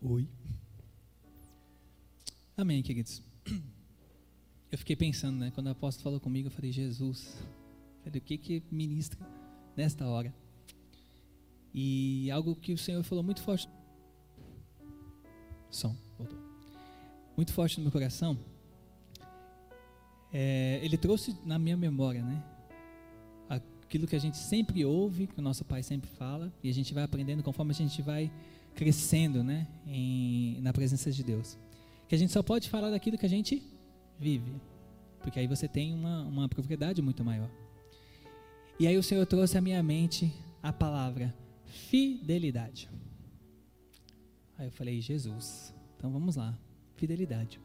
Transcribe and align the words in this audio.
Oi. 0.00 0.28
Amém, 2.56 2.84
queridos. 2.84 3.20
Eu 4.70 4.78
fiquei 4.78 4.94
pensando, 4.94 5.38
né? 5.38 5.50
Quando 5.52 5.66
o 5.66 5.70
apóstolo 5.70 6.04
falou 6.04 6.20
comigo, 6.20 6.46
eu 6.46 6.52
falei, 6.52 6.70
Jesus, 6.70 7.36
falei, 8.04 8.20
o 8.20 8.22
que 8.22 8.38
que 8.38 8.62
ministra 8.70 9.18
nesta 9.76 10.06
hora? 10.06 10.32
E 11.74 12.30
algo 12.30 12.54
que 12.54 12.72
o 12.72 12.78
Senhor 12.78 13.02
falou 13.02 13.24
muito 13.24 13.42
forte. 13.42 13.68
Som, 15.68 15.96
voltou. 16.16 16.38
Muito 17.36 17.52
forte 17.52 17.78
no 17.78 17.82
meu 17.82 17.92
coração. 17.92 18.38
É, 20.32 20.78
ele 20.80 20.96
trouxe 20.96 21.36
na 21.44 21.58
minha 21.58 21.76
memória, 21.76 22.22
né? 22.22 22.44
Aquilo 23.48 24.06
que 24.06 24.14
a 24.14 24.20
gente 24.20 24.36
sempre 24.36 24.84
ouve, 24.84 25.26
que 25.26 25.40
o 25.40 25.42
nosso 25.42 25.64
pai 25.64 25.82
sempre 25.82 26.08
fala, 26.10 26.52
e 26.62 26.70
a 26.70 26.74
gente 26.74 26.94
vai 26.94 27.02
aprendendo 27.02 27.42
conforme 27.42 27.72
a 27.72 27.74
gente 27.74 28.00
vai 28.00 28.30
crescendo, 28.78 29.42
né? 29.42 29.66
Em, 29.88 30.60
na 30.60 30.72
presença 30.72 31.10
de 31.10 31.24
Deus. 31.24 31.58
Que 32.06 32.14
a 32.14 32.18
gente 32.18 32.32
só 32.32 32.44
pode 32.44 32.70
falar 32.70 32.90
daquilo 32.90 33.18
que 33.18 33.26
a 33.26 33.28
gente 33.28 33.60
vive. 34.16 34.52
Porque 35.20 35.40
aí 35.40 35.48
você 35.48 35.66
tem 35.66 35.92
uma, 35.92 36.22
uma 36.22 36.48
propriedade 36.48 37.02
muito 37.02 37.24
maior. 37.24 37.50
E 38.78 38.86
aí 38.86 38.96
o 38.96 39.02
Senhor 39.02 39.26
trouxe 39.26 39.58
à 39.58 39.60
minha 39.60 39.82
mente 39.82 40.32
a 40.62 40.72
palavra 40.72 41.34
fidelidade. 41.66 42.88
Aí 44.56 44.68
eu 44.68 44.70
falei, 44.70 45.00
Jesus, 45.00 45.74
então 45.96 46.12
vamos 46.12 46.36
lá, 46.36 46.56
fidelidade. 46.94 47.60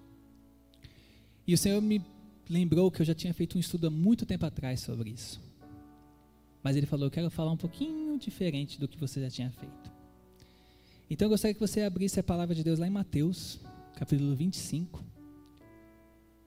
E 1.45 1.53
o 1.53 1.57
Senhor 1.59 1.79
me 1.79 2.03
lembrou 2.49 2.89
que 2.89 3.03
eu 3.03 3.05
já 3.05 3.13
tinha 3.13 3.35
feito 3.35 3.55
um 3.55 3.61
estudo 3.61 3.85
há 3.85 3.91
muito 3.91 4.25
tempo 4.25 4.47
atrás 4.47 4.79
sobre 4.79 5.11
isso. 5.11 5.39
Mas 6.63 6.75
ele 6.75 6.87
falou, 6.87 7.05
eu 7.05 7.11
quero 7.11 7.29
falar 7.29 7.51
um 7.51 7.57
pouquinho 7.57 8.17
diferente 8.17 8.79
do 8.79 8.87
que 8.87 8.97
você 8.97 9.21
já 9.21 9.29
tinha 9.29 9.51
feito. 9.51 9.92
Então 11.09 11.25
eu 11.25 11.29
gostaria 11.29 11.53
que 11.53 11.59
você 11.59 11.81
abrisse 11.81 12.19
a 12.19 12.23
palavra 12.23 12.55
de 12.55 12.63
Deus 12.63 12.79
lá 12.79 12.87
em 12.87 12.91
Mateus, 12.91 13.59
capítulo 13.95 14.35
25, 14.35 15.03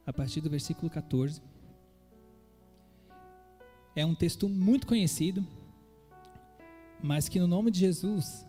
a 0.06 0.12
partir 0.12 0.40
do 0.40 0.50
versículo 0.50 0.90
14. 0.90 1.40
É 3.94 4.04
um 4.04 4.14
texto 4.14 4.48
muito 4.48 4.86
conhecido, 4.86 5.46
mas 7.02 7.28
que 7.28 7.38
no 7.38 7.46
nome 7.46 7.70
de 7.70 7.80
Jesus, 7.80 8.46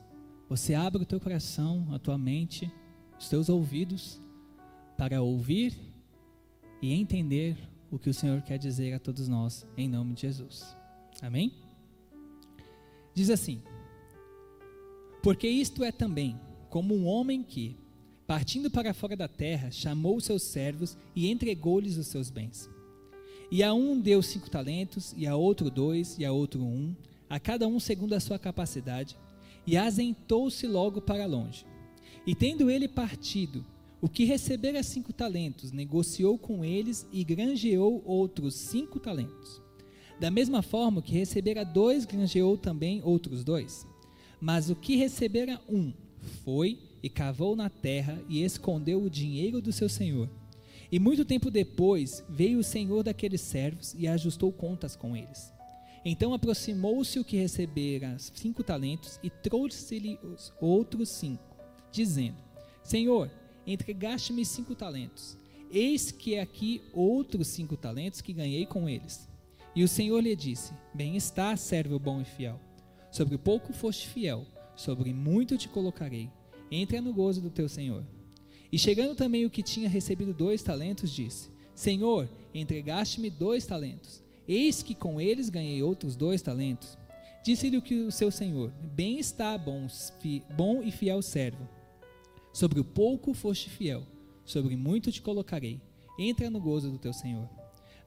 você 0.49 0.73
abre 0.73 1.03
o 1.03 1.05
teu 1.05 1.19
coração, 1.19 1.87
a 1.91 1.99
tua 1.99 2.17
mente, 2.17 2.71
os 3.19 3.29
teus 3.29 3.49
ouvidos, 3.49 4.21
para 4.97 5.21
ouvir 5.21 5.77
e 6.81 6.93
entender 6.93 7.57
o 7.91 7.99
que 7.99 8.09
o 8.09 8.13
Senhor 8.13 8.41
quer 8.41 8.57
dizer 8.57 8.93
a 8.93 8.99
todos 8.99 9.27
nós, 9.27 9.65
em 9.77 9.87
nome 9.87 10.13
de 10.13 10.21
Jesus. 10.21 10.75
Amém? 11.21 11.53
Diz 13.13 13.29
assim: 13.29 13.61
Porque 15.27 15.49
isto 15.49 15.83
é 15.83 15.91
também 15.91 16.39
como 16.69 16.95
um 16.95 17.05
homem 17.05 17.43
que, 17.43 17.75
partindo 18.25 18.71
para 18.71 18.93
fora 18.93 19.13
da 19.13 19.27
terra, 19.27 19.69
chamou 19.69 20.15
os 20.15 20.23
seus 20.23 20.41
servos 20.41 20.97
e 21.13 21.29
entregou-lhes 21.29 21.97
os 21.97 22.07
seus 22.07 22.29
bens. 22.29 22.69
E 23.51 23.61
a 23.61 23.73
um 23.73 23.99
deu 23.99 24.23
cinco 24.23 24.49
talentos, 24.49 25.13
e 25.17 25.27
a 25.27 25.35
outro 25.35 25.69
dois, 25.69 26.17
e 26.17 26.23
a 26.23 26.31
outro 26.31 26.63
um, 26.63 26.95
a 27.29 27.41
cada 27.41 27.67
um 27.67 27.77
segundo 27.77 28.13
a 28.13 28.21
sua 28.21 28.39
capacidade, 28.39 29.17
e 29.65 29.75
azentou-se 29.75 30.65
logo 30.65 31.01
para 31.01 31.25
longe. 31.25 31.65
E 32.25 32.33
tendo 32.33 32.71
ele 32.71 32.87
partido, 32.87 33.65
o 33.99 34.07
que 34.07 34.23
recebera 34.23 34.81
cinco 34.81 35.11
talentos, 35.11 35.73
negociou 35.73 36.37
com 36.37 36.63
eles 36.63 37.05
e 37.11 37.25
granjeou 37.25 38.01
outros 38.05 38.55
cinco 38.55 38.97
talentos. 38.97 39.61
Da 40.21 40.31
mesma 40.31 40.61
forma 40.61 41.01
que 41.01 41.11
recebera 41.11 41.65
dois, 41.65 42.05
granjeou 42.05 42.57
também 42.57 43.01
outros 43.03 43.43
dois. 43.43 43.85
Mas 44.39 44.69
o 44.69 44.75
que 44.75 44.95
recebera 44.95 45.59
um, 45.67 45.91
foi 46.43 46.79
e 47.01 47.09
cavou 47.09 47.55
na 47.55 47.69
terra 47.69 48.21
e 48.27 48.43
escondeu 48.43 49.01
o 49.01 49.09
dinheiro 49.09 49.61
do 49.61 49.71
seu 49.71 49.89
senhor. 49.89 50.29
E 50.91 50.99
muito 50.99 51.25
tempo 51.25 51.51
depois 51.51 52.23
veio 52.29 52.59
o 52.59 52.63
senhor 52.63 53.03
daqueles 53.03 53.41
servos 53.41 53.93
e 53.97 54.07
ajustou 54.07 54.51
contas 54.51 54.95
com 54.95 55.15
eles. 55.15 55.51
Então 56.05 56.33
aproximou-se 56.33 57.19
o 57.19 57.25
que 57.25 57.35
recebera 57.35 58.15
cinco 58.17 58.63
talentos 58.63 59.19
e 59.21 59.29
trouxe-lhe 59.29 60.17
os 60.23 60.53
outros 60.61 61.09
cinco, 61.09 61.43
dizendo: 61.91 62.37
Senhor, 62.83 63.29
entregaste-me 63.65 64.45
cinco 64.45 64.73
talentos. 64.73 65.37
Eis 65.69 66.11
que 66.11 66.39
aqui 66.39 66.81
outros 66.93 67.47
cinco 67.47 67.75
talentos 67.75 68.21
que 68.21 68.31
ganhei 68.31 68.65
com 68.65 68.87
eles. 68.87 69.27
E 69.75 69.83
o 69.83 69.87
Senhor 69.87 70.19
lhe 70.21 70.35
disse: 70.35 70.73
Bem 70.93 71.17
está, 71.17 71.57
servo 71.57 71.99
bom 71.99 72.21
e 72.21 72.25
fiel. 72.25 72.66
Sobre 73.17 73.35
pouco 73.35 73.73
foste 73.73 74.07
fiel, 74.07 74.45
sobre 74.75 75.11
muito 75.11 75.57
te 75.57 75.67
colocarei. 75.67 76.29
Entra 76.69 77.01
no 77.01 77.11
gozo 77.11 77.41
do 77.41 77.49
teu 77.49 77.67
Senhor. 77.67 78.05
E 78.71 78.77
chegando 78.77 79.15
também 79.15 79.43
o 79.43 79.49
que 79.49 79.63
tinha 79.63 79.89
recebido 79.89 80.35
dois 80.35 80.61
talentos, 80.61 81.11
disse: 81.11 81.49
Senhor, 81.73 82.29
entregaste-me 82.53 83.31
dois 83.31 83.65
talentos. 83.65 84.21
Eis 84.47 84.83
que 84.83 84.93
com 84.93 85.19
eles 85.19 85.49
ganhei 85.49 85.81
outros 85.81 86.15
dois 86.15 86.43
talentos. 86.43 86.95
Disse-lhe 87.43 87.79
o 87.79 88.11
seu 88.11 88.29
senhor: 88.29 88.71
Bem 88.93 89.17
está, 89.17 89.57
bom, 89.57 89.87
bom 90.55 90.83
e 90.83 90.91
fiel 90.91 91.23
servo. 91.23 91.67
Sobre 92.53 92.79
o 92.79 92.83
pouco 92.83 93.33
foste 93.33 93.67
fiel, 93.67 94.03
sobre 94.45 94.75
muito 94.75 95.11
te 95.11 95.23
colocarei. 95.23 95.81
Entra 96.19 96.51
no 96.51 96.59
gozo 96.59 96.91
do 96.91 96.99
teu 96.99 97.13
senhor. 97.13 97.49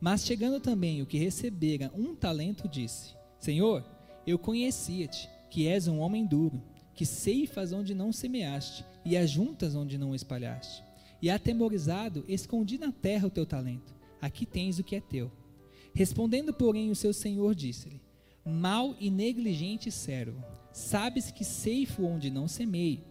Mas 0.01 0.25
chegando 0.25 0.61
também 0.61 1.03
o 1.03 1.07
que 1.07 1.19
recebera 1.19 1.91
um 1.97 2.15
talento, 2.15 2.69
disse: 2.69 3.13
Senhor, 3.41 3.85
eu 4.27 4.39
conhecia-te, 4.39 5.29
que 5.51 5.67
és 5.67 5.89
um 5.89 5.99
homem 5.99 6.27
duro, 6.27 6.63
que 6.95 7.07
ceifas 7.07 7.73
onde 7.73 7.95
não 7.95 8.13
semeaste 8.13 8.85
e 9.05 9.17
ajuntas 9.17 9.75
onde 9.75 9.97
não 9.97 10.15
espalhaste. 10.15 10.85
E 11.23 11.31
atemorizado, 11.31 12.25
escondi 12.29 12.79
na 12.79 12.93
terra 12.93 13.27
o 13.27 13.31
teu 13.31 13.45
talento. 13.45 13.95
Aqui 14.21 14.47
tens 14.47 14.79
o 14.79 14.85
que 14.85 14.97
é 14.97 15.01
teu. 15.01 15.31
Respondendo, 15.95 16.53
porém, 16.53 16.91
o 16.91 16.97
seu 16.97 17.13
senhor 17.13 17.55
disse-lhe: 17.55 18.01
Mal 18.45 18.95
e 18.99 19.11
negligente 19.11 19.91
servo, 19.91 20.43
sabes 20.73 21.31
que 21.31 21.45
ceifo 21.45 22.05
onde 22.05 22.31
não 22.31 22.49
semei, 22.49 23.05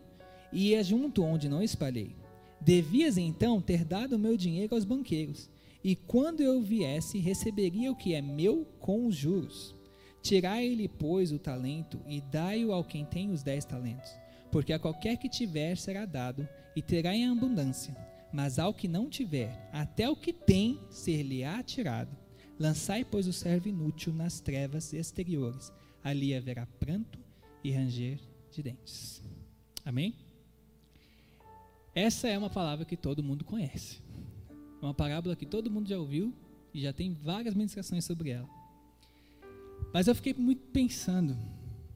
e 0.51 0.75
ajunto 0.75 1.23
onde 1.23 1.49
não 1.49 1.61
espalhei. 1.61 2.15
Devias 2.61 3.17
então 3.17 3.61
ter 3.61 3.85
dado 3.85 4.13
o 4.13 4.19
meu 4.19 4.35
dinheiro 4.35 4.75
aos 4.75 4.85
banqueiros, 4.85 5.49
e 5.83 5.95
quando 5.95 6.41
eu 6.41 6.61
viesse, 6.61 7.19
receberia 7.19 7.91
o 7.91 7.95
que 7.95 8.13
é 8.13 8.21
meu 8.21 8.65
com 8.79 9.05
os 9.05 9.15
juros. 9.15 9.75
Tirai-lhe, 10.21 10.87
pois, 10.87 11.31
o 11.31 11.39
talento 11.39 11.99
e 12.07 12.21
dai-o 12.21 12.71
ao 12.71 12.83
quem 12.83 13.05
tem 13.05 13.31
os 13.31 13.41
dez 13.41 13.65
talentos, 13.65 14.11
porque 14.51 14.73
a 14.73 14.79
qualquer 14.79 15.17
que 15.17 15.29
tiver 15.29 15.77
será 15.77 16.05
dado, 16.05 16.47
e 16.75 16.81
terá 16.81 17.15
em 17.15 17.27
abundância, 17.27 17.95
mas 18.31 18.59
ao 18.59 18.73
que 18.73 18.87
não 18.87 19.09
tiver, 19.09 19.69
até 19.71 20.09
o 20.09 20.15
que 20.15 20.31
tem 20.31 20.79
ser-lhe-á 20.89 21.63
tirado. 21.63 22.15
Lançai, 22.59 23.05
pois, 23.05 23.27
o 23.27 23.33
servo 23.33 23.69
inútil 23.69 24.13
nas 24.13 24.39
trevas 24.39 24.93
exteriores. 24.93 25.71
Ali 26.03 26.35
haverá 26.35 26.65
pranto 26.65 27.17
e 27.63 27.71
ranger 27.71 28.19
de 28.51 28.61
dentes. 28.61 29.23
Amém? 29.85 30.13
Essa 31.95 32.27
é 32.27 32.37
uma 32.37 32.49
palavra 32.49 32.85
que 32.85 32.97
todo 32.97 33.23
mundo 33.23 33.45
conhece. 33.45 34.01
É 34.81 34.85
uma 34.85 34.93
parábola 34.93 35.35
que 35.35 35.45
todo 35.45 35.71
mundo 35.71 35.87
já 35.87 35.97
ouviu 35.97 36.33
e 36.73 36.81
já 36.81 36.93
tem 36.93 37.13
várias 37.13 37.55
ministrações 37.55 38.05
sobre 38.05 38.29
ela. 38.29 38.58
Mas 39.93 40.07
eu 40.07 40.15
fiquei 40.15 40.33
muito 40.33 40.61
pensando 40.67 41.37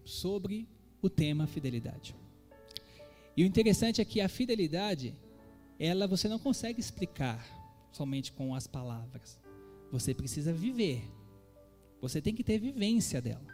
sobre 0.04 0.68
o 1.02 1.10
tema 1.10 1.48
fidelidade. 1.48 2.16
E 3.36 3.44
o 3.44 3.46
interessante 3.46 4.02
é 4.02 4.06
que 4.06 4.22
a 4.22 4.30
fidelidade, 4.30 5.16
ela 5.80 6.08
você 6.08 6.28
não 6.28 6.40
consegue 6.40 6.80
explicar 6.80 7.46
somente 7.92 8.32
com 8.32 8.54
as 8.54 8.68
palavras. 8.68 9.40
Você 9.92 10.14
precisa 10.14 10.54
viver. 10.54 11.04
Você 12.02 12.22
tem 12.22 12.34
que 12.34 12.44
ter 12.44 12.60
vivência 12.60 13.22
dela. 13.22 13.46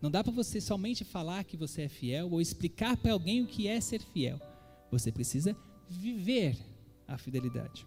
Não 0.00 0.10
dá 0.10 0.22
para 0.22 0.32
você 0.32 0.60
somente 0.60 1.04
falar 1.04 1.44
que 1.44 1.56
você 1.56 1.82
é 1.82 1.88
fiel 1.88 2.30
ou 2.30 2.40
explicar 2.40 2.96
para 2.96 3.12
alguém 3.12 3.42
o 3.42 3.46
que 3.46 3.66
é 3.66 3.80
ser 3.80 4.00
fiel. 4.00 4.40
Você 4.90 5.10
precisa 5.10 5.56
viver 5.88 6.56
a 7.08 7.16
fidelidade. 7.16 7.86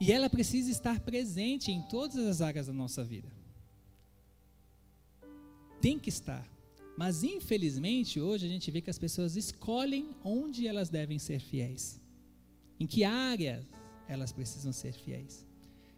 E 0.00 0.12
ela 0.12 0.30
precisa 0.30 0.70
estar 0.70 1.00
presente 1.00 1.72
em 1.72 1.82
todas 1.82 2.16
as 2.16 2.40
áreas 2.40 2.66
da 2.66 2.72
nossa 2.72 3.02
vida. 3.02 3.37
Tem 5.80 5.98
que 5.98 6.08
estar. 6.08 6.46
Mas 6.96 7.22
infelizmente 7.22 8.20
hoje 8.20 8.46
a 8.46 8.48
gente 8.48 8.70
vê 8.70 8.80
que 8.80 8.90
as 8.90 8.98
pessoas 8.98 9.36
escolhem 9.36 10.10
onde 10.24 10.66
elas 10.66 10.88
devem 10.88 11.18
ser 11.18 11.40
fiéis. 11.40 12.00
Em 12.80 12.86
que 12.86 13.04
áreas 13.04 13.64
elas 14.08 14.32
precisam 14.32 14.72
ser 14.72 14.92
fiéis. 14.92 15.46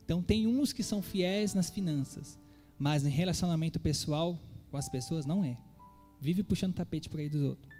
Então, 0.04 0.20
tem 0.20 0.44
uns 0.44 0.72
que 0.72 0.82
são 0.82 1.00
fiéis 1.00 1.54
nas 1.54 1.70
finanças, 1.70 2.36
mas 2.76 3.06
em 3.06 3.10
relacionamento 3.10 3.78
pessoal 3.78 4.36
com 4.68 4.76
as 4.76 4.88
pessoas 4.88 5.24
não 5.24 5.44
é. 5.44 5.56
Vive 6.20 6.42
puxando 6.42 6.74
tapete 6.74 7.08
por 7.08 7.20
aí 7.20 7.28
dos 7.28 7.42
outros. 7.42 7.72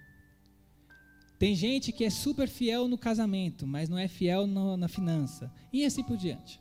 Tem 1.41 1.57
gente 1.57 1.91
que 1.91 2.05
é 2.05 2.11
super 2.11 2.49
fiel 2.49 2.87
no 2.87 2.97
casamento, 2.97 3.67
mas 3.67 3.89
não 3.89 3.99
é 3.99 4.07
fiel 4.07 4.47
no, 4.47 4.77
na 4.77 4.87
finança. 4.87 5.53
E 5.73 5.85
assim 5.85 6.05
por 6.05 6.17
diante. 6.17 6.61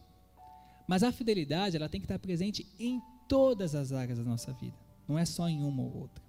Mas 0.87 1.03
a 1.03 1.11
fidelidade, 1.11 1.75
ela 1.75 1.87
tem 1.87 2.01
que 2.01 2.05
estar 2.05 2.17
presente 2.17 2.65
em 2.79 2.99
todas 3.27 3.75
as 3.75 3.91
áreas 3.91 4.17
da 4.17 4.23
nossa 4.23 4.51
vida. 4.53 4.88
Não 5.09 5.17
é 5.17 5.25
só 5.25 5.49
em 5.49 5.63
uma 5.63 5.81
ou 5.81 6.01
outra. 6.01 6.23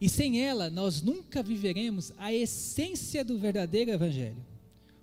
E 0.00 0.08
sem 0.08 0.42
ela, 0.42 0.68
nós 0.68 1.00
nunca 1.00 1.44
viveremos 1.44 2.12
a 2.18 2.34
essência 2.34 3.24
do 3.24 3.38
verdadeiro 3.38 3.92
Evangelho. 3.92 4.44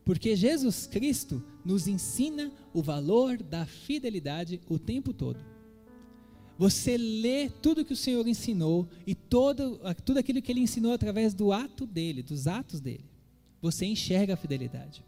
Porque 0.03 0.35
Jesus 0.35 0.85
Cristo 0.85 1.41
nos 1.63 1.87
ensina 1.87 2.51
o 2.73 2.83
valor 2.83 3.41
da 3.41 3.65
fidelidade 3.65 4.59
o 4.67 4.77
tempo 4.77 5.13
todo. 5.13 5.39
Você 6.57 6.97
lê 6.97 7.49
tudo 7.49 7.85
que 7.85 7.93
o 7.93 7.97
Senhor 7.97 8.27
ensinou 8.27 8.87
e 9.07 9.15
todo, 9.15 9.79
tudo 10.03 10.19
aquilo 10.19 10.41
que 10.41 10.51
ele 10.51 10.59
ensinou 10.59 10.91
através 10.91 11.33
do 11.33 11.53
ato 11.53 11.87
dele, 11.87 12.21
dos 12.21 12.45
atos 12.45 12.81
dele. 12.81 13.05
Você 13.61 13.85
enxerga 13.85 14.33
a 14.33 14.37
fidelidade. 14.37 15.03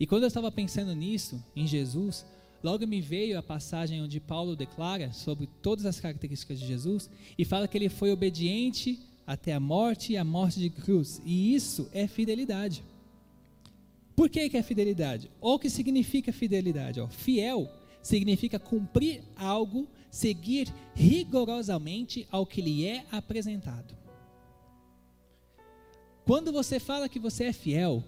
E 0.00 0.06
quando 0.06 0.22
eu 0.22 0.28
estava 0.28 0.50
pensando 0.50 0.94
nisso, 0.94 1.44
em 1.54 1.66
Jesus, 1.66 2.24
logo 2.62 2.86
me 2.86 3.00
veio 3.00 3.38
a 3.38 3.42
passagem 3.42 4.02
onde 4.02 4.20
Paulo 4.20 4.54
declara 4.54 5.12
sobre 5.12 5.48
todas 5.60 5.84
as 5.84 6.00
características 6.00 6.60
de 6.60 6.66
Jesus 6.66 7.10
e 7.36 7.44
fala 7.44 7.66
que 7.66 7.76
ele 7.76 7.88
foi 7.88 8.12
obediente 8.12 8.98
até 9.26 9.52
a 9.52 9.60
morte 9.60 10.12
e 10.12 10.16
a 10.16 10.24
morte 10.24 10.60
de 10.60 10.70
cruz. 10.70 11.20
E 11.24 11.54
isso 11.54 11.88
é 11.92 12.06
fidelidade. 12.06 12.84
Por 14.14 14.28
que, 14.28 14.48
que 14.48 14.56
é 14.56 14.62
fidelidade? 14.62 15.30
Ou 15.40 15.54
o 15.54 15.58
que 15.58 15.70
significa 15.70 16.32
fidelidade? 16.32 17.00
Ó, 17.00 17.08
fiel 17.08 17.68
significa 18.02 18.58
cumprir 18.58 19.22
algo, 19.36 19.88
seguir 20.10 20.72
rigorosamente 20.94 22.26
ao 22.30 22.44
que 22.44 22.60
lhe 22.60 22.86
é 22.86 23.04
apresentado. 23.10 23.96
Quando 26.24 26.52
você 26.52 26.78
fala 26.78 27.08
que 27.08 27.18
você 27.18 27.44
é 27.44 27.52
fiel, 27.52 28.04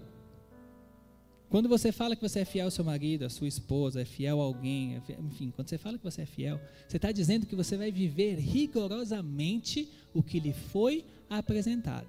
quando 1.49 1.69
você 1.69 1.93
fala 1.93 2.17
que 2.17 2.23
você 2.23 2.41
é 2.41 2.45
fiel 2.45 2.67
ao 2.67 2.71
seu 2.71 2.85
marido, 2.85 3.25
à 3.25 3.31
sua 3.31 3.47
esposa, 3.47 4.01
é 4.01 4.05
fiel 4.05 4.41
a 4.41 4.45
alguém, 4.45 4.97
é 4.97 5.03
enfim, 5.21 5.53
quando 5.55 5.69
você 5.69 5.79
fala 5.79 5.99
que 5.99 6.05
você 6.05 6.23
é 6.23 6.27
fiel, 6.27 6.61
você 6.89 6.97
está 6.97 7.13
dizendo 7.13 7.47
que 7.47 7.55
você 7.55 7.77
vai 7.77 7.93
viver 7.93 8.39
rigorosamente 8.39 9.89
o 10.13 10.23
que 10.23 10.41
lhe 10.41 10.53
foi 10.53 11.05
apresentado. 11.29 12.09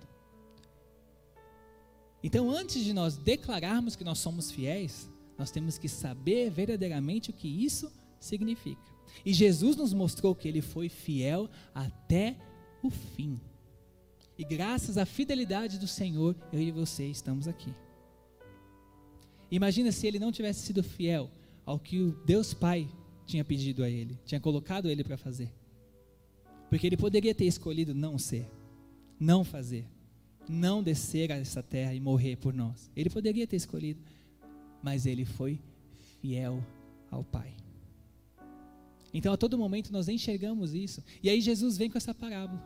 Então, 2.23 2.49
antes 2.49 2.83
de 2.83 2.91
nós 2.91 3.17
declararmos 3.17 3.95
que 3.95 4.03
nós 4.03 4.17
somos 4.17 4.49
fiéis, 4.49 5.07
nós 5.37 5.51
temos 5.51 5.77
que 5.77 5.87
saber 5.87 6.49
verdadeiramente 6.49 7.29
o 7.29 7.33
que 7.33 7.47
isso 7.47 7.91
significa. 8.19 8.81
E 9.23 9.31
Jesus 9.33 9.75
nos 9.75 9.93
mostrou 9.93 10.33
que 10.33 10.47
ele 10.47 10.61
foi 10.61 10.89
fiel 10.89 11.49
até 11.73 12.35
o 12.81 12.89
fim. 12.89 13.39
E 14.37 14.43
graças 14.43 14.97
à 14.97 15.05
fidelidade 15.05 15.77
do 15.77 15.87
Senhor, 15.87 16.35
eu 16.51 16.59
e 16.59 16.71
você 16.71 17.05
estamos 17.05 17.47
aqui. 17.47 17.71
Imagina 19.55 19.91
se 19.91 20.05
ele 20.05 20.19
não 20.19 20.31
tivesse 20.31 20.65
sido 20.65 20.83
fiel 20.83 21.29
ao 21.65 21.79
que 21.79 21.99
o 21.99 22.11
Deus 22.25 22.53
Pai 22.53 22.87
tinha 23.25 23.43
pedido 23.43 23.83
a 23.83 23.89
ele, 23.89 24.19
tinha 24.25 24.39
colocado 24.39 24.89
ele 24.89 25.03
para 25.03 25.17
fazer. 25.17 25.51
Porque 26.69 26.85
ele 26.85 26.97
poderia 26.97 27.33
ter 27.33 27.45
escolhido 27.45 27.93
não 27.93 28.17
ser, 28.17 28.47
não 29.19 29.43
fazer 29.43 29.85
não 30.49 30.83
descer 30.83 31.31
a 31.31 31.35
essa 31.35 31.61
terra 31.61 31.93
e 31.93 31.99
morrer 31.99 32.35
por 32.37 32.53
nós. 32.53 32.89
Ele 32.95 33.09
poderia 33.09 33.47
ter 33.47 33.55
escolhido, 33.55 34.01
mas 34.81 35.05
ele 35.05 35.25
foi 35.25 35.59
fiel 36.21 36.63
ao 37.09 37.23
Pai. 37.23 37.53
Então 39.13 39.33
a 39.33 39.37
todo 39.37 39.57
momento 39.57 39.91
nós 39.91 40.07
enxergamos 40.07 40.73
isso. 40.73 41.03
E 41.23 41.29
aí 41.29 41.39
Jesus 41.39 41.77
vem 41.77 41.89
com 41.89 41.97
essa 41.97 42.13
parábola. 42.13 42.61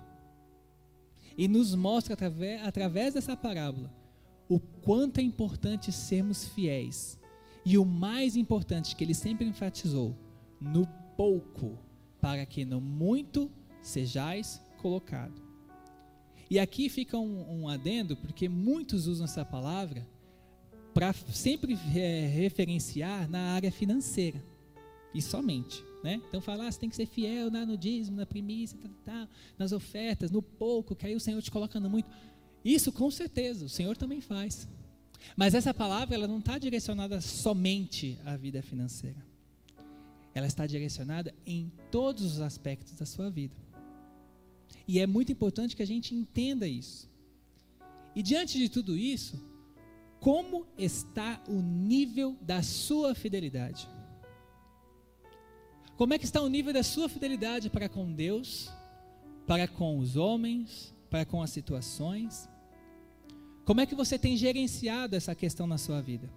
E 1.38 1.48
nos 1.48 1.74
mostra 1.76 2.14
através, 2.14 2.62
através 2.64 3.14
dessa 3.14 3.38
parábola 3.38 3.94
o 4.50 4.60
quanto 4.60 5.20
é 5.20 5.24
importante 5.24 5.92
sermos 5.92 6.46
fiéis. 6.46 7.20
E 7.64 7.78
o 7.78 7.86
mais 7.86 8.36
importante 8.36 8.96
que 8.96 9.04
ele 9.04 9.14
sempre 9.14 9.46
enfatizou, 9.46 10.18
no 10.60 10.88
pouco, 11.16 11.78
para 12.20 12.46
que 12.46 12.66
no 12.66 12.82
muito 12.82 13.52
sejais 13.82 14.60
colocado. 14.82 15.40
E 16.50 16.58
aqui 16.58 16.90
fica 16.90 17.18
um, 17.18 17.62
um 17.62 17.70
adendo, 17.70 18.18
porque 18.18 18.50
muitos 18.50 19.06
usam 19.06 19.26
essa 19.26 19.46
palavra 19.46 20.06
para 20.94 21.14
sempre 21.14 21.78
é, 21.96 22.26
referenciar 22.26 23.30
na 23.30 23.54
área 23.54 23.72
financeira. 23.72 24.44
E 25.14 25.22
somente. 25.22 25.84
Né? 26.04 26.22
Então 26.28 26.40
falar, 26.40 26.68
ah, 26.68 26.72
você 26.72 26.80
tem 26.80 26.90
que 26.90 26.96
ser 26.96 27.06
fiel 27.06 27.52
né, 27.52 27.66
no 27.66 27.78
dízimo, 27.78 28.18
na 28.18 28.26
primícia, 28.26 28.78
tal, 29.04 29.28
nas 29.58 29.74
ofertas, 29.74 30.32
no 30.32 30.42
pouco, 30.42 30.96
que 30.96 31.06
aí 31.06 31.14
o 31.14 31.20
Senhor 31.20 31.42
te 31.42 31.52
coloca 31.52 31.80
no 31.80 31.90
muito. 31.90 32.10
Isso 32.64 32.92
com 32.92 33.10
certeza, 33.10 33.66
o 33.66 33.70
Senhor 33.70 33.96
também 33.96 34.22
faz. 34.22 34.68
Mas 35.36 35.54
essa 35.54 35.74
palavra 35.74 36.16
ela 36.16 36.28
não 36.28 36.40
está 36.40 36.58
direcionada 36.58 37.22
somente 37.22 38.18
à 38.26 38.36
vida 38.36 38.62
financeira. 38.62 39.26
Ela 40.34 40.48
está 40.48 40.66
direcionada 40.66 41.34
em 41.46 41.72
todos 41.92 42.24
os 42.24 42.42
aspectos 42.42 42.94
da 42.94 43.06
sua 43.06 43.30
vida. 43.30 43.56
E 44.88 45.00
é 45.00 45.08
muito 45.08 45.32
importante 45.32 45.76
que 45.76 45.84
a 45.84 45.88
gente 45.88 46.14
entenda 46.16 46.68
isso. 46.68 47.10
E 48.16 48.24
diante 48.24 48.58
de 48.58 48.70
tudo 48.70 48.98
isso, 48.98 49.42
como 50.20 50.66
está 50.78 51.42
o 51.48 51.62
nível 51.62 52.36
da 52.42 52.62
sua 52.62 53.16
fidelidade? 53.16 53.88
Como 55.96 56.14
é 56.14 56.18
que 56.18 56.26
está 56.26 56.42
o 56.42 56.50
nível 56.50 56.74
da 56.74 56.84
sua 56.84 57.10
fidelidade 57.10 57.70
para 57.70 57.90
com 57.90 58.12
Deus, 58.12 58.70
para 59.46 59.68
com 59.68 59.98
os 59.98 60.16
homens, 60.16 60.94
para 61.10 61.26
com 61.26 61.42
as 61.42 61.50
situações? 61.50 62.50
Como 63.66 63.82
é 63.82 63.86
que 63.86 63.96
você 63.96 64.18
tem 64.18 64.36
gerenciado 64.38 65.16
essa 65.16 65.36
questão 65.36 65.68
na 65.68 65.78
sua 65.78 66.02
vida? 66.02 66.30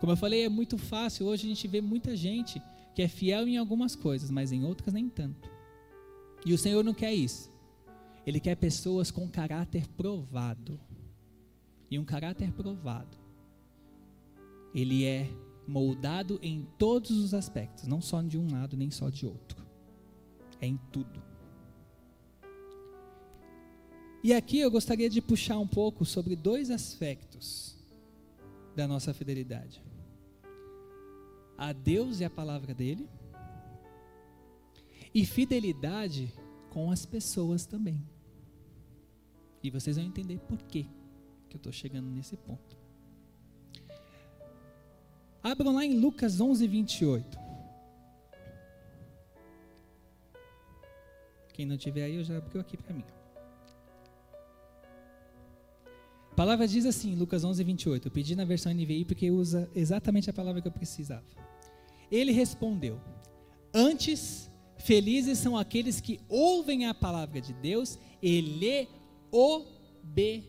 Como 0.00 0.12
eu 0.12 0.16
falei, 0.16 0.44
é 0.44 0.48
muito 0.48 0.76
fácil. 0.76 1.26
Hoje 1.26 1.46
a 1.46 1.48
gente 1.48 1.68
vê 1.68 1.80
muita 1.80 2.16
gente 2.16 2.60
que 2.94 3.02
é 3.02 3.08
fiel 3.08 3.48
em 3.48 3.56
algumas 3.56 3.96
coisas, 3.96 4.30
mas 4.30 4.52
em 4.52 4.64
outras 4.64 4.92
nem 4.92 5.08
tanto. 5.08 5.48
E 6.44 6.52
o 6.52 6.58
Senhor 6.58 6.84
não 6.84 6.94
quer 6.94 7.14
isso. 7.14 7.50
Ele 8.26 8.40
quer 8.40 8.56
pessoas 8.56 9.10
com 9.10 9.28
caráter 9.28 9.86
provado. 9.88 10.80
E 11.90 11.98
um 11.98 12.04
caráter 12.04 12.50
provado, 12.52 13.16
ele 14.74 15.04
é 15.04 15.30
moldado 15.66 16.38
em 16.42 16.66
todos 16.78 17.12
os 17.12 17.32
aspectos, 17.32 17.86
não 17.86 18.00
só 18.00 18.20
de 18.20 18.36
um 18.36 18.50
lado 18.50 18.76
nem 18.76 18.90
só 18.90 19.08
de 19.08 19.26
outro. 19.26 19.64
É 20.60 20.66
em 20.66 20.78
tudo. 20.90 21.22
E 24.24 24.32
aqui 24.32 24.58
eu 24.58 24.70
gostaria 24.70 25.10
de 25.10 25.20
puxar 25.20 25.58
um 25.58 25.66
pouco 25.66 26.02
sobre 26.02 26.34
dois 26.34 26.70
aspectos 26.70 27.76
da 28.74 28.88
nossa 28.88 29.12
fidelidade: 29.12 29.82
a 31.58 31.74
Deus 31.74 32.20
e 32.20 32.24
a 32.24 32.30
palavra 32.30 32.72
dele 32.72 33.06
e 35.14 35.26
fidelidade 35.26 36.32
com 36.70 36.90
as 36.90 37.04
pessoas 37.04 37.66
também. 37.66 38.02
E 39.62 39.68
vocês 39.68 39.96
vão 39.96 40.06
entender 40.06 40.38
por 40.38 40.56
quê 40.62 40.86
que 41.50 41.56
eu 41.56 41.58
estou 41.58 41.72
chegando 41.72 42.08
nesse 42.08 42.34
ponto. 42.34 42.78
Abram 45.42 45.74
lá 45.74 45.84
em 45.84 46.00
Lucas 46.00 46.40
11, 46.40 46.66
28. 46.66 47.38
Quem 51.52 51.66
não 51.66 51.76
tiver 51.76 52.04
aí, 52.04 52.16
eu 52.16 52.24
já 52.24 52.38
abriu 52.38 52.62
aqui 52.62 52.78
para 52.78 52.94
mim. 52.94 53.04
A 56.34 56.36
palavra 56.36 56.66
diz 56.66 56.84
assim, 56.84 57.14
Lucas 57.14 57.44
11, 57.44 57.62
28. 57.62 58.08
Eu 58.08 58.10
pedi 58.10 58.34
na 58.34 58.44
versão 58.44 58.74
NVI 58.74 59.04
porque 59.04 59.30
usa 59.30 59.70
exatamente 59.72 60.28
a 60.28 60.32
palavra 60.32 60.60
que 60.60 60.66
eu 60.66 60.72
precisava. 60.72 61.22
Ele 62.10 62.32
respondeu: 62.32 63.00
Antes 63.72 64.50
Felizes 64.76 65.38
são 65.38 65.56
aqueles 65.56 66.00
que 66.00 66.18
ouvem 66.28 66.86
a 66.86 66.94
palavra 66.94 67.40
de 67.40 67.52
Deus 67.52 67.96
e 68.20 68.40
lhe 68.40 68.88
obedecem. 69.30 70.42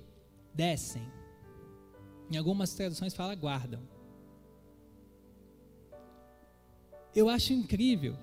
Em 2.31 2.37
algumas 2.37 2.73
traduções 2.73 3.13
fala 3.13 3.35
guardam. 3.35 3.87
Eu 7.15 7.29
acho 7.29 7.53
incrível 7.53 8.17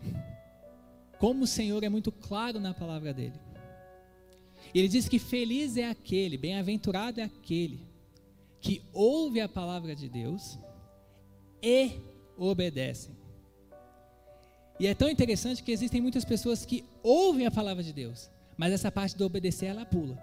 como 1.21 1.45
o 1.45 1.47
Senhor 1.47 1.85
é 1.85 1.89
muito 1.89 2.11
claro 2.11 2.59
na 2.59 2.75
palavra 2.75 3.15
dele. 3.15 3.41
Ele 4.75 4.89
diz 4.89 5.09
que 5.09 5.19
feliz 5.19 5.77
é 5.77 5.89
aquele, 5.89 6.39
bem-aventurado 6.39 7.21
é 7.21 7.25
aquele 7.25 7.81
que 8.61 8.83
ouve 8.93 9.41
a 9.41 9.49
palavra 9.49 9.95
de 9.95 10.09
Deus 10.09 10.59
e 11.63 11.93
obedecem. 12.37 13.15
E 14.81 14.87
é 14.87 14.95
tão 14.95 15.09
interessante 15.09 15.63
que 15.63 15.73
existem 15.73 16.01
muitas 16.01 16.25
pessoas 16.25 16.65
que 16.65 16.85
ouvem 17.03 17.47
a 17.47 17.51
palavra 17.51 17.83
de 17.83 17.93
Deus, 17.93 18.31
mas 18.57 18.73
essa 18.73 18.91
parte 18.91 19.17
do 19.17 19.27
obedecer 19.27 19.67
ela 19.67 19.85
pula. 19.85 20.19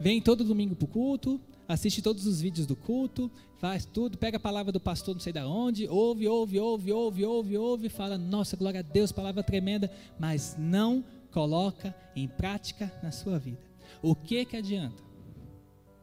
Vem 0.00 0.22
todo 0.22 0.44
domingo 0.44 0.76
para 0.76 0.84
o 0.84 0.88
culto, 0.88 1.40
assiste 1.66 2.00
todos 2.00 2.26
os 2.26 2.40
vídeos 2.40 2.66
do 2.66 2.76
culto, 2.76 3.30
faz 3.58 3.84
tudo, 3.84 4.16
pega 4.16 4.36
a 4.36 4.40
palavra 4.40 4.72
do 4.72 4.80
pastor 4.80 5.14
não 5.14 5.20
sei 5.20 5.32
da 5.32 5.46
onde, 5.46 5.88
ouve, 5.88 6.26
ouve, 6.28 6.58
ouve, 6.58 6.92
ouve, 6.92 7.24
ouve, 7.24 7.56
ouve, 7.56 7.88
fala, 7.88 8.16
nossa, 8.16 8.56
glória 8.56 8.80
a 8.80 8.82
Deus, 8.82 9.12
palavra 9.12 9.42
tremenda, 9.42 9.90
mas 10.18 10.56
não 10.56 11.04
coloca 11.30 11.94
em 12.14 12.26
prática 12.28 12.92
na 13.02 13.10
sua 13.10 13.38
vida. 13.38 13.60
O 14.02 14.14
que 14.14 14.44
que 14.44 14.56
adianta? 14.56 15.02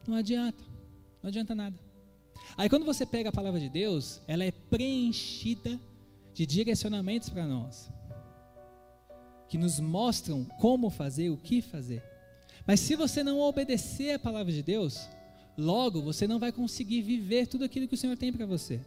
Não 0.06 0.16
adianta, 0.16 0.62
não 1.22 1.28
adianta 1.28 1.54
nada. 1.54 1.78
Aí 2.56 2.68
quando 2.68 2.86
você 2.86 3.04
pega 3.04 3.28
a 3.28 3.32
palavra 3.32 3.58
de 3.58 3.68
Deus, 3.68 4.20
ela 4.26 4.44
é 4.44 4.50
preenchida 4.52 5.80
de 6.32 6.46
direcionamentos 6.46 7.28
para 7.28 7.46
nós. 7.46 7.90
que 9.48 9.56
nos 9.56 9.78
mostram 9.80 10.44
como 10.60 10.90
fazer, 10.90 11.30
o 11.30 11.36
que 11.36 11.62
fazer. 11.62 12.02
Mas 12.66 12.80
se 12.80 12.96
você 12.96 13.22
não 13.22 13.40
obedecer 13.40 14.14
a 14.14 14.18
palavra 14.18 14.52
de 14.52 14.62
Deus, 14.62 15.08
logo 15.56 16.02
você 16.02 16.26
não 16.26 16.38
vai 16.38 16.52
conseguir 16.52 17.02
viver 17.02 17.46
tudo 17.46 17.64
aquilo 17.64 17.86
que 17.86 17.94
o 17.94 17.98
Senhor 17.98 18.16
tem 18.16 18.32
para 18.32 18.46
você. 18.46 18.80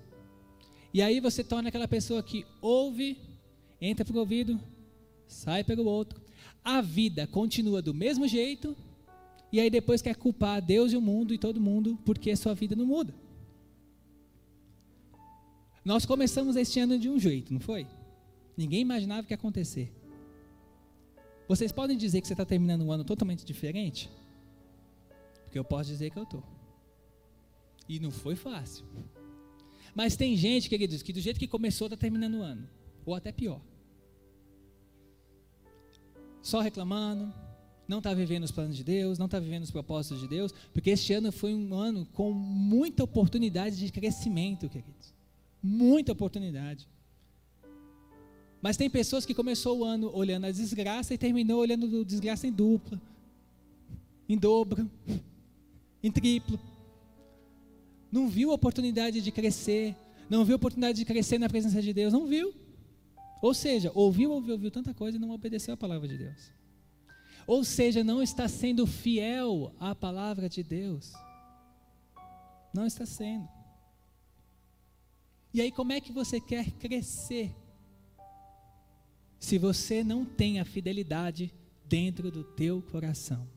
E 0.93 1.01
aí 1.01 1.19
você 1.19 1.43
torna 1.43 1.69
aquela 1.69 1.88
pessoa 1.88 2.22
que 2.22 2.46
ouve, 2.62 3.17
entra 3.79 4.03
pelo 4.03 4.19
ouvido, 4.19 4.60
sai 5.27 5.63
pelo 5.63 5.86
outro. 5.86 6.19
A 6.63 6.82
vida 6.82 7.25
continua 7.28 7.82
do 7.82 7.94
mesmo 7.94 8.28
jeito, 8.28 8.75
e 9.51 9.60
aí 9.60 9.70
depois 9.70 10.01
quer 10.01 10.16
culpar 10.16 10.62
Deus 10.62 10.92
e 10.94 10.98
o 10.98 11.01
mundo 11.01 11.34
e 11.34 11.38
todo 11.38 11.60
mundo 11.60 11.98
porque 12.06 12.32
a 12.32 12.38
sua 12.38 12.54
vida 12.54 12.75
não 12.75 12.86
muda. 12.86 13.13
Nós 15.84 16.06
começamos 16.06 16.56
este 16.56 16.80
ano 16.80 17.00
de 17.00 17.10
um 17.10 17.20
jeito, 17.20 17.51
não 17.54 17.60
foi? 17.60 17.88
Ninguém 18.56 18.82
imaginava 18.82 19.25
que 19.25 19.34
ia 19.34 19.36
acontecer. 19.36 19.92
Vocês 21.48 21.72
podem 21.72 21.98
dizer 21.98 22.22
que 22.22 22.28
você 22.28 22.34
está 22.34 22.46
terminando 22.46 22.84
um 22.84 22.92
ano 22.92 23.04
totalmente 23.04 23.44
diferente? 23.44 24.10
Porque 25.46 25.58
eu 25.58 25.63
posso 25.63 25.89
dizer 25.89 26.12
que 26.12 26.20
eu 26.20 26.24
estou. 26.24 26.44
E 27.88 28.00
não 28.00 28.12
foi 28.12 28.36
fácil. 28.36 28.86
Mas 29.96 30.16
tem 30.16 30.38
gente, 30.38 30.70
queridos, 30.70 31.01
que 31.01 31.12
do 31.12 31.20
jeito 31.20 31.39
que 31.39 31.48
começou 31.48 31.88
está 31.88 31.98
terminando 31.98 32.36
o 32.36 32.44
ano. 32.44 32.70
Ou 33.04 33.16
até 33.16 33.32
pior. 33.32 33.60
Só 36.41 36.62
reclamando, 36.62 37.34
não 37.88 37.98
está 37.98 38.13
vivendo 38.13 38.43
os 38.43 38.51
planos 38.51 38.77
de 38.77 38.84
Deus, 38.84 39.17
não 39.17 39.25
está 39.25 39.39
vivendo 39.39 39.63
os 39.63 39.72
propósitos 39.72 40.22
de 40.22 40.27
Deus, 40.27 40.53
porque 40.72 40.91
este 40.91 41.12
ano 41.12 41.31
foi 41.31 41.55
um 41.55 41.74
ano 41.74 42.05
com 42.13 42.31
muita 42.31 43.03
oportunidade 43.03 43.77
de 43.77 43.91
crescimento, 43.91 44.69
queridos. 44.69 45.13
Muita 45.62 46.12
oportunidade. 46.12 46.88
Mas 48.62 48.77
tem 48.77 48.89
pessoas 48.89 49.25
que 49.25 49.34
começou 49.34 49.79
o 49.79 49.84
ano 49.84 50.12
olhando 50.13 50.46
a 50.46 50.51
desgraça 50.51 51.13
e 51.13 51.17
terminou 51.17 51.62
olhando 51.62 52.01
a 52.01 52.03
desgraça 52.03 52.46
em 52.46 52.51
dupla, 52.51 53.01
em 54.27 54.38
dobro, 54.38 54.89
em 56.03 56.12
triplo. 56.12 56.60
Não 58.12 58.27
viu 58.27 58.51
a 58.51 58.53
oportunidade 58.53 59.22
de 59.22 59.31
crescer, 59.31 59.96
não 60.29 60.46
viu 60.46 60.55
a 60.55 60.58
oportunidade 60.58 61.00
de 61.00 61.05
crescer 61.05 61.39
na 61.39 61.50
presença 61.50 61.81
de 61.81 61.91
Deus, 61.91 62.13
não 62.13 62.27
viu. 62.27 62.53
Ou 63.41 63.53
seja, 63.53 63.91
ouviu, 63.96 64.31
ouviu, 64.31 64.53
ouviu 64.53 64.72
tanta 64.72 64.93
coisa 64.93 65.17
e 65.17 65.19
não 65.19 65.31
obedeceu 65.31 65.74
a 65.74 65.77
palavra 65.77 66.08
de 66.08 66.17
Deus. 66.17 66.51
Ou 67.48 67.63
seja, 67.63 68.03
não 68.03 68.22
está 68.22 68.48
sendo 68.48 68.86
fiel 68.86 69.74
à 69.79 69.96
palavra 69.96 70.50
de 70.50 70.62
Deus. 70.62 71.13
Não 72.74 72.86
está 72.86 73.05
sendo. 73.05 73.48
E 75.53 75.62
aí, 75.62 75.72
como 75.72 75.91
é 75.91 76.00
que 76.00 76.12
você 76.12 76.39
quer 76.39 76.69
crescer 76.72 77.55
se 79.39 79.58
você 79.58 80.03
não 80.03 80.24
tem 80.25 80.60
a 80.60 80.65
fidelidade 80.65 81.51
dentro 81.86 82.29
do 82.29 82.43
teu 82.43 82.81
coração? 82.84 83.48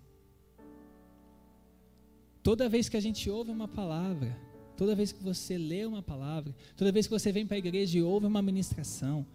Toda 2.43 2.69
vez 2.69 2.89
que 2.89 2.97
a 2.97 3.01
gente 3.01 3.29
ouve 3.29 3.51
uma 3.51 3.69
palavra, 3.69 4.37
toda 4.77 4.95
vez 4.95 5.13
que 5.13 5.23
você 5.23 5.59
lê 5.59 5.85
uma 5.85 6.03
palavra, 6.03 6.55
toda 6.77 6.91
vez 6.91 7.07
que 7.07 7.13
você 7.13 7.31
vem 7.31 7.47
para 7.47 7.57
a 7.57 7.59
igreja 7.59 7.99
e 7.99 8.03
ouve 8.03 8.27
uma 8.27 8.41
ministração, 8.41 9.27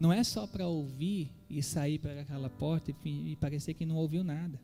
não 0.00 0.10
é 0.10 0.24
só 0.24 0.46
para 0.46 0.66
ouvir 0.66 1.30
e 1.48 1.62
sair 1.62 1.98
para 1.98 2.22
aquela 2.22 2.48
porta 2.48 2.90
e, 3.04 3.32
e 3.32 3.36
parecer 3.36 3.74
que 3.74 3.84
não 3.84 3.96
ouviu 3.96 4.24
nada. 4.24 4.58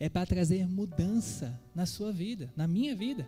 É 0.00 0.08
para 0.08 0.26
trazer 0.26 0.68
mudança 0.68 1.58
na 1.72 1.86
sua 1.86 2.10
vida, 2.10 2.52
na 2.56 2.66
minha 2.66 2.96
vida. 2.96 3.26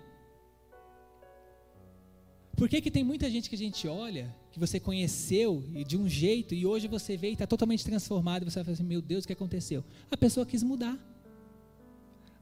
Por 2.57 2.69
que, 2.69 2.81
que 2.81 2.91
tem 2.91 3.05
muita 3.05 3.31
gente 3.31 3.49
que 3.49 3.55
a 3.55 3.59
gente 3.59 3.87
olha, 3.87 4.35
que 4.51 4.59
você 4.59 4.81
conheceu 4.81 5.63
de 5.87 5.97
um 5.97 6.09
jeito, 6.09 6.53
e 6.53 6.67
hoje 6.67 6.89
você 6.89 7.17
vê 7.17 7.29
e 7.29 7.33
está 7.35 7.47
totalmente 7.47 7.85
transformado, 7.85 8.43
e 8.43 8.51
você 8.51 8.57
vai 8.57 8.65
falar 8.65 8.75
assim, 8.75 8.83
meu 8.83 9.01
Deus, 9.01 9.23
o 9.23 9.27
que 9.27 9.33
aconteceu? 9.33 9.85
A 10.11 10.17
pessoa 10.17 10.45
quis 10.45 10.65
mudar. 10.65 10.99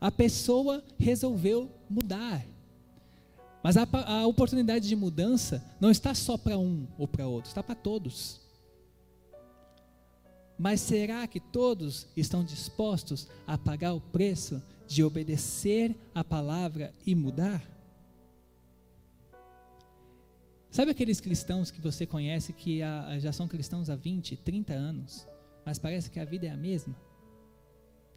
A 0.01 0.11
pessoa 0.11 0.83
resolveu 0.99 1.71
mudar. 1.91 2.47
Mas 3.63 3.77
a, 3.77 3.87
a 4.07 4.27
oportunidade 4.27 4.89
de 4.89 4.97
mudança 4.97 5.63
não 5.81 5.91
está 5.91 6.15
só 6.15 6.39
para 6.39 6.57
um 6.57 6.87
ou 6.97 7.07
para 7.07 7.27
outro, 7.27 7.49
está 7.49 7.63
para 7.63 7.75
todos. 7.75 8.44
Mas 10.59 10.81
será 10.81 11.27
que 11.27 11.41
todos 11.41 12.07
estão 12.17 12.45
dispostos 12.45 13.29
a 13.47 13.59
pagar 13.59 13.93
o 13.93 14.01
preço 14.01 14.63
de 14.87 15.03
obedecer 15.03 15.97
a 16.15 16.23
palavra 16.23 16.93
e 17.05 17.15
mudar? 17.15 17.63
Sabe 20.71 20.91
aqueles 20.91 21.21
cristãos 21.21 21.71
que 21.71 21.81
você 21.81 22.05
conhece 22.05 22.53
que 22.53 22.81
já 23.19 23.33
são 23.33 23.47
cristãos 23.47 23.89
há 23.91 23.97
20, 23.97 24.37
30 24.37 24.73
anos, 24.73 25.27
mas 25.65 25.79
parece 25.79 26.11
que 26.11 26.19
a 26.19 26.25
vida 26.25 26.47
é 26.47 26.51
a 26.51 26.57
mesma? 26.57 26.95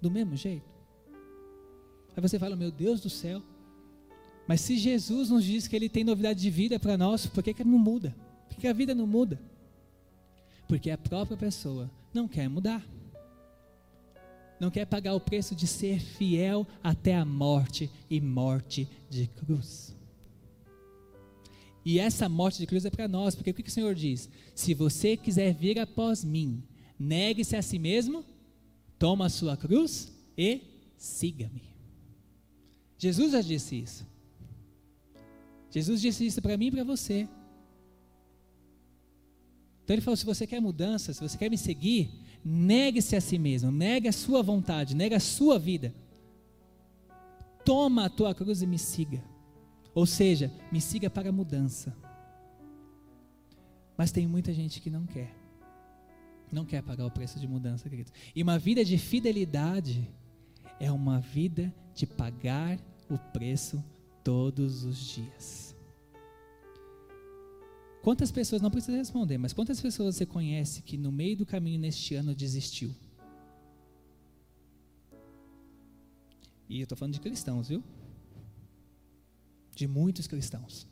Do 0.01 0.09
mesmo 0.09 0.35
jeito? 0.35 0.67
Aí 2.15 2.21
você 2.21 2.39
fala, 2.39 2.55
meu 2.55 2.71
Deus 2.71 2.99
do 2.99 3.09
céu, 3.11 3.43
mas 4.47 4.61
se 4.61 4.77
Jesus 4.77 5.29
nos 5.29 5.43
diz 5.43 5.67
que 5.67 5.75
Ele 5.75 5.89
tem 5.89 6.03
novidade 6.03 6.39
de 6.39 6.49
vida 6.49 6.79
para 6.79 6.97
nós, 6.97 7.27
por 7.27 7.43
que, 7.43 7.53
que 7.53 7.63
não 7.63 7.77
muda? 7.77 8.15
Por 8.47 8.57
que 8.57 8.67
a 8.67 8.73
vida 8.73 8.95
não 8.95 9.05
muda? 9.05 9.39
Porque 10.67 10.89
a 10.89 10.97
própria 10.97 11.37
pessoa 11.37 11.91
não 12.13 12.27
quer 12.27 12.49
mudar. 12.49 12.85
Não 14.59 14.71
quer 14.71 14.85
pagar 14.85 15.13
o 15.13 15.19
preço 15.19 15.55
de 15.55 15.67
ser 15.67 15.99
fiel 15.99 16.65
até 16.83 17.15
a 17.15 17.23
morte 17.23 17.89
e 18.09 18.19
morte 18.19 18.87
de 19.09 19.27
cruz. 19.27 19.95
E 21.85 21.99
essa 21.99 22.27
morte 22.27 22.57
de 22.57 22.67
cruz 22.67 22.83
é 22.83 22.89
para 22.89 23.07
nós, 23.07 23.33
porque 23.33 23.51
o 23.51 23.53
que, 23.53 23.67
o 23.67 23.71
Senhor 23.71 23.95
diz? 23.95 24.29
Se 24.53 24.73
você 24.73 25.15
quiser 25.15 25.53
vir 25.53 25.79
após 25.79 26.23
mim, 26.23 26.61
negue-se 26.99 27.55
a 27.55 27.61
si 27.61 27.79
mesmo, 27.79 28.25
toma 28.99 29.27
a 29.27 29.29
sua 29.29 29.55
cruz 29.55 30.11
e 30.37 30.61
siga-me. 30.97 31.63
Jesus 32.97 33.31
já 33.31 33.41
disse 33.41 33.75
isso. 33.75 34.05
Jesus 35.69 36.01
disse 36.01 36.25
isso 36.25 36.41
para 36.41 36.57
mim 36.57 36.67
e 36.67 36.71
para 36.71 36.83
você. 36.83 37.27
Então 39.87 39.93
ele 39.93 40.01
falou: 40.01 40.17
se 40.17 40.25
você 40.25 40.45
quer 40.45 40.59
mudança, 40.59 41.13
se 41.13 41.21
você 41.21 41.37
quer 41.37 41.49
me 41.49 41.57
seguir, 41.57 42.11
negue-se 42.43 43.15
a 43.15 43.21
si 43.21 43.39
mesmo, 43.39 43.71
negue 43.71 44.09
a 44.09 44.11
sua 44.11 44.43
vontade, 44.43 44.93
negue 44.93 45.15
a 45.15 45.19
sua 45.19 45.57
vida. 45.57 45.95
Toma 47.63 48.03
a 48.03 48.09
tua 48.09 48.35
cruz 48.35 48.61
e 48.61 48.67
me 48.67 48.77
siga. 48.77 49.23
Ou 49.95 50.05
seja, 50.05 50.51
me 50.73 50.81
siga 50.81 51.09
para 51.09 51.29
a 51.29 51.31
mudança. 51.31 51.95
Mas 53.95 54.11
tem 54.11 54.27
muita 54.27 54.53
gente 54.53 54.81
que 54.81 54.89
não 54.89 55.05
quer. 55.05 55.33
Não 56.51 56.65
quer 56.65 56.83
pagar 56.83 57.05
o 57.05 57.11
preço 57.11 57.39
de 57.39 57.47
mudança, 57.47 57.89
querido. 57.89 58.11
E 58.35 58.43
uma 58.43 58.59
vida 58.59 58.83
de 58.83 58.97
fidelidade 58.97 60.05
é 60.81 60.91
uma 60.91 61.21
vida 61.21 61.73
de 61.95 62.05
pagar 62.05 62.77
o 63.09 63.17
preço 63.17 63.81
todos 64.21 64.83
os 64.83 64.97
dias. 64.97 65.66
Quantas 68.07 68.31
pessoas, 68.31 68.61
não 68.61 68.71
precisa 68.71 68.95
responder, 68.95 69.37
mas 69.37 69.51
quantas 69.51 69.81
pessoas 69.81 70.15
você 70.15 70.25
conhece 70.25 70.81
que 70.81 70.95
no 70.95 71.11
meio 71.11 71.35
do 71.35 71.45
caminho 71.45 71.77
neste 71.77 72.15
ano 72.15 72.33
desistiu? 72.33 72.95
E 76.69 76.79
eu 76.79 76.83
estou 76.83 76.97
falando 76.97 77.15
de 77.15 77.19
cristãos, 77.19 77.67
viu? 77.67 77.83
De 79.75 79.85
muitos 79.89 80.25
cristãos 80.25 80.87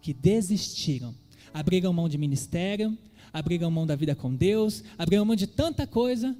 que 0.00 0.14
desistiram, 0.14 1.12
abriram 1.52 1.92
mão 1.92 2.08
de 2.08 2.16
ministério, 2.16 2.96
abriram 3.32 3.68
mão 3.68 3.84
da 3.84 3.96
vida 3.96 4.14
com 4.14 4.32
Deus, 4.32 4.84
abriram 4.96 5.24
mão 5.24 5.34
de 5.34 5.48
tanta 5.48 5.88
coisa, 5.88 6.36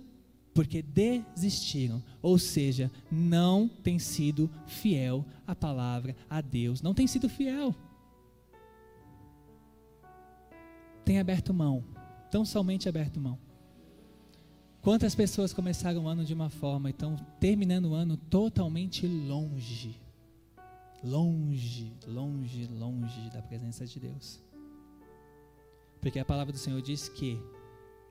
porque 0.54 0.80
desistiram, 0.80 2.00
ou 2.22 2.38
seja, 2.38 2.88
não 3.10 3.66
tem 3.66 3.98
sido 3.98 4.48
fiel 4.64 5.26
à 5.44 5.56
palavra, 5.56 6.14
a 6.30 6.40
Deus, 6.40 6.80
não 6.82 6.94
tem 6.94 7.08
sido 7.08 7.28
fiel. 7.28 7.74
Tem 11.08 11.18
aberto 11.18 11.54
mão, 11.54 11.82
tão 12.30 12.44
somente 12.44 12.86
aberto 12.86 13.18
mão. 13.18 13.38
Quantas 14.82 15.14
pessoas 15.14 15.54
começaram 15.54 16.04
o 16.04 16.06
ano 16.06 16.22
de 16.22 16.34
uma 16.34 16.50
forma 16.50 16.90
e 16.90 16.92
estão 16.92 17.16
terminando 17.40 17.86
o 17.86 17.94
ano 17.94 18.18
totalmente 18.18 19.06
longe, 19.06 19.98
longe, 21.02 21.96
longe, 22.06 22.66
longe 22.66 23.30
da 23.30 23.40
presença 23.40 23.86
de 23.86 23.98
Deus. 23.98 24.38
Porque 25.98 26.18
a 26.18 26.26
palavra 26.26 26.52
do 26.52 26.58
Senhor 26.58 26.82
diz 26.82 27.08
que 27.08 27.40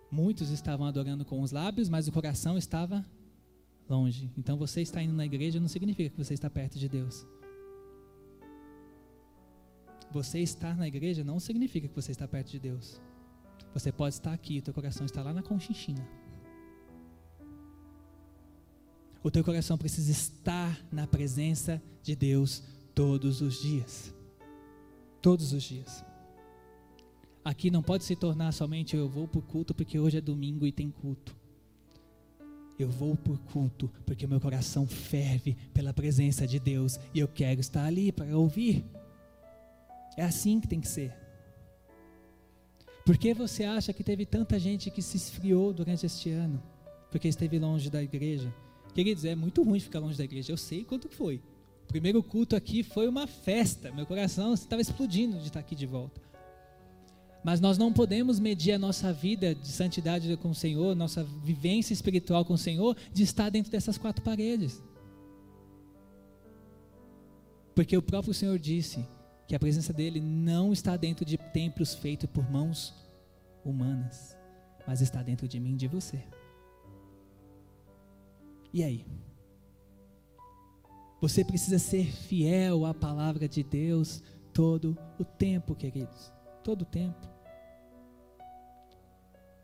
muitos 0.10 0.50
estavam 0.50 0.88
adorando 0.88 1.24
com 1.24 1.39
os 1.44 1.51
lábios, 1.51 1.89
mas 1.89 2.08
o 2.08 2.12
coração 2.12 2.58
estava 2.58 3.06
longe. 3.88 4.32
Então 4.36 4.58
você 4.58 4.82
está 4.82 5.04
indo 5.04 5.13
na 5.13 5.27
igreja 5.27 5.60
não 5.60 5.68
significa 5.68 6.10
que 6.10 6.18
você 6.18 6.34
está 6.34 6.50
perto 6.50 6.80
de 6.80 6.89
Deus. 6.89 7.27
Você 10.11 10.39
estar 10.39 10.75
na 10.77 10.87
igreja 10.87 11.23
não 11.23 11.39
significa 11.39 11.87
que 11.87 11.95
você 11.95 12.11
está 12.11 12.27
perto 12.27 12.51
de 12.51 12.59
Deus. 12.59 13.01
Você 13.73 13.91
pode 13.91 14.15
estar 14.15 14.33
aqui, 14.33 14.59
o 14.59 14.61
teu 14.61 14.73
coração 14.73 15.05
está 15.05 15.21
lá 15.21 15.33
na 15.33 15.43
conchinchina. 15.43 16.07
O 19.23 19.29
teu 19.29 19.43
coração 19.43 19.77
precisa 19.77 20.09
estar 20.09 20.79
na 20.91 21.05
presença 21.05 21.81
de 22.01 22.15
Deus 22.15 22.63
todos 22.95 23.41
os 23.41 23.61
dias. 23.61 24.13
Todos 25.21 25.51
os 25.51 25.63
dias. 25.63 26.05
aqui 27.43 27.69
não 27.69 27.83
pode 27.83 28.03
se 28.03 28.15
tornar 28.15 28.51
somente 28.51 28.95
eu 28.95 29.07
vou 29.07 29.27
por 29.27 29.41
culto 29.41 29.73
porque 29.73 29.99
hoje 29.99 30.17
é 30.17 30.21
domingo 30.21 30.65
e 30.65 30.71
tem 30.71 30.89
culto. 30.89 31.35
Eu 32.79 32.89
vou 32.89 33.15
por 33.17 33.39
culto 33.39 33.91
porque 34.05 34.27
meu 34.27 34.39
coração 34.39 34.85
ferve 34.87 35.57
pela 35.73 35.93
presença 35.93 36.47
de 36.47 36.59
Deus 36.59 36.99
e 37.13 37.19
eu 37.19 37.27
quero 37.27 37.59
estar 37.59 37.85
ali 37.85 38.11
para 38.11 38.37
ouvir. 38.37 38.85
É 40.17 40.25
assim 40.25 40.59
que 40.59 40.67
tem 40.67 40.81
que 40.81 40.88
ser. 40.88 41.13
Por 43.05 43.17
que 43.17 43.33
você 43.33 43.63
acha 43.63 43.93
que 43.93 44.03
teve 44.03 44.25
tanta 44.25 44.59
gente 44.59 44.89
que 44.91 45.01
se 45.01 45.15
esfriou 45.15 45.71
durante 45.71 46.05
este 46.05 46.31
ano? 46.31 46.62
Porque 47.09 47.27
esteve 47.27 47.57
longe 47.59 47.89
da 47.89 48.03
igreja. 48.03 48.53
Queridos, 48.93 49.24
é 49.24 49.36
muito 49.36 49.63
ruim 49.63 49.79
ficar 49.79 50.00
longe 50.00 50.17
da 50.17 50.24
igreja. 50.24 50.51
Eu 50.51 50.57
sei 50.57 50.83
quanto 50.83 51.07
foi. 51.07 51.41
O 51.86 51.88
primeiro 51.88 52.21
culto 52.21 52.55
aqui 52.55 52.83
foi 52.83 53.07
uma 53.07 53.27
festa. 53.27 53.91
Meu 53.91 54.05
coração 54.05 54.53
estava 54.53 54.81
explodindo 54.81 55.38
de 55.38 55.47
estar 55.47 55.59
aqui 55.59 55.75
de 55.75 55.86
volta. 55.86 56.19
Mas 57.43 57.62
nós 57.62 57.77
não 57.77 57.93
podemos 57.93 58.39
medir 58.39 58.74
a 58.74 58.79
nossa 58.79 59.13
vida 59.13 59.55
de 59.55 59.67
santidade 59.69 60.36
com 60.38 60.50
o 60.50 60.55
Senhor, 60.55 60.95
nossa 60.95 61.24
vivência 61.24 61.93
espiritual 61.93 62.43
com 62.43 62.55
o 62.55 62.57
Senhor, 62.57 62.97
de 63.13 63.24
estar 63.24 63.50
dentro 63.50 63.71
dessas 63.71 63.97
quatro 63.97 64.21
paredes. 64.21 64.83
Porque 67.74 67.95
o 67.95 68.01
próprio 68.01 68.33
Senhor 68.33 68.57
disse 68.59 69.05
que 69.48 69.56
a 69.56 69.60
presença 69.60 69.94
dele 69.94 70.20
não 70.20 70.74
está 70.74 70.98
dentro 70.98 71.24
de 71.24 71.38
templos 71.38 71.96
feitos 71.96 72.30
por 72.30 72.50
mãos 72.51 72.94
humanas, 73.63 74.38
mas 74.86 75.01
está 75.01 75.24
dentro 75.24 75.48
de 75.48 75.60
mim 75.60 75.74
e 75.74 75.77
de 75.77 75.88
você. 75.88 76.22
E 78.74 78.84
aí? 78.84 79.06
Você 81.22 81.44
precisa 81.44 81.80
ser 81.80 82.06
fiel 82.06 82.86
à 82.86 82.94
palavra 82.94 83.48
de 83.48 83.63
Deus 83.63 84.22
todo 84.54 84.98
o 85.18 85.24
tempo, 85.24 85.74
queridos. 85.74 86.32
Todo 86.63 86.82
o 86.82 86.86
tempo. 86.86 87.27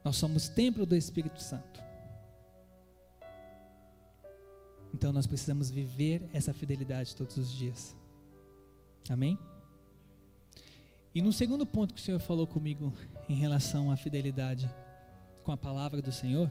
Nós 0.04 0.16
somos 0.16 0.48
templo 0.48 0.86
do 0.86 0.96
Espírito 0.96 1.42
Santo. 1.42 1.84
Então 4.94 5.12
nós 5.12 5.28
precisamos 5.28 5.70
viver 5.70 6.28
essa 6.34 6.54
fidelidade 6.54 7.16
todos 7.16 7.38
os 7.38 7.52
dias. 7.52 7.96
Amém? 9.10 9.38
E 11.16 11.22
no 11.22 11.32
segundo 11.32 11.66
ponto 11.66 11.94
que 11.94 12.00
o 12.02 12.04
Senhor 12.04 12.20
falou 12.20 12.48
comigo 12.48 12.92
em 13.30 13.36
relação 13.36 13.92
à 13.92 13.96
fidelidade 13.96 14.70
com 15.44 15.52
a 15.52 15.58
palavra 15.58 16.02
do 16.02 16.12
Senhor, 16.12 16.50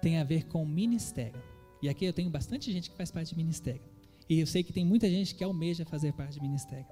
tem 0.00 0.18
a 0.18 0.24
ver 0.24 0.46
com 0.46 0.64
ministério. 0.64 1.42
E 1.82 1.88
aqui 1.88 2.04
eu 2.04 2.12
tenho 2.12 2.30
bastante 2.30 2.70
gente 2.72 2.90
que 2.90 2.96
faz 2.96 3.10
parte 3.10 3.30
de 3.30 3.36
ministério. 3.36 3.82
E 4.28 4.38
eu 4.38 4.46
sei 4.46 4.62
que 4.62 4.72
tem 4.72 4.84
muita 4.84 5.10
gente 5.10 5.34
que 5.34 5.42
almeja 5.42 5.84
fazer 5.84 6.12
parte 6.12 6.34
de 6.34 6.40
ministério. 6.40 6.86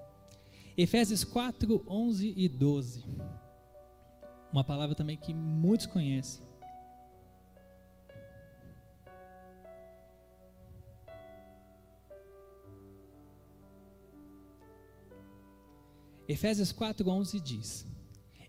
Efésios 0.77 1.23
4, 1.23 1.85
11 1.87 2.35
e 2.37 2.49
12. 2.49 3.05
Uma 4.53 4.65
palavra 4.65 4.95
também 4.95 5.17
que 5.17 5.33
muitos 5.33 5.87
conhecem. 5.87 6.45
Efésios 16.29 16.73
4:11 16.73 17.41
diz: 17.41 17.87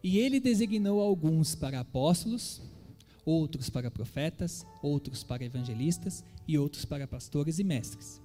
E 0.04 0.20
ele 0.20 0.40
designou 0.40 1.00
alguns 1.00 1.56
para 1.56 1.80
apóstolos, 1.80 2.62
outros 3.26 3.70
para 3.70 3.90
profetas, 3.90 4.66
outros 4.84 5.24
para 5.24 5.46
evangelistas 5.46 6.26
e 6.46 6.58
outros 6.58 6.84
para 6.84 7.08
pastores 7.08 7.58
e 7.58 7.64
mestres, 7.64 8.22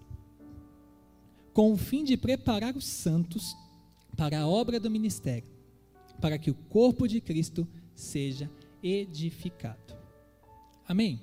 com 1.53 1.73
o 1.73 1.77
fim 1.77 2.03
de 2.03 2.17
preparar 2.17 2.77
os 2.77 2.85
santos 2.85 3.57
para 4.17 4.41
a 4.41 4.49
obra 4.49 4.81
do 4.81 4.91
ministério, 4.91 5.49
para 6.21 6.37
que 6.37 6.51
o 6.51 6.55
corpo 6.55 7.07
de 7.07 7.21
Cristo 7.21 7.67
seja 7.95 8.51
edificado. 8.83 9.95
Amém? 10.87 11.21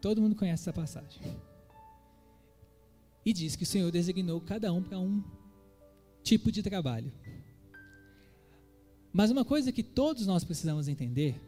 Todo 0.00 0.22
mundo 0.22 0.36
conhece 0.36 0.62
essa 0.62 0.72
passagem. 0.72 1.20
E 3.24 3.32
diz 3.32 3.56
que 3.56 3.64
o 3.64 3.66
Senhor 3.66 3.90
designou 3.90 4.40
cada 4.40 4.72
um 4.72 4.82
para 4.82 4.98
um 4.98 5.22
tipo 6.28 6.52
de 6.52 6.62
trabalho. 6.62 7.10
Mas 9.12 9.30
uma 9.30 9.44
coisa 9.44 9.72
que 9.72 9.82
todos 9.82 10.26
nós 10.26 10.44
precisamos 10.44 10.86
entender, 10.86 11.40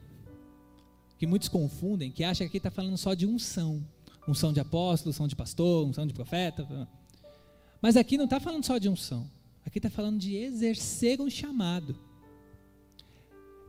que 1.18 1.26
muitos 1.26 1.48
confundem, 1.48 2.10
que 2.10 2.24
acham 2.24 2.46
que 2.46 2.48
aqui 2.48 2.56
está 2.56 2.70
falando 2.70 2.96
só 2.96 3.12
de 3.12 3.26
unção, 3.26 3.86
unção 4.26 4.52
de 4.52 4.60
apóstolo, 4.60 5.10
unção 5.10 5.28
de 5.28 5.36
pastor, 5.36 5.86
unção 5.86 6.06
de 6.06 6.14
profeta. 6.14 6.66
Mas 7.82 7.96
aqui 7.96 8.16
não 8.16 8.24
está 8.24 8.40
falando 8.40 8.64
só 8.64 8.78
de 8.78 8.88
unção, 8.88 9.30
aqui 9.64 9.78
está 9.78 9.90
falando 9.90 10.18
de 10.18 10.34
exercer 10.34 11.20
um 11.20 11.28
chamado. 11.28 11.94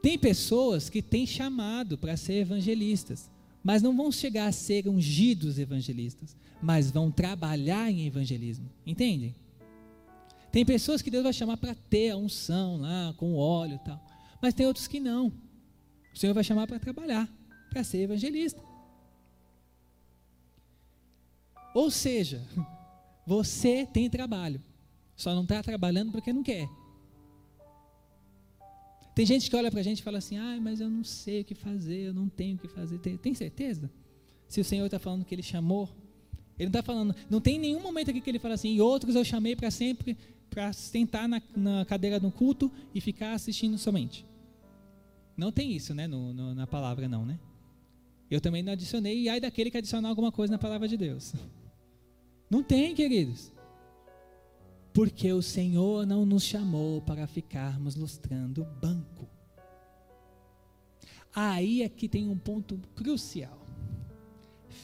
Tem 0.02 0.18
pessoas 0.18 0.90
que 0.90 1.02
têm 1.02 1.28
chamado 1.28 1.98
para 1.98 2.16
ser 2.16 2.36
evangelistas, 2.36 3.30
mas 3.62 3.82
não 3.82 3.96
vão 3.96 4.12
chegar 4.12 4.48
a 4.48 4.52
ser 4.52 4.88
ungidos 4.88 5.60
evangelistas, 5.60 6.36
mas 6.62 6.90
vão 6.90 7.12
trabalhar 7.12 7.92
em 7.92 8.08
evangelismo. 8.08 8.70
Entendem? 8.86 9.36
Tem 10.52 10.66
pessoas 10.66 11.02
que 11.02 11.10
Deus 11.10 11.24
vai 11.24 11.34
chamar 11.34 11.58
para 11.58 11.74
ter 11.74 12.12
a 12.12 12.18
unção 12.18 12.78
lá, 12.78 13.14
com 13.18 13.36
óleo 13.36 13.76
e 13.76 13.86
tal. 13.86 14.06
Mas 14.42 14.54
tem 14.54 14.66
outros 14.66 14.88
que 14.88 15.00
não. 15.00 15.28
O 16.14 16.18
Senhor 16.18 16.34
vai 16.34 16.44
chamar 16.44 16.68
para 16.68 16.80
trabalhar, 16.80 17.30
para 17.70 17.84
ser 17.84 18.00
evangelista. 18.00 18.62
Ou 21.74 21.90
seja, 21.90 22.46
você 23.26 23.86
tem 23.86 24.10
trabalho, 24.10 24.62
só 25.16 25.34
não 25.34 25.44
está 25.44 25.64
trabalhando 25.64 26.12
porque 26.12 26.34
não 26.34 26.44
quer. 26.44 26.68
Tem 29.16 29.26
gente 29.26 29.50
que 29.50 29.56
olha 29.56 29.70
para 29.70 29.80
a 29.80 29.84
gente 29.84 30.00
e 30.00 30.04
fala 30.04 30.18
assim: 30.18 30.38
ah, 30.38 30.58
mas 30.62 30.82
eu 30.82 30.90
não 30.90 31.04
sei 31.04 31.42
o 31.42 31.46
que 31.46 31.56
fazer, 31.56 32.08
eu 32.08 32.14
não 32.14 32.28
tenho 32.28 32.56
o 32.56 32.60
que 32.60 32.68
fazer. 32.68 32.98
Tem, 33.00 33.18
tem 33.18 33.34
certeza? 33.34 33.90
Se 34.48 34.60
o 34.60 34.66
Senhor 34.66 34.86
está 34.86 35.00
falando 35.00 35.24
que 35.24 35.34
Ele 35.34 35.44
chamou, 35.44 35.90
Ele 36.62 36.70
está 36.70 36.84
falando, 36.84 37.16
não 37.28 37.42
tem 37.42 37.58
nenhum 37.58 37.82
momento 37.82 38.12
aqui 38.12 38.22
que 38.22 38.30
Ele 38.30 38.38
fala 38.38 38.54
assim: 38.54 38.76
e 38.76 38.80
outros 38.80 39.16
eu 39.16 39.26
chamei 39.26 39.56
para 39.56 39.72
sempre 39.72 40.16
para 40.48 40.72
sentar 40.72 41.28
na, 41.28 41.42
na, 41.56 41.84
cadeira 41.86 42.20
do 42.20 42.30
culto 42.30 42.72
e 42.94 43.02
ficar 43.02 43.34
assistindo 43.34 43.80
somente. 43.80 44.28
Não 45.36 45.52
tem 45.52 45.72
isso, 45.72 45.96
né, 45.96 46.06
no, 46.06 46.32
no, 46.32 46.54
na 46.54 46.68
palavra 46.68 47.08
não, 47.08 47.26
né? 47.26 47.40
Eu 48.30 48.40
também 48.40 48.62
não 48.62 48.74
adicionei, 48.74 49.22
e 49.24 49.28
ai 49.28 49.40
daquele 49.40 49.72
que 49.72 49.78
adicionar 49.80 50.10
alguma 50.10 50.32
coisa 50.32 50.52
na 50.52 50.60
palavra 50.60 50.88
de 50.88 50.96
Deus. 50.98 51.34
Não 52.50 52.62
tem, 52.62 52.94
queridos. 52.94 53.50
Porque 54.94 55.32
o 55.32 55.42
Senhor 55.42 56.06
não 56.06 56.26
nos 56.26 56.44
chamou 56.44 57.02
para 57.02 57.26
ficarmos 57.26 57.96
lustrando 57.96 58.68
banco. 58.82 59.26
Aí 61.34 61.82
é 61.82 61.88
que 61.88 62.10
tem 62.10 62.28
um 62.28 62.38
ponto 62.38 62.78
crucial: 62.94 63.66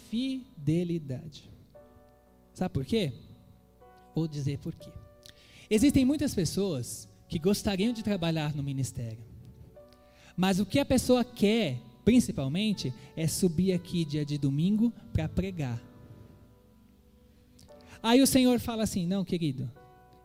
fidelidade. 0.09 1.56
Sabe 2.57 2.73
por 2.73 2.85
quê? 2.85 3.13
Vou 4.15 4.27
dizer 4.27 4.57
por 4.57 4.73
quê. 4.73 4.89
Existem 5.69 6.03
muitas 6.03 6.33
pessoas 6.33 7.07
que 7.29 7.37
gostariam 7.37 7.93
de 7.93 8.03
trabalhar 8.03 8.55
no 8.55 8.63
ministério, 8.63 9.23
mas 10.35 10.59
o 10.59 10.65
que 10.65 10.79
a 10.79 10.85
pessoa 10.85 11.23
quer, 11.23 11.77
principalmente, 12.03 12.91
é 13.15 13.27
subir 13.27 13.73
aqui 13.73 14.03
dia 14.03 14.25
de 14.25 14.39
domingo 14.39 14.91
para 15.13 15.29
pregar. 15.29 15.79
Aí 18.01 18.23
o 18.23 18.27
Senhor 18.27 18.59
fala 18.59 18.81
assim: 18.81 19.05
Não, 19.05 19.23
querido, 19.23 19.71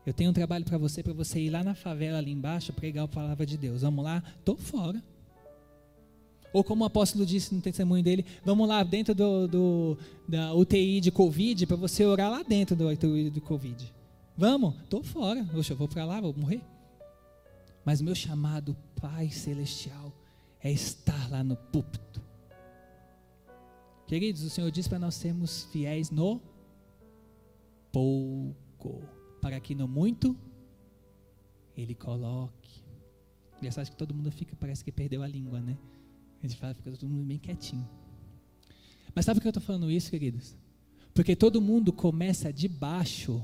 eu 0.07 0.15
tenho 0.15 0.31
um 0.31 0.35
trabalho 0.35 0.65
para 0.65 0.79
você, 0.79 1.03
para 1.03 1.13
você 1.13 1.39
ir 1.39 1.51
lá 1.51 1.63
na 1.63 1.75
favela, 1.75 2.17
ali 2.17 2.33
embaixo, 2.33 2.73
pregar 2.73 3.05
a 3.05 3.09
palavra 3.09 3.45
de 3.45 3.59
Deus. 3.59 3.83
Vamos 3.83 4.03
lá? 4.03 4.23
Estou 4.39 4.57
fora. 4.57 5.05
Ou 6.53 6.63
como 6.63 6.85
o 6.85 6.87
apóstolo 6.87 7.25
disse 7.25 7.55
no 7.55 7.61
testemunho 7.61 8.03
dele, 8.03 8.27
vamos 8.45 8.69
lá 8.69 8.83
dentro 8.83 9.15
do, 9.15 9.49
do 9.49 9.99
da 10.29 10.53
UTI 10.55 11.01
de 11.01 11.11
Covid, 11.11 11.67
para 11.67 11.77
você 11.77 12.05
orar 12.05 12.31
lá 12.31 12.43
dentro 12.43 12.77
do 12.77 12.89
UTI 12.89 13.31
de 13.31 13.41
Covid. 13.41 13.93
Vamos? 14.37 14.75
Estou 14.83 15.03
fora. 15.03 15.49
Oxe, 15.55 15.71
eu 15.71 15.77
vou 15.77 15.89
para 15.89 16.05
lá, 16.05 16.21
vou 16.21 16.35
morrer. 16.37 16.63
Mas 17.85 18.01
meu 18.01 18.15
chamado 18.15 18.77
Pai 19.01 19.31
Celestial 19.31 20.13
é 20.61 20.71
estar 20.71 21.31
lá 21.31 21.43
no 21.43 21.57
púlpito. 21.57 22.23
Queridos, 24.07 24.43
o 24.43 24.51
Senhor 24.51 24.71
diz 24.71 24.87
para 24.87 24.99
nós 24.99 25.15
sermos 25.15 25.65
fiéis 25.73 26.11
no 26.11 26.41
pouco, 27.91 29.03
para 29.41 29.59
que 29.59 29.75
no 29.75 29.89
muito 29.89 30.37
Ele 31.77 31.95
coloque. 31.95 32.83
Engraçado 33.59 33.91
que 33.91 33.97
todo 33.97 34.15
mundo 34.15 34.31
fica, 34.31 34.55
parece 34.57 34.85
que 34.85 34.93
perdeu 34.93 35.23
a 35.23 35.27
língua, 35.27 35.61
né? 35.61 35.79
A 36.43 36.47
gente 36.47 36.59
fala, 36.59 36.75
fica 36.75 36.91
todo 36.91 37.09
mundo 37.09 37.25
bem 37.25 37.39
quietinho. 37.39 37.89
Mas 39.15 39.25
sabe 39.25 39.39
por 39.39 39.43
que 39.43 39.49
eu 39.49 39.51
estou 39.51 39.63
falando 39.63 39.91
isso, 39.91 40.11
queridos? 40.11 40.57
Porque 41.15 41.37
todo 41.37 41.61
mundo 41.61 41.93
começa 41.93 42.53
de 42.53 42.67
baixo 42.67 43.43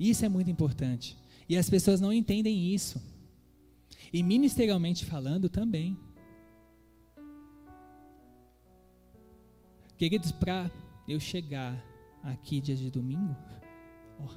isso 0.00 0.24
é 0.24 0.30
muito 0.30 0.50
importante. 0.50 1.14
E 1.46 1.58
as 1.58 1.68
pessoas 1.68 2.00
não 2.00 2.10
entendem 2.10 2.74
isso. 2.74 2.98
E 4.10 4.22
ministerialmente 4.22 5.04
falando 5.04 5.50
também. 5.50 5.98
Queridos, 9.98 10.32
para 10.32 10.70
eu 11.06 11.20
chegar 11.20 11.78
aqui 12.22 12.62
dia 12.62 12.74
de 12.74 12.90
domingo, 12.90 13.36
oh, 14.18 14.28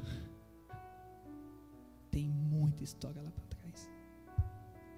tem 2.12 2.28
muita 2.28 2.84
história 2.84 3.22
lá 3.22 3.32
para 3.32 3.46
trás. 3.46 3.90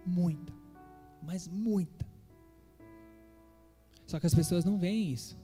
Muita. 0.03 0.64
Mas 1.25 1.47
muita. 1.47 2.05
Só 4.05 4.19
que 4.19 4.27
as 4.27 4.35
pessoas 4.35 4.63
não 4.63 4.77
veem 4.77 5.11
isso. 5.11 5.37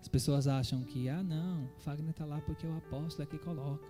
As 0.00 0.08
pessoas 0.08 0.46
acham 0.46 0.82
que, 0.84 1.08
ah, 1.08 1.22
não, 1.22 1.68
Fagner 1.78 2.10
está 2.10 2.24
lá 2.24 2.40
porque 2.40 2.66
o 2.66 2.76
apóstolo 2.76 3.22
é 3.22 3.26
que 3.26 3.38
coloca. 3.38 3.86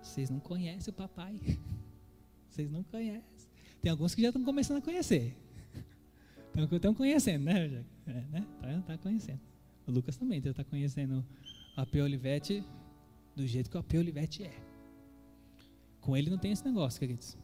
Vocês 0.00 0.30
não 0.30 0.40
conhecem 0.40 0.92
o 0.92 0.96
papai. 0.96 1.38
Vocês 2.48 2.70
não 2.70 2.82
conhecem. 2.82 3.50
Tem 3.80 3.90
alguns 3.90 4.14
que 4.14 4.22
já 4.22 4.28
estão 4.28 4.44
começando 4.44 4.78
a 4.78 4.82
conhecer. 4.82 5.36
Estão 6.70 6.94
conhecendo, 6.94 7.44
né? 7.44 7.84
É, 8.06 8.12
né? 8.12 8.46
Tá, 8.60 8.82
tá, 8.86 8.98
conhecendo. 8.98 9.40
O 9.86 9.90
Lucas 9.90 10.16
também 10.16 10.40
já 10.40 10.50
está 10.50 10.62
conhecendo 10.62 11.24
a 11.76 11.86
P. 11.86 12.02
Olivete 12.02 12.62
do 13.34 13.46
jeito 13.46 13.70
que 13.70 13.78
o 13.78 13.82
P. 13.82 13.98
Olivete 13.98 14.44
é. 14.44 14.54
Com 16.00 16.16
ele 16.16 16.30
não 16.30 16.38
tem 16.38 16.52
esse 16.52 16.64
negócio, 16.64 17.00
queridos. 17.00 17.38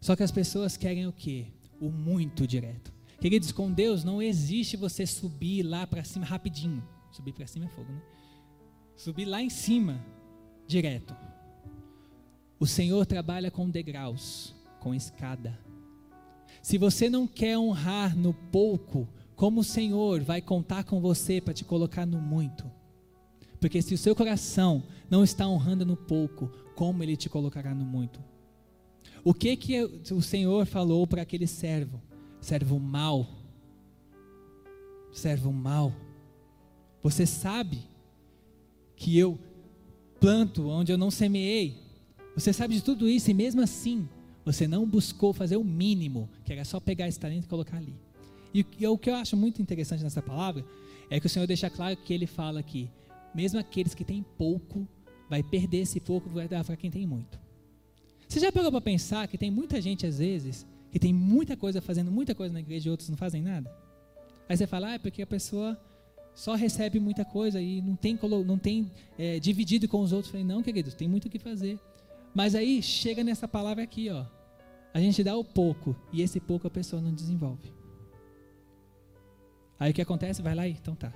Só 0.00 0.16
que 0.16 0.22
as 0.22 0.30
pessoas 0.30 0.76
querem 0.76 1.06
o 1.06 1.12
quê? 1.12 1.46
O 1.80 1.90
muito 1.90 2.46
direto. 2.46 2.92
Queridos, 3.20 3.52
com 3.52 3.70
Deus 3.70 4.02
não 4.02 4.22
existe 4.22 4.76
você 4.76 5.06
subir 5.06 5.62
lá 5.62 5.86
para 5.86 6.04
cima 6.04 6.24
rapidinho. 6.24 6.82
Subir 7.10 7.32
para 7.32 7.46
cima 7.46 7.66
é 7.66 7.68
fogo, 7.68 7.92
né? 7.92 8.00
Subir 8.96 9.26
lá 9.26 9.42
em 9.42 9.50
cima, 9.50 10.04
direto. 10.66 11.14
O 12.58 12.66
Senhor 12.66 13.04
trabalha 13.04 13.50
com 13.50 13.68
degraus, 13.68 14.54
com 14.78 14.94
escada. 14.94 15.58
Se 16.62 16.78
você 16.78 17.08
não 17.08 17.26
quer 17.26 17.58
honrar 17.58 18.16
no 18.16 18.32
pouco, 18.32 19.08
como 19.36 19.60
o 19.60 19.64
Senhor 19.64 20.22
vai 20.22 20.40
contar 20.40 20.84
com 20.84 21.00
você 21.00 21.40
para 21.40 21.54
te 21.54 21.64
colocar 21.64 22.06
no 22.06 22.20
muito? 22.20 22.70
Porque 23.58 23.82
se 23.82 23.94
o 23.94 23.98
seu 23.98 24.14
coração 24.14 24.82
não 25.10 25.24
está 25.24 25.46
honrando 25.46 25.84
no 25.84 25.96
pouco, 25.96 26.48
como 26.74 27.02
ele 27.02 27.16
te 27.16 27.28
colocará 27.28 27.74
no 27.74 27.84
muito? 27.84 28.22
O 29.24 29.34
que 29.34 29.56
que 29.56 29.82
o 29.82 30.22
Senhor 30.22 30.66
falou 30.66 31.06
para 31.06 31.22
aquele 31.22 31.46
servo? 31.46 32.00
Servo 32.40 32.78
mau. 32.78 33.26
Servo 35.12 35.52
mau. 35.52 35.94
Você 37.02 37.26
sabe 37.26 37.78
que 38.96 39.18
eu 39.18 39.38
planto 40.18 40.68
onde 40.68 40.92
eu 40.92 40.98
não 40.98 41.10
semeei. 41.10 41.76
Você 42.34 42.52
sabe 42.52 42.74
de 42.74 42.82
tudo 42.82 43.08
isso 43.08 43.30
e 43.30 43.34
mesmo 43.34 43.60
assim 43.60 44.08
você 44.44 44.66
não 44.66 44.86
buscou 44.86 45.32
fazer 45.32 45.56
o 45.56 45.64
mínimo, 45.64 46.28
que 46.44 46.52
era 46.52 46.64
só 46.64 46.80
pegar 46.80 47.08
esse 47.08 47.20
talento 47.20 47.44
e 47.44 47.48
colocar 47.48 47.76
ali. 47.76 47.94
E, 48.54 48.64
e 48.78 48.86
o 48.86 48.98
que 48.98 49.10
eu 49.10 49.14
acho 49.14 49.36
muito 49.36 49.60
interessante 49.60 50.02
nessa 50.02 50.22
palavra 50.22 50.64
é 51.08 51.20
que 51.20 51.26
o 51.26 51.30
Senhor 51.30 51.46
deixa 51.46 51.68
claro 51.68 51.96
que 51.96 52.12
ele 52.12 52.26
fala 52.26 52.62
que 52.62 52.88
mesmo 53.34 53.58
aqueles 53.58 53.94
que 53.94 54.04
têm 54.04 54.24
pouco, 54.36 54.86
vai 55.28 55.42
perder 55.42 55.78
esse 55.78 56.00
pouco 56.00 56.28
vai 56.28 56.48
dar 56.48 56.64
para 56.64 56.76
quem 56.76 56.90
tem 56.90 57.06
muito. 57.06 57.38
Você 58.30 58.38
já 58.38 58.52
pegou 58.52 58.70
para 58.70 58.80
pensar 58.80 59.26
que 59.26 59.36
tem 59.36 59.50
muita 59.50 59.80
gente 59.80 60.06
às 60.06 60.18
vezes 60.18 60.64
que 60.92 61.00
tem 61.00 61.12
muita 61.12 61.56
coisa 61.56 61.80
fazendo 61.80 62.12
muita 62.12 62.32
coisa 62.32 62.52
na 62.54 62.60
igreja 62.60 62.88
e 62.88 62.90
outros 62.90 63.08
não 63.08 63.16
fazem 63.16 63.42
nada? 63.42 63.68
Aí 64.48 64.56
você 64.56 64.68
fala, 64.68 64.88
ah, 64.88 64.94
é 64.94 64.98
porque 64.98 65.20
a 65.20 65.26
pessoa 65.26 65.76
só 66.32 66.54
recebe 66.54 67.00
muita 67.00 67.24
coisa 67.24 67.60
e 67.60 67.82
não 67.82 67.96
tem, 67.96 68.16
não 68.46 68.56
tem 68.56 68.88
é, 69.18 69.40
dividido 69.40 69.88
com 69.88 70.00
os 70.00 70.12
outros. 70.12 70.32
Eu 70.32 70.40
falei, 70.40 70.46
não, 70.46 70.62
queridos, 70.62 70.94
tem 70.94 71.08
muito 71.08 71.24
o 71.26 71.28
que 71.28 71.40
fazer. 71.40 71.76
Mas 72.32 72.54
aí 72.54 72.80
chega 72.80 73.24
nessa 73.24 73.48
palavra 73.48 73.82
aqui, 73.82 74.08
ó. 74.10 74.24
A 74.94 75.00
gente 75.00 75.24
dá 75.24 75.36
o 75.36 75.44
pouco 75.44 75.96
e 76.12 76.22
esse 76.22 76.38
pouco 76.38 76.68
a 76.68 76.70
pessoa 76.70 77.02
não 77.02 77.12
desenvolve. 77.12 77.72
Aí 79.78 79.90
o 79.90 79.94
que 79.94 80.02
acontece? 80.02 80.40
Vai 80.40 80.54
lá 80.54 80.68
e 80.68 80.70
então 80.70 80.94
tá. 80.94 81.12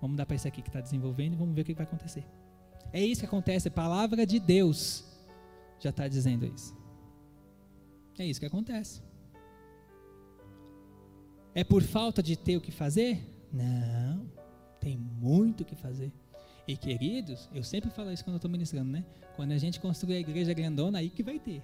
Vamos 0.00 0.16
dar 0.16 0.26
para 0.26 0.34
esse 0.34 0.48
aqui 0.48 0.62
que 0.62 0.68
está 0.68 0.80
desenvolvendo 0.80 1.34
e 1.34 1.36
vamos 1.36 1.54
ver 1.54 1.62
o 1.62 1.64
que 1.64 1.74
vai 1.74 1.86
acontecer. 1.86 2.24
É 2.92 3.00
isso 3.00 3.20
que 3.20 3.26
acontece. 3.26 3.70
Palavra 3.70 4.26
de 4.26 4.40
Deus 4.40 5.09
já 5.80 5.90
está 5.90 6.06
dizendo 6.06 6.46
isso. 6.46 6.76
É 8.18 8.26
isso 8.26 8.38
que 8.38 8.46
acontece. 8.46 9.02
É 11.54 11.64
por 11.64 11.82
falta 11.82 12.22
de 12.22 12.36
ter 12.36 12.56
o 12.56 12.60
que 12.60 12.70
fazer? 12.70 13.18
Não. 13.52 14.30
Tem 14.78 14.96
muito 14.96 15.62
o 15.62 15.64
que 15.64 15.74
fazer. 15.74 16.12
E 16.68 16.76
queridos, 16.76 17.48
eu 17.52 17.64
sempre 17.64 17.90
falo 17.90 18.12
isso 18.12 18.22
quando 18.22 18.34
eu 18.34 18.38
estou 18.38 18.50
ministrando, 18.50 18.90
né? 18.90 19.04
Quando 19.34 19.52
a 19.52 19.58
gente 19.58 19.80
construir 19.80 20.16
a 20.16 20.20
igreja 20.20 20.52
grandona, 20.52 20.98
aí 20.98 21.10
que 21.10 21.22
vai 21.22 21.38
ter. 21.38 21.62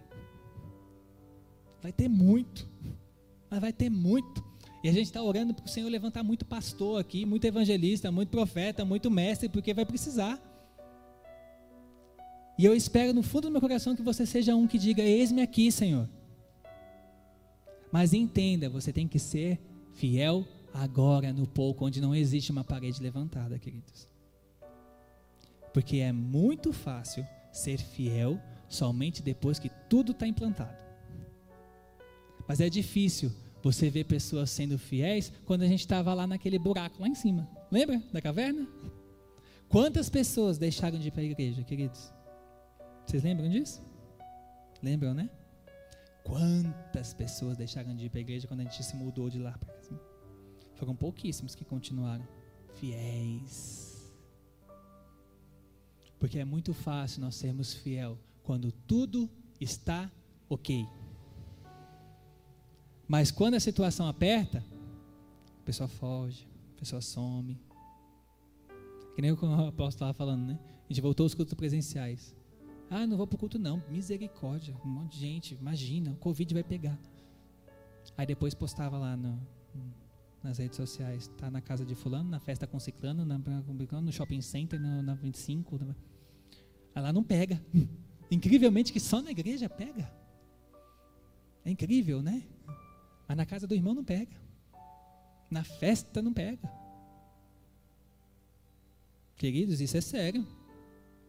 Vai 1.80 1.92
ter 1.92 2.08
muito. 2.08 2.68
Mas 3.48 3.60
vai 3.60 3.72
ter 3.72 3.88
muito. 3.88 4.44
E 4.82 4.88
a 4.88 4.92
gente 4.92 5.06
está 5.06 5.22
orando 5.22 5.54
para 5.54 5.64
o 5.64 5.68
Senhor 5.68 5.88
levantar 5.88 6.22
muito 6.22 6.44
pastor 6.44 7.00
aqui, 7.00 7.24
muito 7.24 7.44
evangelista, 7.44 8.10
muito 8.10 8.30
profeta, 8.30 8.84
muito 8.84 9.10
mestre, 9.10 9.48
porque 9.48 9.72
vai 9.72 9.84
precisar. 9.84 10.40
E 12.58 12.64
eu 12.64 12.74
espero 12.74 13.12
no 13.12 13.22
fundo 13.22 13.48
do 13.48 13.50
meu 13.50 13.60
coração 13.60 13.94
que 13.94 14.02
você 14.02 14.24
seja 14.24 14.56
um 14.56 14.66
que 14.66 14.78
diga: 14.78 15.02
Eis-me 15.02 15.42
aqui, 15.42 15.70
Senhor. 15.70 16.08
Mas 17.92 18.12
entenda, 18.12 18.68
você 18.68 18.92
tem 18.92 19.06
que 19.06 19.18
ser 19.18 19.60
fiel 19.94 20.46
agora 20.72 21.32
no 21.32 21.46
pouco, 21.46 21.86
onde 21.86 22.00
não 22.00 22.14
existe 22.14 22.50
uma 22.50 22.64
parede 22.64 23.02
levantada, 23.02 23.58
queridos. 23.58 24.08
Porque 25.72 25.98
é 25.98 26.12
muito 26.12 26.72
fácil 26.72 27.26
ser 27.52 27.78
fiel 27.78 28.40
somente 28.68 29.22
depois 29.22 29.58
que 29.58 29.70
tudo 29.88 30.12
está 30.12 30.26
implantado. 30.26 30.76
Mas 32.48 32.60
é 32.60 32.68
difícil 32.68 33.32
você 33.62 33.90
ver 33.90 34.04
pessoas 34.04 34.50
sendo 34.50 34.78
fiéis 34.78 35.32
quando 35.44 35.62
a 35.62 35.66
gente 35.66 35.80
estava 35.80 36.14
lá 36.14 36.26
naquele 36.26 36.58
buraco 36.58 37.00
lá 37.00 37.08
em 37.08 37.14
cima. 37.14 37.48
Lembra 37.70 38.02
da 38.12 38.20
caverna? 38.20 38.66
Quantas 39.68 40.08
pessoas 40.08 40.58
deixaram 40.58 40.98
de 40.98 41.08
ir 41.08 41.10
para 41.10 41.22
a 41.22 41.24
igreja, 41.24 41.62
queridos? 41.64 42.15
Vocês 43.06 43.22
lembram 43.22 43.48
disso? 43.48 43.82
Lembram, 44.82 45.14
né? 45.14 45.30
Quantas 46.24 47.14
pessoas 47.14 47.56
deixaram 47.56 47.94
de 47.94 48.06
ir 48.06 48.10
para 48.10 48.18
a 48.18 48.20
igreja 48.20 48.48
quando 48.48 48.60
a 48.60 48.64
gente 48.64 48.82
se 48.82 48.96
mudou 48.96 49.30
de 49.30 49.38
lá 49.38 49.56
para 49.56 49.72
cá? 49.72 49.94
Foram 50.74 50.94
pouquíssimos 50.94 51.54
que 51.54 51.64
continuaram 51.64 52.26
fiéis. 52.74 54.12
Porque 56.18 56.38
é 56.38 56.44
muito 56.44 56.74
fácil 56.74 57.20
nós 57.20 57.36
sermos 57.36 57.72
fiel 57.72 58.18
quando 58.42 58.72
tudo 58.72 59.30
está 59.60 60.10
ok. 60.48 60.86
Mas 63.06 63.30
quando 63.30 63.54
a 63.54 63.60
situação 63.60 64.08
aperta, 64.08 64.64
a 65.60 65.64
pessoa 65.64 65.88
foge, 65.88 66.46
a 66.74 66.78
pessoa 66.80 67.00
some. 67.00 67.58
Que 69.14 69.22
nem 69.22 69.30
o 69.30 69.34
apóstolo 69.34 69.88
estava 69.88 70.12
falando, 70.12 70.44
né? 70.44 70.58
A 70.84 70.92
gente 70.92 71.00
voltou 71.00 71.24
aos 71.24 71.34
cultos 71.34 71.54
presenciais. 71.54 72.35
Ah, 72.88 73.06
não 73.06 73.16
vou 73.16 73.26
para 73.26 73.36
o 73.36 73.38
culto 73.38 73.58
não. 73.58 73.82
Misericórdia. 73.90 74.76
Um 74.84 74.88
monte 74.88 75.12
de 75.12 75.18
gente. 75.18 75.54
Imagina, 75.54 76.12
o 76.12 76.16
Covid 76.16 76.54
vai 76.54 76.62
pegar. 76.62 76.98
Aí 78.16 78.26
depois 78.26 78.54
postava 78.54 78.96
lá 78.98 79.16
no, 79.16 79.40
nas 80.42 80.58
redes 80.58 80.76
sociais. 80.76 81.28
Tá 81.36 81.50
na 81.50 81.60
casa 81.60 81.84
de 81.84 81.94
fulano, 81.94 82.30
na 82.30 82.38
festa 82.38 82.66
com 82.66 82.78
ciclano, 82.78 83.24
na, 83.24 83.38
no 83.38 84.12
shopping 84.12 84.40
center, 84.40 84.80
na, 84.80 85.02
na 85.02 85.14
25. 85.14 85.84
Na, 85.84 85.96
aí 86.94 87.02
lá 87.02 87.12
não 87.12 87.24
pega. 87.24 87.60
Incrivelmente 88.30 88.92
que 88.92 89.00
só 89.00 89.20
na 89.20 89.30
igreja 89.30 89.68
pega. 89.68 90.10
É 91.64 91.70
incrível, 91.70 92.22
né? 92.22 92.44
Mas 93.26 93.36
na 93.36 93.44
casa 93.44 93.66
do 93.66 93.74
irmão 93.74 93.94
não 93.94 94.04
pega. 94.04 94.36
Na 95.50 95.64
festa 95.64 96.22
não 96.22 96.32
pega. 96.32 96.70
Queridos, 99.36 99.80
isso 99.80 99.96
é 99.96 100.00
sério. 100.00 100.46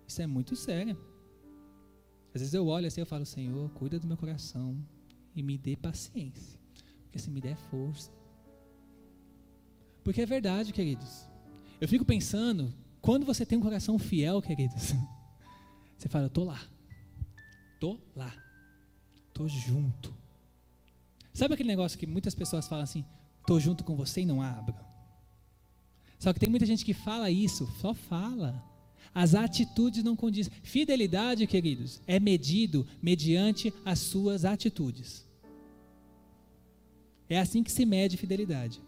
Isso 0.07 0.21
é 0.21 0.27
muito 0.27 0.55
sério. 0.55 0.97
Às 2.37 2.41
vezes 2.41 2.53
eu 2.53 2.67
olho 2.67 2.85
assim 2.85 3.01
e 3.01 3.05
falo, 3.05 3.25
Senhor, 3.25 3.67
cuida 3.71 3.99
do 3.99 4.05
meu 4.05 4.15
coração 4.15 4.77
e 5.35 5.41
me 5.41 5.57
dê 5.57 5.75
paciência. 5.75 6.59
Porque 7.03 7.17
se 7.17 7.31
me 7.31 7.41
der 7.41 7.57
força, 7.57 8.11
porque 10.03 10.21
é 10.21 10.25
verdade, 10.25 10.71
queridos. 10.71 11.27
Eu 11.81 11.87
fico 11.87 12.05
pensando, 12.05 12.71
quando 13.01 13.25
você 13.25 13.43
tem 13.43 13.57
um 13.57 13.61
coração 13.61 13.97
fiel, 13.97 14.39
queridos, 14.39 14.93
você 15.97 16.07
fala, 16.07 16.25
eu 16.25 16.29
tô 16.29 16.43
lá. 16.43 16.61
Tô 17.79 17.99
lá. 18.15 18.31
Tô 19.33 19.47
junto. 19.47 20.13
Sabe 21.33 21.55
aquele 21.55 21.69
negócio 21.69 21.97
que 21.97 22.05
muitas 22.05 22.35
pessoas 22.35 22.67
falam 22.67 22.83
assim, 22.83 23.03
tô 23.47 23.59
junto 23.59 23.83
com 23.83 23.95
você 23.95 24.21
e 24.21 24.25
não 24.27 24.43
abro? 24.43 24.75
Só 26.19 26.31
que 26.31 26.39
tem 26.39 26.49
muita 26.49 26.67
gente 26.67 26.85
que 26.85 26.93
fala 26.93 27.31
isso, 27.31 27.65
só 27.81 27.95
fala. 27.95 28.63
As 29.13 29.35
atitudes 29.35 30.03
não 30.03 30.15
condizem. 30.15 30.53
Fidelidade, 30.63 31.45
queridos, 31.47 32.01
é 32.05 32.19
medido 32.19 32.85
mediante 33.01 33.73
as 33.83 33.99
suas 33.99 34.45
atitudes. 34.45 35.25
É 37.29 37.39
assim 37.39 37.63
que 37.63 37.71
se 37.71 37.85
mede 37.85 38.17
fidelidade. 38.17 38.81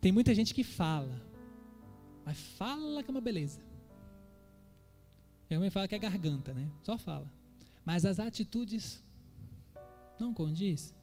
Tem 0.00 0.12
muita 0.12 0.34
gente 0.34 0.54
que 0.54 0.62
fala, 0.62 1.20
mas 2.24 2.38
fala 2.38 3.02
que 3.02 3.10
é 3.10 3.12
uma 3.12 3.20
beleza. 3.20 3.60
Minha 5.50 5.60
mãe 5.60 5.70
fala 5.70 5.88
que 5.88 5.94
é 5.94 5.98
garganta, 5.98 6.52
né? 6.52 6.68
Só 6.82 6.96
fala. 6.96 7.30
Mas 7.84 8.04
as 8.04 8.20
atitudes 8.20 9.02
não 10.20 10.32
condiz. 10.34 10.94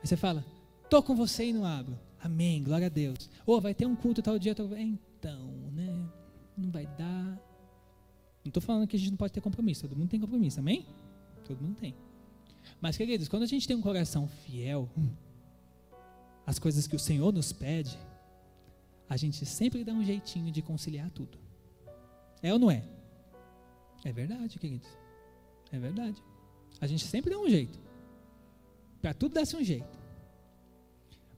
Aí 0.00 0.06
você 0.06 0.16
fala, 0.16 0.44
tô 0.88 1.02
com 1.02 1.16
você 1.16 1.46
e 1.46 1.52
não 1.52 1.64
abro. 1.64 1.98
Amém, 2.20 2.62
glória 2.62 2.86
a 2.86 2.90
Deus. 2.90 3.30
Ou 3.46 3.56
oh, 3.56 3.60
vai 3.60 3.74
ter 3.74 3.86
um 3.86 3.96
culto 3.96 4.22
tal 4.22 4.38
dia, 4.38 4.54
tal... 4.54 4.68
então, 5.18 5.48
né? 5.72 6.08
Não 6.56 6.70
vai 6.70 6.86
dar. 6.86 7.24
Não 8.44 8.50
estou 8.50 8.62
falando 8.62 8.86
que 8.86 8.96
a 8.96 8.98
gente 8.98 9.10
não 9.10 9.16
pode 9.16 9.32
ter 9.32 9.40
compromisso, 9.40 9.82
todo 9.82 9.96
mundo 9.96 10.08
tem 10.08 10.20
compromisso, 10.20 10.60
amém? 10.60 10.86
Todo 11.44 11.60
mundo 11.60 11.76
tem. 11.76 11.94
Mas, 12.80 12.96
queridos, 12.96 13.28
quando 13.28 13.42
a 13.42 13.46
gente 13.46 13.66
tem 13.66 13.76
um 13.76 13.82
coração 13.82 14.28
fiel, 14.28 14.88
as 16.46 16.58
coisas 16.58 16.86
que 16.86 16.94
o 16.94 16.98
Senhor 16.98 17.32
nos 17.32 17.52
pede, 17.52 17.98
a 19.08 19.16
gente 19.16 19.44
sempre 19.44 19.84
dá 19.84 19.92
um 19.92 20.04
jeitinho 20.04 20.50
de 20.52 20.62
conciliar 20.62 21.10
tudo. 21.10 21.38
É 22.42 22.52
ou 22.52 22.58
não 22.58 22.70
é? 22.70 22.84
É 24.04 24.12
verdade, 24.12 24.58
queridos. 24.58 24.88
É 25.72 25.78
verdade. 25.78 26.22
A 26.80 26.86
gente 26.86 27.04
sempre 27.04 27.30
dá 27.30 27.38
um 27.38 27.48
jeito. 27.48 27.78
Para 29.00 29.12
tudo 29.14 29.34
dar-se 29.34 29.56
um 29.56 29.64
jeito. 29.64 29.98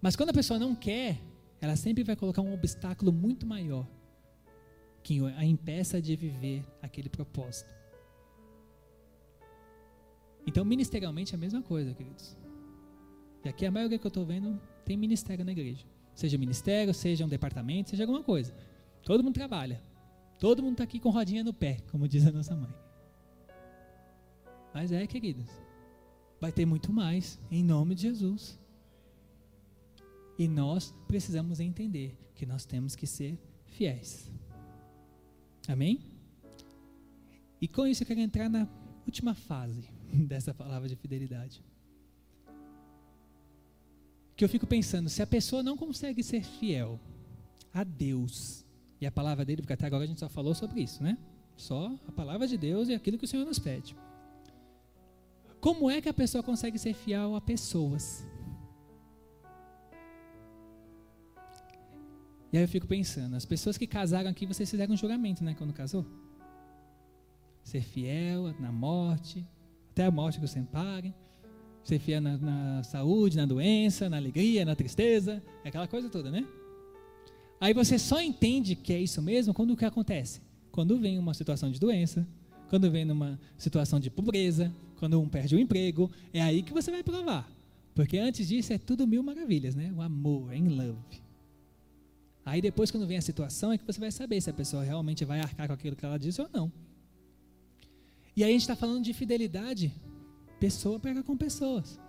Mas 0.00 0.16
quando 0.16 0.30
a 0.30 0.34
pessoa 0.34 0.58
não 0.58 0.74
quer, 0.74 1.18
ela 1.60 1.76
sempre 1.76 2.02
vai 2.02 2.16
colocar 2.16 2.42
um 2.42 2.52
obstáculo 2.52 3.12
muito 3.12 3.46
maior 3.46 3.86
que 5.02 5.20
a 5.36 5.44
impeça 5.44 6.00
de 6.00 6.16
viver 6.16 6.64
aquele 6.82 7.08
propósito. 7.08 7.74
Então, 10.46 10.64
ministerialmente 10.64 11.34
é 11.34 11.36
a 11.36 11.40
mesma 11.40 11.62
coisa, 11.62 11.94
queridos. 11.94 12.36
E 13.44 13.48
aqui 13.48 13.64
a 13.64 13.70
maioria 13.70 13.98
que 13.98 14.06
eu 14.06 14.08
estou 14.08 14.24
vendo 14.24 14.60
tem 14.84 14.96
ministério 14.96 15.44
na 15.44 15.52
igreja. 15.52 15.86
Seja 16.14 16.36
ministério, 16.36 16.92
seja 16.92 17.24
um 17.24 17.28
departamento, 17.28 17.90
seja 17.90 18.02
alguma 18.02 18.22
coisa. 18.22 18.54
Todo 19.02 19.22
mundo 19.24 19.34
trabalha. 19.34 19.82
Todo 20.38 20.62
mundo 20.62 20.72
está 20.72 20.84
aqui 20.84 20.98
com 20.98 21.10
rodinha 21.10 21.44
no 21.44 21.52
pé, 21.52 21.78
como 21.90 22.08
diz 22.08 22.26
a 22.26 22.32
nossa 22.32 22.54
mãe. 22.54 22.74
Mas 24.74 24.92
é, 24.92 25.06
queridos, 25.06 25.48
vai 26.40 26.52
ter 26.52 26.66
muito 26.66 26.92
mais, 26.92 27.38
em 27.50 27.62
nome 27.62 27.94
de 27.94 28.02
Jesus. 28.02 28.59
E 30.40 30.48
nós 30.48 30.94
precisamos 31.06 31.60
entender 31.60 32.16
que 32.34 32.46
nós 32.46 32.64
temos 32.64 32.96
que 32.96 33.06
ser 33.06 33.38
fiéis. 33.66 34.32
Amém? 35.68 36.00
E 37.60 37.68
com 37.68 37.86
isso 37.86 38.02
eu 38.02 38.06
quero 38.06 38.20
entrar 38.20 38.48
na 38.48 38.66
última 39.04 39.34
fase 39.34 39.86
dessa 40.10 40.54
palavra 40.54 40.88
de 40.88 40.96
fidelidade. 40.96 41.62
Que 44.34 44.42
eu 44.42 44.48
fico 44.48 44.66
pensando, 44.66 45.10
se 45.10 45.20
a 45.20 45.26
pessoa 45.26 45.62
não 45.62 45.76
consegue 45.76 46.22
ser 46.22 46.42
fiel 46.42 46.98
a 47.70 47.84
Deus, 47.84 48.64
e 48.98 49.04
a 49.04 49.12
palavra 49.12 49.44
dele, 49.44 49.60
porque 49.60 49.74
até 49.74 49.84
agora 49.84 50.04
a 50.04 50.06
gente 50.06 50.20
só 50.20 50.28
falou 50.30 50.54
sobre 50.54 50.80
isso, 50.80 51.02
né? 51.02 51.18
Só 51.54 51.94
a 52.08 52.12
palavra 52.12 52.48
de 52.48 52.56
Deus 52.56 52.88
e 52.88 52.94
aquilo 52.94 53.18
que 53.18 53.26
o 53.26 53.28
Senhor 53.28 53.44
nos 53.44 53.58
pede. 53.58 53.94
Como 55.60 55.90
é 55.90 56.00
que 56.00 56.08
a 56.08 56.14
pessoa 56.14 56.42
consegue 56.42 56.78
ser 56.78 56.94
fiel 56.94 57.36
a 57.36 57.42
pessoas? 57.42 58.24
E 62.52 62.56
aí 62.56 62.64
eu 62.64 62.68
fico 62.68 62.86
pensando, 62.86 63.36
as 63.36 63.44
pessoas 63.44 63.78
que 63.78 63.86
casaram 63.86 64.28
aqui, 64.28 64.44
vocês 64.44 64.68
fizeram 64.68 64.94
um 64.94 64.96
juramento, 64.96 65.44
né, 65.44 65.54
quando 65.56 65.72
casou? 65.72 66.04
Ser 67.62 67.82
fiel 67.82 68.54
na 68.58 68.72
morte, 68.72 69.46
até 69.92 70.04
a 70.04 70.10
morte 70.10 70.40
que 70.40 70.46
você 70.46 70.60
pare. 70.60 71.14
Ser 71.84 71.98
fiel 71.98 72.20
na, 72.20 72.36
na, 72.36 72.82
saúde, 72.82 73.36
na 73.36 73.46
doença, 73.46 74.10
na 74.10 74.16
alegria, 74.16 74.64
na 74.64 74.74
tristeza, 74.74 75.42
aquela 75.64 75.86
coisa 75.86 76.08
toda, 76.10 76.30
né? 76.30 76.46
Aí 77.60 77.72
você 77.72 77.98
só 77.98 78.20
entende 78.20 78.74
que 78.74 78.92
é 78.92 79.00
isso 79.00 79.22
mesmo 79.22 79.54
quando 79.54 79.72
o 79.72 79.76
que 79.76 79.84
acontece? 79.84 80.40
Quando 80.70 80.98
vem 80.98 81.18
uma 81.18 81.34
situação 81.34 81.70
de 81.70 81.78
doença, 81.78 82.26
quando 82.68 82.90
vem 82.90 83.10
uma 83.10 83.38
situação 83.56 83.98
de 84.00 84.10
pobreza, 84.10 84.72
quando 84.98 85.20
um 85.20 85.28
perde 85.28 85.56
o 85.56 85.58
emprego, 85.58 86.10
é 86.32 86.42
aí 86.42 86.62
que 86.62 86.72
você 86.72 86.90
vai 86.90 87.02
provar. 87.02 87.50
Porque 87.94 88.18
antes 88.18 88.48
disso 88.48 88.72
é 88.72 88.78
tudo 88.78 89.06
mil 89.06 89.22
maravilhas, 89.22 89.74
né? 89.74 89.92
O 89.96 90.00
amor, 90.00 90.52
em 90.52 90.68
love. 90.68 91.29
Aí 92.50 92.60
depois, 92.60 92.90
quando 92.90 93.06
vem 93.06 93.16
a 93.16 93.22
situação, 93.22 93.72
é 93.72 93.78
que 93.78 93.86
você 93.86 94.00
vai 94.00 94.10
saber 94.10 94.40
se 94.40 94.50
a 94.50 94.52
pessoa 94.52 94.82
realmente 94.82 95.24
vai 95.24 95.38
arcar 95.38 95.68
com 95.68 95.72
aquilo 95.72 95.94
que 95.94 96.04
ela 96.04 96.18
disse 96.18 96.42
ou 96.42 96.48
não. 96.52 96.66
E 98.34 98.42
aí 98.42 98.50
a 98.50 98.52
gente 98.52 98.62
está 98.62 98.74
falando 98.74 99.04
de 99.04 99.12
fidelidade. 99.14 99.92
Pessoa 100.58 100.98
pega 100.98 101.22
com 101.22 101.36
pessoas. 101.36 102.00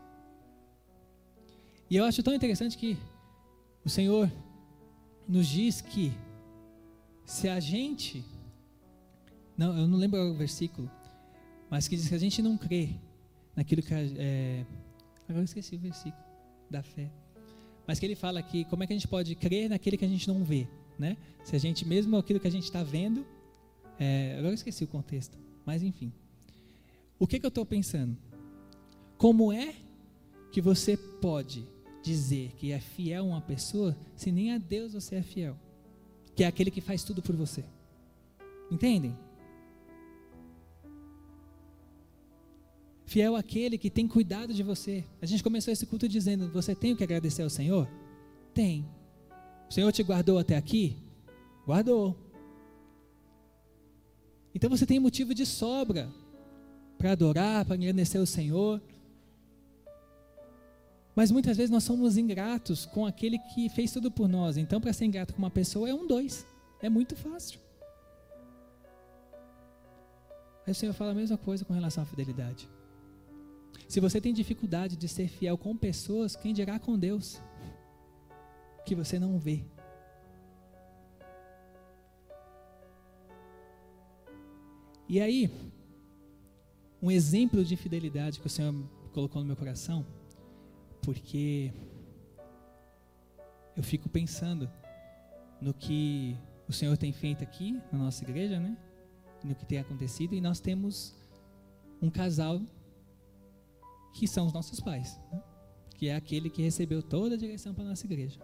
E 1.88 1.96
eu 1.96 2.04
acho 2.06 2.24
tão 2.24 2.34
interessante 2.34 2.76
que 2.76 2.98
o 3.86 3.90
Senhor 3.90 4.32
nos 5.28 5.46
diz 5.46 5.80
que 5.80 6.12
se 7.24 7.48
a 7.48 7.60
gente. 7.60 8.26
Não, 9.56 9.78
eu 9.78 9.88
não 9.88 10.00
lembro 10.00 10.20
o 10.22 10.34
versículo, 10.34 10.90
mas 11.70 11.88
que 11.88 11.96
diz 11.96 12.08
que 12.08 12.16
a 12.16 12.24
gente 12.26 12.42
não 12.42 12.58
crê 12.58 12.96
naquilo 13.56 13.84
que. 13.84 13.94
É, 13.94 14.66
agora 15.30 15.42
eu 15.42 15.44
esqueci 15.44 15.76
o 15.76 15.80
versículo 15.80 16.24
da 16.68 16.82
fé. 16.82 17.12
Mas 17.88 18.00
que 18.00 18.06
ele 18.06 18.16
fala 18.16 18.42
que 18.42 18.66
como 18.66 18.84
é 18.84 18.88
que 18.88 18.94
a 18.94 18.96
gente 18.96 19.08
pode 19.08 19.36
crer 19.36 19.70
naquele 19.70 19.98
que 19.98 20.06
a 20.06 20.08
gente 20.08 20.28
não 20.28 20.44
vê, 20.44 20.68
né? 20.98 21.18
Se 21.44 21.56
a 21.56 21.60
gente, 21.60 21.86
mesmo 21.86 22.18
aquilo 22.18 22.40
que 22.40 22.48
a 22.48 22.52
gente 22.52 22.64
está 22.64 22.84
vendo, 22.84 23.26
é, 24.00 24.34
agora 24.34 24.50
eu 24.50 24.56
esqueci 24.56 24.84
o 24.84 24.88
contexto, 24.88 25.38
mas 25.66 25.84
enfim. 25.84 26.12
O 27.20 27.28
que, 27.28 27.40
que 27.40 27.46
eu 27.46 27.50
estou 27.50 27.66
pensando? 27.66 28.18
Como 29.18 29.52
é 29.52 29.76
que 30.52 30.60
você 30.62 30.98
pode 30.98 31.64
dizer 32.04 32.54
que 32.58 32.72
é 32.72 32.80
fiel 32.80 33.26
a 33.26 33.28
uma 33.28 33.42
pessoa 33.42 33.96
se 34.16 34.32
nem 34.32 34.54
a 34.54 34.58
Deus 34.58 34.94
você 34.94 35.16
é 35.16 35.22
fiel? 35.22 35.56
Que 36.36 36.44
é 36.44 36.48
aquele 36.48 36.72
que 36.72 36.82
faz 36.82 37.04
tudo 37.04 37.22
por 37.22 37.36
você. 37.36 37.64
Entendem? 38.72 39.16
Fiel 43.12 43.36
aquele 43.36 43.78
que 43.78 43.90
tem 43.90 44.08
cuidado 44.08 44.54
de 44.54 44.64
você. 44.64 45.04
A 45.22 45.26
gente 45.26 45.44
começou 45.44 45.70
esse 45.70 45.86
culto 45.86 46.08
dizendo: 46.08 46.50
Você 46.54 46.74
tem 46.74 46.94
o 46.94 46.96
que 46.96 47.04
agradecer 47.04 47.42
ao 47.42 47.50
Senhor? 47.50 47.86
Tem. 48.54 48.86
O 49.70 49.74
Senhor 49.74 49.92
te 49.92 50.02
guardou 50.02 50.40
até 50.40 50.56
aqui? 50.56 50.96
Guardou. 51.68 52.16
Então 54.56 54.70
você 54.70 54.86
tem 54.86 54.98
motivo 54.98 55.36
de 55.36 55.46
sobra 55.46 56.10
para 56.98 57.12
adorar, 57.12 57.66
para 57.66 57.74
agradecer 57.74 58.18
ao 58.18 58.26
Senhor. 58.26 58.82
Mas 61.14 61.32
muitas 61.32 61.58
vezes 61.58 61.70
nós 61.70 61.84
somos 61.84 62.16
ingratos 62.16 62.86
com 62.86 63.06
aquele 63.06 63.38
que 63.40 63.68
fez 63.68 63.92
tudo 63.92 64.10
por 64.10 64.30
nós. 64.30 64.56
Então, 64.56 64.80
para 64.80 64.94
ser 64.94 65.04
ingrato 65.04 65.34
com 65.34 65.40
uma 65.40 65.52
pessoa 65.52 65.90
é 65.90 65.94
um 65.94 66.08
dois. 66.08 66.48
É 66.82 66.90
muito 66.90 67.18
fácil. 67.18 67.60
Aí 70.66 70.72
o 70.72 70.76
Senhor 70.76 70.94
fala 70.94 71.12
a 71.12 71.16
mesma 71.16 71.38
coisa 71.38 71.66
com 71.66 71.74
relação 71.74 72.04
à 72.04 72.06
fidelidade. 72.06 72.70
Se 73.92 74.00
você 74.00 74.22
tem 74.22 74.34
dificuldade 74.34 74.96
de 74.96 75.06
ser 75.06 75.28
fiel 75.28 75.58
com 75.58 75.76
pessoas, 75.76 76.34
quem 76.34 76.54
dirá 76.54 76.80
com 76.80 76.98
Deus? 76.98 77.42
Que 78.86 78.96
você 78.96 79.20
não 79.20 79.38
vê. 79.38 79.66
E 85.10 85.20
aí, 85.20 85.52
um 87.02 87.12
exemplo 87.12 87.66
de 87.66 87.76
fidelidade 87.76 88.40
que 88.40 88.48
o 88.48 88.50
Senhor 88.50 88.74
colocou 89.12 89.42
no 89.42 89.48
meu 89.48 89.58
coração, 89.58 90.06
porque 91.02 91.74
eu 93.76 93.84
fico 93.84 94.08
pensando 94.08 94.72
no 95.60 95.74
que 95.74 96.38
o 96.66 96.72
Senhor 96.72 96.96
tem 96.96 97.12
feito 97.12 97.44
aqui 97.44 97.74
na 97.92 98.00
nossa 98.00 98.24
igreja, 98.24 98.58
né? 98.58 98.78
No 99.44 99.54
que 99.54 99.66
tem 99.66 99.80
acontecido, 99.80 100.34
e 100.34 100.40
nós 100.40 100.62
temos 100.62 101.14
um 102.02 102.10
casal 102.10 102.62
que 104.14 104.28
são 104.28 104.48
os 104.48 104.54
nossos 104.54 104.80
pais, 104.80 105.20
né? 105.32 105.42
que 105.98 106.08
é 106.08 106.16
aquele 106.16 106.50
que 106.50 106.62
recebeu 106.62 107.02
toda 107.02 107.36
a 107.36 107.38
direção 107.38 107.74
para 107.74 107.84
a 107.84 107.88
nossa 107.90 108.06
igreja. 108.06 108.40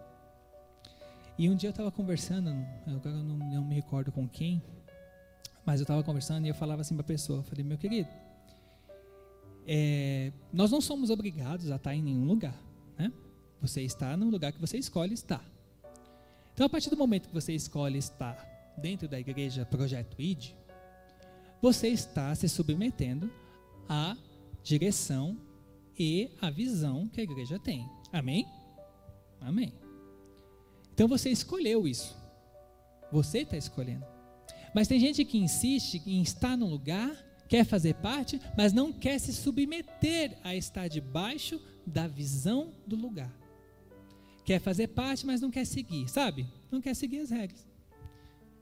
E 1.38 1.48
um 1.48 1.54
dia 1.54 1.68
eu 1.68 1.70
estava 1.70 1.90
conversando, 1.90 2.50
agora 2.86 3.16
eu 3.16 3.22
não, 3.22 3.36
não, 3.36 3.64
me 3.64 3.74
recordo 3.74 4.10
com 4.10 4.28
quem, 4.28 4.62
mas 5.64 5.80
eu 5.80 5.84
estava 5.84 6.02
conversando 6.02 6.46
e 6.46 6.48
eu 6.48 6.54
falava 6.54 6.80
assim 6.80 6.94
para 6.94 7.04
a 7.04 7.06
pessoa, 7.06 7.40
eu 7.40 7.42
falei, 7.42 7.64
meu 7.64 7.78
querido, 7.78 8.08
é, 9.66 10.32
nós 10.52 10.70
não 10.70 10.80
somos 10.80 11.10
obrigados 11.10 11.70
a 11.70 11.76
estar 11.76 11.94
em 11.94 12.02
nenhum 12.02 12.24
lugar, 12.24 12.56
né? 12.96 13.12
Você 13.60 13.82
está 13.82 14.16
no 14.16 14.30
lugar 14.30 14.52
que 14.52 14.60
você 14.60 14.78
escolhe 14.78 15.14
estar. 15.14 15.44
Então, 16.54 16.66
a 16.66 16.68
partir 16.68 16.90
do 16.90 16.96
momento 16.96 17.28
que 17.28 17.34
você 17.34 17.52
escolhe 17.52 17.98
estar 17.98 18.36
dentro 18.78 19.06
da 19.06 19.20
igreja 19.20 19.64
Projeto 19.64 20.20
ID, 20.20 20.52
você 21.60 21.88
está 21.88 22.34
se 22.34 22.48
submetendo 22.48 23.30
à 23.88 24.16
direção 24.62 25.36
e 25.98 26.30
a 26.40 26.50
visão 26.50 27.08
que 27.08 27.20
a 27.20 27.24
igreja 27.24 27.58
tem. 27.58 27.88
Amém? 28.12 28.46
Amém. 29.40 29.72
Então 30.92 31.08
você 31.08 31.30
escolheu 31.30 31.86
isso. 31.86 32.16
Você 33.10 33.38
está 33.38 33.56
escolhendo. 33.56 34.04
Mas 34.74 34.88
tem 34.88 35.00
gente 35.00 35.24
que 35.24 35.38
insiste 35.38 36.02
em 36.06 36.20
estar 36.22 36.56
no 36.56 36.66
lugar, 36.66 37.10
quer 37.48 37.64
fazer 37.64 37.94
parte, 37.94 38.40
mas 38.56 38.72
não 38.72 38.92
quer 38.92 39.18
se 39.18 39.32
submeter 39.32 40.36
a 40.44 40.54
estar 40.54 40.88
debaixo 40.88 41.60
da 41.86 42.06
visão 42.06 42.74
do 42.86 42.96
lugar. 42.96 43.32
Quer 44.44 44.60
fazer 44.60 44.88
parte, 44.88 45.26
mas 45.26 45.40
não 45.40 45.50
quer 45.50 45.64
seguir, 45.64 46.08
sabe? 46.08 46.46
Não 46.70 46.80
quer 46.80 46.94
seguir 46.94 47.20
as 47.20 47.30
regras. 47.30 47.66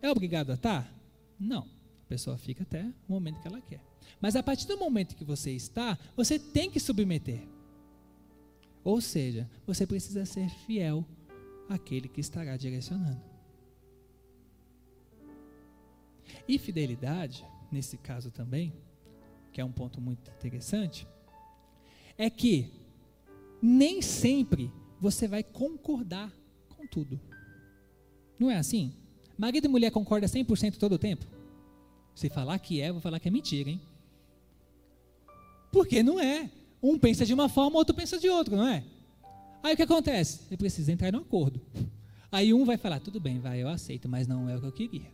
É 0.01 0.11
obrigado 0.11 0.51
a 0.51 0.55
estar? 0.55 0.93
Não. 1.39 1.63
A 2.05 2.09
pessoa 2.09 2.39
fica 2.39 2.63
até 2.63 2.85
o 3.09 3.13
momento 3.13 3.41
que 3.41 3.49
ela 3.49 3.61
quer. 3.61 3.81
Mas 4.21 4.37
a 4.37 4.43
partir 4.43 4.67
do 4.67 4.79
momento 4.79 5.17
que 5.17 5.25
você 5.25 5.53
está, 5.53 5.99
você 6.17 6.39
tem 6.39 6.71
que 6.71 6.81
submeter. 6.81 7.43
Ou 8.83 9.01
seja, 9.01 9.49
você 9.67 9.87
precisa 9.87 10.25
ser 10.25 10.49
fiel 10.49 11.05
àquele 11.69 12.09
que 12.09 12.21
estará 12.21 12.57
direcionando. 12.57 13.21
E 16.49 16.59
fidelidade 16.59 17.45
nesse 17.71 17.97
caso 17.97 18.31
também, 18.31 18.73
que 19.53 19.61
é 19.61 19.65
um 19.65 19.73
ponto 19.73 20.01
muito 20.01 20.31
interessante, 20.31 21.07
é 22.17 22.31
que 22.31 22.71
nem 23.61 24.01
sempre 24.01 24.71
você 25.01 25.27
vai 25.27 25.43
concordar 25.43 26.33
com 26.69 26.87
tudo. 26.87 27.21
Não 28.39 28.51
é 28.51 28.57
assim? 28.57 28.95
Marido 29.37 29.67
e 29.67 29.69
mulher 29.69 29.91
concordam 29.91 30.29
100% 30.29 30.77
todo 30.77 30.93
o 30.93 30.99
tempo? 30.99 31.27
Se 32.15 32.31
falar 32.31 32.59
que 32.59 32.81
é, 32.81 32.91
vou 32.93 33.01
falar 33.01 33.21
que 33.21 33.29
é 33.29 33.31
mentira, 33.31 33.71
hein? 33.71 33.81
Porque 35.77 36.03
não 36.03 36.19
é. 36.19 36.51
Um 36.83 36.99
pensa 36.99 37.27
de 37.27 37.35
uma 37.35 37.51
forma, 37.51 37.77
outro 37.77 37.95
pensa 37.95 38.19
de 38.19 38.31
outra, 38.31 38.57
não 38.57 38.67
é? 38.67 38.83
Aí 39.63 39.75
o 39.75 39.77
que 39.77 39.83
acontece? 39.83 40.41
Você 40.49 40.57
precisa 40.57 40.91
entrar 40.91 41.13
no 41.13 41.19
acordo. 41.19 41.61
Aí 42.33 42.55
um 42.55 42.65
vai 42.65 42.79
falar, 42.79 42.99
tudo 42.99 43.21
bem, 43.21 43.39
vai, 43.41 43.63
eu 43.63 43.69
aceito, 43.69 44.09
mas 44.09 44.27
não 44.27 44.49
é 44.49 44.57
o 44.57 44.61
que 44.61 44.67
eu 44.67 44.73
queria. 44.73 45.13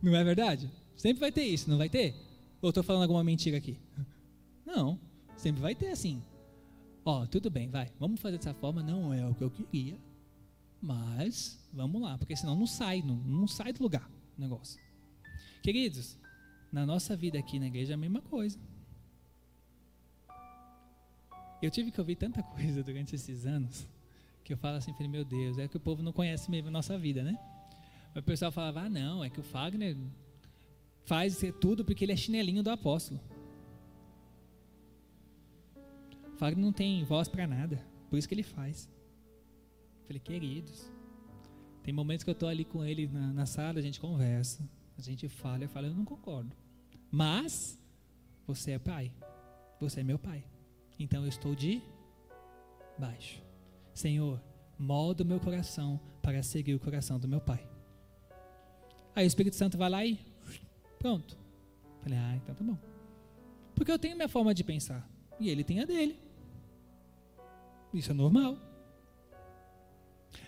Não 0.00 0.14
é 0.14 0.22
verdade? 0.22 0.70
Sempre 0.96 1.18
vai 1.18 1.32
ter 1.32 1.42
isso, 1.42 1.68
não 1.68 1.76
vai 1.76 1.88
ter? 1.88 2.14
Ou 2.62 2.68
estou 2.68 2.84
falando 2.84 3.02
alguma 3.02 3.24
mentira 3.24 3.58
aqui? 3.58 3.76
Não, 4.64 4.96
sempre 5.36 5.60
vai 5.60 5.74
ter 5.74 5.88
assim. 5.88 6.22
Ó, 7.04 7.26
tudo 7.26 7.50
bem, 7.50 7.68
vai, 7.68 7.90
vamos 7.98 8.20
fazer 8.20 8.36
dessa 8.36 8.54
forma, 8.54 8.80
não 8.80 9.12
é 9.12 9.26
o 9.26 9.34
que 9.34 9.42
eu 9.42 9.50
queria, 9.50 9.98
mas 10.80 11.58
vamos 11.72 12.00
lá, 12.00 12.16
porque 12.16 12.36
senão 12.36 12.54
não 12.54 12.66
sai, 12.68 13.02
não, 13.02 13.16
não 13.16 13.48
sai 13.48 13.72
do 13.72 13.82
lugar 13.82 14.08
o 14.38 14.40
negócio. 14.40 14.80
Queridos, 15.64 16.16
na 16.70 16.86
nossa 16.86 17.16
vida 17.16 17.40
aqui 17.40 17.58
na 17.58 17.66
igreja 17.66 17.92
é 17.92 17.94
a 17.94 17.98
mesma 17.98 18.20
coisa. 18.20 18.56
Eu 21.64 21.70
tive 21.70 21.90
que 21.90 21.98
ouvir 21.98 22.16
tanta 22.16 22.42
coisa 22.42 22.82
durante 22.82 23.14
esses 23.14 23.46
anos 23.46 23.88
que 24.44 24.52
eu 24.52 24.56
falo 24.58 24.76
assim, 24.76 24.92
meu 25.08 25.24
Deus, 25.24 25.56
é 25.56 25.66
que 25.66 25.78
o 25.78 25.80
povo 25.80 26.02
não 26.02 26.12
conhece 26.12 26.50
mesmo 26.50 26.68
a 26.68 26.70
nossa 26.70 26.98
vida, 26.98 27.22
né? 27.22 27.38
O 28.14 28.20
pessoal 28.20 28.52
falava, 28.52 28.82
ah, 28.82 28.90
não, 28.90 29.24
é 29.24 29.30
que 29.30 29.40
o 29.40 29.42
Fagner 29.42 29.96
faz 31.06 31.42
tudo 31.62 31.82
porque 31.82 32.04
ele 32.04 32.12
é 32.12 32.16
chinelinho 32.16 32.62
do 32.62 32.68
apóstolo. 32.68 33.18
O 36.34 36.36
Fagner 36.36 36.62
não 36.62 36.70
tem 36.70 37.02
voz 37.02 37.28
para 37.28 37.46
nada, 37.46 37.82
por 38.10 38.18
isso 38.18 38.28
que 38.28 38.34
ele 38.34 38.42
faz. 38.42 38.86
Eu 40.02 40.06
falei, 40.08 40.20
queridos, 40.20 40.92
tem 41.82 41.94
momentos 41.94 42.24
que 42.24 42.30
eu 42.30 42.34
estou 42.34 42.50
ali 42.50 42.66
com 42.66 42.84
ele 42.84 43.06
na, 43.06 43.32
na 43.32 43.46
sala, 43.46 43.78
a 43.78 43.82
gente 43.82 43.98
conversa, 43.98 44.68
a 44.98 45.00
gente 45.00 45.30
fala, 45.30 45.64
eu 45.64 45.68
falo, 45.70 45.86
eu 45.86 45.94
não 45.94 46.04
concordo. 46.04 46.54
Mas, 47.10 47.80
você 48.46 48.72
é 48.72 48.78
pai, 48.78 49.10
você 49.80 50.00
é 50.00 50.04
meu 50.04 50.18
pai. 50.18 50.44
Então 50.98 51.22
eu 51.22 51.28
estou 51.28 51.54
de 51.54 51.82
baixo. 52.98 53.42
Senhor, 53.92 54.40
molda 54.78 55.22
o 55.22 55.26
meu 55.26 55.40
coração 55.40 56.00
para 56.22 56.42
seguir 56.42 56.74
o 56.74 56.80
coração 56.80 57.18
do 57.18 57.28
meu 57.28 57.40
pai. 57.40 57.66
Aí 59.14 59.24
o 59.24 59.28
Espírito 59.28 59.56
Santo 59.56 59.78
vai 59.78 59.90
lá 59.90 60.04
e 60.04 60.18
pronto. 60.98 61.36
Falei, 62.02 62.18
ah, 62.18 62.36
então 62.36 62.54
tá 62.54 62.64
bom. 62.64 62.78
Porque 63.74 63.90
eu 63.90 63.98
tenho 63.98 64.16
minha 64.16 64.28
forma 64.28 64.54
de 64.54 64.64
pensar 64.64 65.08
e 65.38 65.48
ele 65.48 65.64
tem 65.64 65.80
a 65.80 65.84
dele. 65.84 66.18
Isso 67.92 68.10
é 68.10 68.14
normal. 68.14 68.58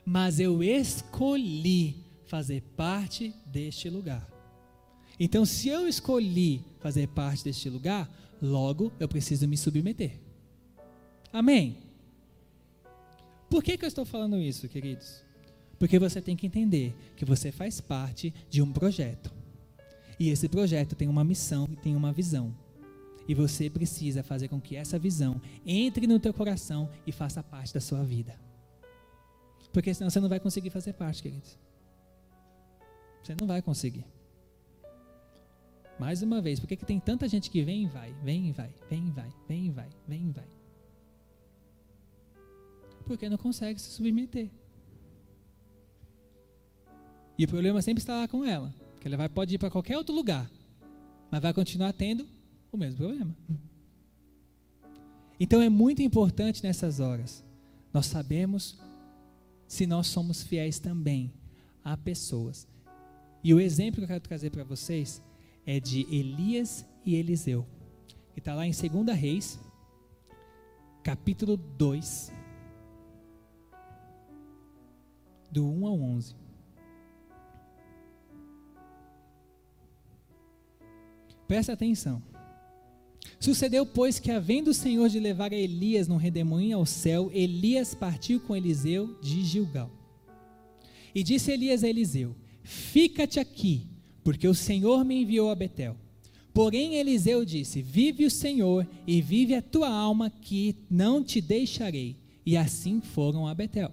Mas 0.04 0.40
eu 0.40 0.62
escolhi 0.62 2.04
fazer 2.26 2.62
parte 2.76 3.34
deste 3.46 3.88
lugar. 3.88 4.28
Então, 5.18 5.46
se 5.46 5.68
eu 5.68 5.88
escolhi 5.88 6.64
fazer 6.80 7.08
parte 7.08 7.44
deste 7.44 7.70
lugar, 7.70 8.10
logo 8.42 8.92
eu 9.00 9.08
preciso 9.08 9.48
me 9.48 9.56
submeter. 9.56 10.25
Amém? 11.36 11.76
Por 13.50 13.62
que, 13.62 13.76
que 13.76 13.84
eu 13.84 13.88
estou 13.88 14.06
falando 14.06 14.38
isso, 14.38 14.66
queridos? 14.70 15.22
Porque 15.78 15.98
você 15.98 16.18
tem 16.18 16.34
que 16.34 16.46
entender 16.46 16.96
que 17.14 17.26
você 17.26 17.52
faz 17.52 17.78
parte 17.78 18.32
de 18.48 18.62
um 18.62 18.72
projeto. 18.72 19.30
E 20.18 20.30
esse 20.30 20.48
projeto 20.48 20.96
tem 20.96 21.06
uma 21.06 21.22
missão 21.22 21.68
e 21.70 21.76
tem 21.76 21.94
uma 21.94 22.10
visão. 22.10 22.56
E 23.28 23.34
você 23.34 23.68
precisa 23.68 24.22
fazer 24.22 24.48
com 24.48 24.58
que 24.58 24.76
essa 24.76 24.98
visão 24.98 25.38
entre 25.66 26.06
no 26.06 26.18
teu 26.18 26.32
coração 26.32 26.88
e 27.06 27.12
faça 27.12 27.42
parte 27.42 27.74
da 27.74 27.82
sua 27.82 28.02
vida. 28.02 28.40
Porque 29.74 29.92
senão 29.92 30.08
você 30.08 30.20
não 30.20 30.30
vai 30.30 30.40
conseguir 30.40 30.70
fazer 30.70 30.94
parte, 30.94 31.22
queridos. 31.22 31.58
Você 33.22 33.36
não 33.38 33.46
vai 33.46 33.60
conseguir. 33.60 34.06
Mais 36.00 36.22
uma 36.22 36.40
vez, 36.40 36.58
por 36.58 36.66
que, 36.66 36.76
que 36.76 36.86
tem 36.86 36.98
tanta 36.98 37.28
gente 37.28 37.50
que 37.50 37.62
vem 37.62 37.82
e 37.82 37.86
vai, 37.86 38.14
vem 38.24 38.48
e 38.48 38.52
vai, 38.52 38.72
vem 38.88 39.08
e 39.08 39.10
vai, 39.10 39.30
vem 39.46 39.66
e 39.66 39.70
vai, 39.70 39.88
vem 40.08 40.28
e 40.28 40.30
vai? 40.30 40.55
Porque 43.06 43.28
não 43.28 43.38
consegue 43.38 43.80
se 43.80 43.90
submeter. 43.90 44.50
E 47.38 47.44
o 47.44 47.48
problema 47.48 47.80
sempre 47.80 48.02
está 48.02 48.16
lá 48.16 48.28
com 48.28 48.44
ela, 48.44 48.74
que 49.00 49.06
ela 49.06 49.16
vai, 49.16 49.28
pode 49.28 49.54
ir 49.54 49.58
para 49.58 49.70
qualquer 49.70 49.96
outro 49.96 50.14
lugar, 50.14 50.50
mas 51.30 51.40
vai 51.40 51.54
continuar 51.54 51.92
tendo 51.92 52.26
o 52.72 52.76
mesmo 52.76 52.98
problema. 52.98 53.34
Então 55.38 55.60
é 55.60 55.68
muito 55.68 56.02
importante 56.02 56.62
nessas 56.62 56.98
horas 56.98 57.44
nós 57.96 58.06
sabemos 58.06 58.78
se 59.66 59.86
nós 59.86 60.06
somos 60.08 60.42
fiéis 60.42 60.78
também 60.78 61.32
a 61.82 61.96
pessoas. 61.96 62.68
E 63.42 63.54
o 63.54 63.60
exemplo 63.60 63.96
que 63.96 64.04
eu 64.04 64.08
quero 64.08 64.20
trazer 64.20 64.50
para 64.50 64.64
vocês 64.64 65.22
é 65.64 65.80
de 65.80 66.02
Elias 66.14 66.84
e 67.06 67.14
Eliseu, 67.14 67.66
que 68.34 68.40
está 68.40 68.54
lá 68.54 68.66
em 68.66 68.70
2 68.70 69.18
Reis, 69.18 69.58
capítulo 71.02 71.56
2, 71.56 72.32
do 75.50 75.66
1 75.66 75.86
ao 75.86 76.00
11. 76.00 76.34
Presta 81.46 81.72
atenção. 81.72 82.22
Sucedeu, 83.38 83.84
pois, 83.84 84.18
que, 84.18 84.30
havendo 84.30 84.68
o 84.68 84.74
Senhor 84.74 85.08
de 85.08 85.20
levar 85.20 85.52
a 85.52 85.56
Elias 85.56 86.08
num 86.08 86.16
redemoinho 86.16 86.78
ao 86.78 86.86
céu, 86.86 87.30
Elias 87.32 87.94
partiu 87.94 88.40
com 88.40 88.56
Eliseu 88.56 89.18
de 89.20 89.44
Gilgal. 89.44 89.90
E 91.14 91.22
disse 91.22 91.52
Elias 91.52 91.84
a 91.84 91.88
Eliseu: 91.88 92.34
Fica-te 92.62 93.38
aqui, 93.38 93.86
porque 94.24 94.48
o 94.48 94.54
Senhor 94.54 95.04
me 95.04 95.22
enviou 95.22 95.50
a 95.50 95.54
Betel. 95.54 95.96
Porém, 96.52 96.94
Eliseu 96.94 97.44
disse: 97.44 97.82
Vive 97.82 98.24
o 98.24 98.30
Senhor 98.30 98.86
e 99.06 99.20
vive 99.20 99.54
a 99.54 99.62
tua 99.62 99.88
alma, 99.88 100.30
que 100.30 100.74
não 100.90 101.22
te 101.22 101.40
deixarei. 101.40 102.16
E 102.44 102.56
assim 102.56 103.00
foram 103.00 103.46
a 103.46 103.54
Betel. 103.54 103.92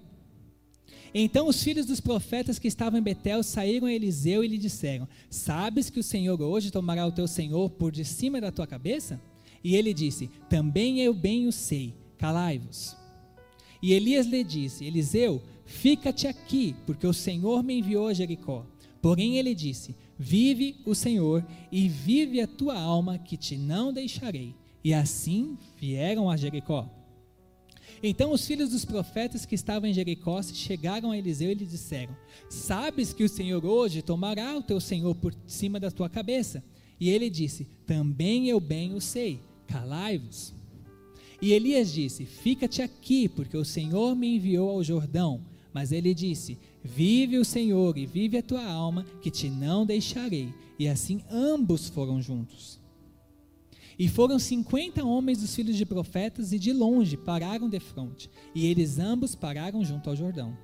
Então 1.14 1.48
os 1.48 1.64
filhos 1.64 1.86
dos 1.86 2.00
profetas 2.00 2.58
que 2.58 2.68
estavam 2.68 3.00
em 3.00 3.04
Betel 3.04 3.44
saíram 3.44 3.88
a 3.88 3.94
Eliseu 3.94 4.44
e 4.44 4.48
lhe 4.48 4.58
disseram: 4.58 5.08
Sabes 5.30 5.90
que 5.90 6.00
o 6.00 6.04
Senhor 6.04 6.42
hoje 6.42 6.72
tomará 6.72 7.06
o 7.06 7.12
teu 7.12 7.28
senhor 7.28 7.70
por 7.70 7.92
de 7.92 8.04
cima 8.04 8.42
da 8.42 8.52
tua 8.52 8.66
cabeça? 8.66 9.22
E 9.64 9.76
ele 9.76 9.94
disse: 9.94 10.30
Também 10.50 11.00
eu 11.02 11.14
bem 11.14 11.48
o 11.48 11.52
sei, 11.52 11.94
calai-vos. 12.18 12.96
E 13.82 13.94
Elias 13.94 14.26
lhe 14.26 14.44
disse: 14.44 14.86
Eliseu, 14.86 15.42
fica-te 15.66 16.26
aqui, 16.26 16.76
porque 16.86 17.06
o 17.06 17.14
Senhor 17.14 17.62
me 17.62 17.78
enviou 17.78 18.08
a 18.08 18.14
Jericó. 18.14 18.66
Porém 19.02 19.38
ele 19.38 19.54
disse: 19.54 19.96
Vive 20.18 20.78
o 20.86 20.96
Senhor 20.96 21.46
e 21.72 21.88
vive 21.88 22.42
a 22.42 22.48
tua 22.48 22.80
alma, 22.80 23.20
que 23.20 23.38
te 23.38 23.56
não 23.56 23.94
deixarei. 23.94 24.56
E 24.84 24.94
assim 24.94 25.58
vieram 25.78 26.30
a 26.30 26.36
Jericó. 26.36 26.90
Então 28.06 28.34
os 28.34 28.46
filhos 28.46 28.72
dos 28.72 28.84
profetas 28.84 29.46
que 29.46 29.56
estavam 29.56 29.90
em 29.90 29.94
Jericó 29.94 30.44
chegaram 30.44 31.12
a 31.12 31.18
Eliseu 31.18 31.50
e 31.50 31.54
lhe 31.54 31.66
disseram: 31.66 32.14
Sabes 32.50 33.14
que 33.14 33.24
o 33.24 33.30
Senhor 33.30 33.64
hoje 33.66 34.02
tomará 34.02 34.58
o 34.58 34.62
teu 34.62 34.82
senhor 34.82 35.16
por 35.16 35.34
cima 35.48 35.80
da 35.80 35.90
tua 35.90 36.10
cabeça? 36.10 36.62
E 37.00 37.10
ele 37.10 37.30
disse: 37.30 37.66
Também 37.86 38.50
eu 38.50 38.60
bem 38.60 38.94
o 38.94 39.00
sei, 39.00 39.40
calai-vos. 39.66 40.54
E 41.42 41.54
Elias 41.54 41.94
disse: 41.94 42.26
Fica-te 42.26 42.82
aqui, 42.82 43.30
porque 43.30 43.56
o 43.56 43.64
Senhor 43.64 44.14
me 44.18 44.36
enviou 44.36 44.70
ao 44.70 44.84
Jordão. 44.84 45.40
Mas 45.74 45.94
ele 45.94 46.14
disse: 46.14 46.58
Vive 46.84 47.38
o 47.38 47.46
Senhor 47.46 47.98
e 47.98 48.06
vive 48.06 48.38
a 48.38 48.44
tua 48.44 48.66
alma, 48.66 49.06
que 49.22 49.32
te 49.32 49.50
não 49.50 49.86
deixarei. 49.86 50.54
E 50.78 50.90
assim 50.90 51.22
ambos 51.32 51.88
foram 51.88 52.22
juntos. 52.22 52.83
E 53.98 54.08
foram 54.08 54.40
cinquenta 54.40 55.04
homens 55.04 55.42
dos 55.42 55.56
filhos 55.56 55.78
de 55.78 55.86
profetas, 55.86 56.52
e 56.52 56.60
de 56.60 56.74
longe 56.74 57.16
pararam 57.16 57.70
de 57.70 57.80
frente, 57.80 58.30
e 58.56 58.66
eles 58.66 59.00
ambos 59.00 59.36
pararam 59.36 59.84
junto 59.84 60.10
ao 60.10 60.16
Jordão. 60.16 60.58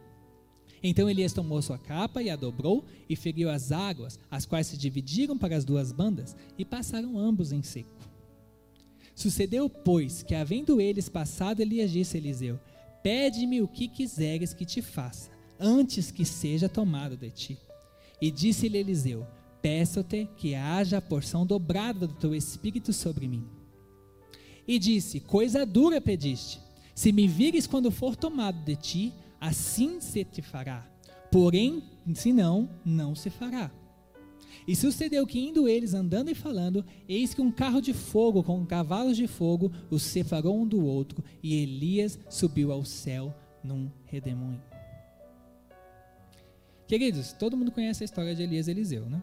Então 0.82 1.10
Elias 1.10 1.34
tomou 1.34 1.62
sua 1.62 1.78
capa 1.78 2.24
e 2.24 2.30
a 2.30 2.36
dobrou, 2.36 2.86
e 3.10 3.16
feriu 3.16 3.50
as 3.50 3.72
águas, 3.72 4.20
as 4.32 4.46
quais 4.46 4.68
se 4.68 4.78
dividiram 4.78 5.38
para 5.38 5.56
as 5.56 5.66
duas 5.66 5.92
bandas, 5.92 6.36
e 6.58 6.64
passaram 6.64 7.18
ambos 7.18 7.52
em 7.52 7.62
seco. 7.62 8.10
Sucedeu, 9.14 9.70
pois, 9.70 10.24
que 10.24 10.34
havendo 10.34 10.80
eles 10.80 11.10
passado, 11.10 11.60
Elias 11.60 11.92
disse 11.92 12.16
a 12.16 12.20
Eliseu: 12.20 12.58
Pede-me 13.04 13.62
o 13.62 13.68
que 13.68 13.88
quiseres 13.90 14.54
que 14.54 14.66
te 14.66 14.82
faça, 14.82 15.30
antes 15.60 16.10
que 16.10 16.24
seja 16.24 16.70
tomado 16.70 17.18
de 17.18 17.30
ti. 17.30 17.58
E 18.22 18.32
disse-lhe 18.32 18.78
Eliseu: 18.78 19.28
peço-te 19.62 20.28
que 20.38 20.56
haja 20.56 20.98
a 20.98 21.02
porção 21.02 21.46
dobrada 21.46 22.08
do 22.08 22.14
teu 22.14 22.36
espírito 22.36 22.94
sobre 22.94 23.28
mim. 23.28 23.46
E 24.68 24.78
disse: 24.78 25.20
Coisa 25.20 25.66
dura 25.66 26.00
pediste. 26.00 26.60
Se 26.94 27.12
me 27.12 27.28
vires 27.28 27.66
quando 27.66 27.92
for 27.92 28.16
tomado 28.16 28.64
de 28.64 28.76
ti, 28.76 29.14
assim 29.40 30.02
se 30.02 30.24
te 30.24 30.42
fará. 30.42 30.86
Porém, 31.32 31.84
se 32.14 32.34
não, 32.34 32.70
não 32.84 33.16
se 33.16 33.30
fará. 33.30 33.72
E 34.68 34.76
sucedeu 34.76 35.26
que, 35.26 35.40
indo 35.40 35.68
eles 35.68 35.94
andando 35.94 36.30
e 36.30 36.36
falando, 36.36 36.86
eis 37.08 37.34
que 37.34 37.42
um 37.42 37.52
carro 37.52 37.82
de 37.82 37.94
fogo 37.94 38.44
com 38.44 38.66
cavalos 38.66 39.18
de 39.18 39.28
fogo 39.28 39.72
os 39.90 40.04
separou 40.04 40.60
um 40.60 40.68
do 40.68 40.86
outro, 40.86 41.24
e 41.42 41.56
Elias 41.56 42.20
subiu 42.30 42.72
ao 42.72 42.84
céu 42.86 43.34
num 43.64 43.90
redemoinho. 44.06 44.62
Queridos, 46.88 47.34
todo 47.34 47.56
mundo 47.56 47.72
conhece 47.72 48.04
a 48.04 48.06
história 48.06 48.36
de 48.36 48.44
Elias 48.44 48.68
e 48.68 48.72
Eliseu, 48.72 49.10
né? 49.10 49.22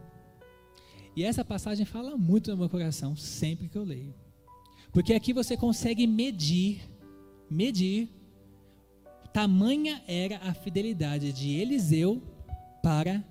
E 1.16 1.24
essa 1.24 1.42
passagem 1.42 1.86
fala 1.86 2.14
muito 2.14 2.50
no 2.50 2.58
meu 2.58 2.68
coração 2.68 3.16
sempre 3.16 3.68
que 3.68 3.78
eu 3.78 3.84
leio. 3.84 4.14
Porque 4.92 5.14
aqui 5.14 5.32
você 5.32 5.56
consegue 5.56 6.06
medir, 6.06 6.82
medir, 7.50 8.10
tamanha 9.32 10.02
era 10.06 10.36
a 10.38 10.52
fidelidade 10.52 11.32
de 11.32 11.54
Eliseu 11.54 12.22
para 12.82 13.24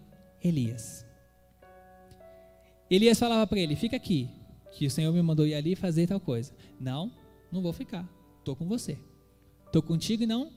Elias. 0.43 1.05
Elias 2.89 3.19
falava 3.19 3.45
para 3.45 3.59
ele: 3.59 3.75
Fica 3.75 3.95
aqui, 3.95 4.29
que 4.71 4.87
o 4.87 4.91
Senhor 4.91 5.13
me 5.13 5.21
mandou 5.21 5.45
ir 5.45 5.53
ali 5.53 5.75
fazer 5.75 6.07
tal 6.07 6.19
coisa. 6.19 6.53
Não, 6.79 7.11
não 7.51 7.61
vou 7.61 7.71
ficar. 7.71 8.07
Estou 8.39 8.55
com 8.55 8.67
você. 8.67 8.97
Estou 9.65 9.81
contigo 9.81 10.23
e 10.23 10.27
não 10.27 10.51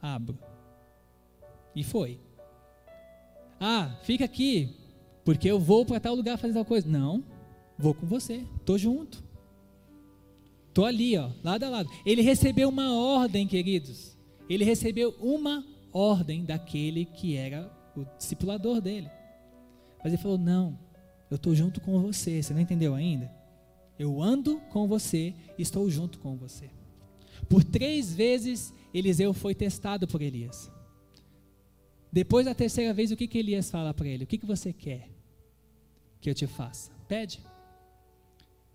abro. 0.00 0.38
E 1.74 1.82
foi. 1.84 2.20
Ah, 3.58 3.98
fica 4.02 4.24
aqui, 4.24 4.74
porque 5.26 5.50
eu 5.50 5.58
vou 5.58 5.84
para 5.84 5.98
tal 5.98 6.14
lugar 6.14 6.38
fazer 6.38 6.54
tal 6.54 6.64
coisa. 6.64 6.88
Não, 6.88 7.24
vou 7.76 7.92
com 7.92 8.06
você. 8.06 8.44
Estou 8.60 8.78
junto. 8.78 9.24
Estou 10.68 10.84
ali, 10.84 11.18
ó, 11.18 11.30
lado 11.42 11.64
a 11.64 11.68
lado. 11.68 11.90
Ele 12.06 12.22
recebeu 12.22 12.68
uma 12.68 12.94
ordem, 12.94 13.44
queridos. 13.44 14.16
Ele 14.48 14.64
recebeu 14.64 15.16
uma 15.20 15.66
ordem 15.92 16.44
daquele 16.44 17.04
que 17.04 17.34
era 17.34 17.68
o 17.96 18.04
discipulador 18.16 18.80
dele. 18.80 19.10
Mas 19.98 20.12
ele 20.12 20.22
falou: 20.22 20.38
Não, 20.38 20.78
eu 21.28 21.34
estou 21.34 21.56
junto 21.56 21.80
com 21.80 22.00
você. 22.00 22.40
Você 22.40 22.54
não 22.54 22.60
entendeu 22.60 22.94
ainda? 22.94 23.28
Eu 23.98 24.22
ando 24.22 24.60
com 24.70 24.86
você, 24.86 25.34
estou 25.58 25.90
junto 25.90 26.20
com 26.20 26.36
você. 26.36 26.70
Por 27.48 27.64
três 27.64 28.14
vezes 28.14 28.72
Eliseu 28.94 29.34
foi 29.34 29.56
testado 29.56 30.06
por 30.06 30.22
Elias. 30.22 30.70
Depois 32.12 32.46
da 32.46 32.54
terceira 32.54 32.94
vez, 32.94 33.10
o 33.10 33.16
que, 33.16 33.26
que 33.26 33.38
Elias 33.38 33.68
fala 33.68 33.92
para 33.92 34.06
ele? 34.06 34.22
O 34.22 34.26
que, 34.26 34.38
que 34.38 34.46
você 34.46 34.72
quer 34.72 35.15
que 36.26 36.30
eu 36.30 36.34
te 36.34 36.46
faça? 36.48 36.90
Pede. 37.06 37.40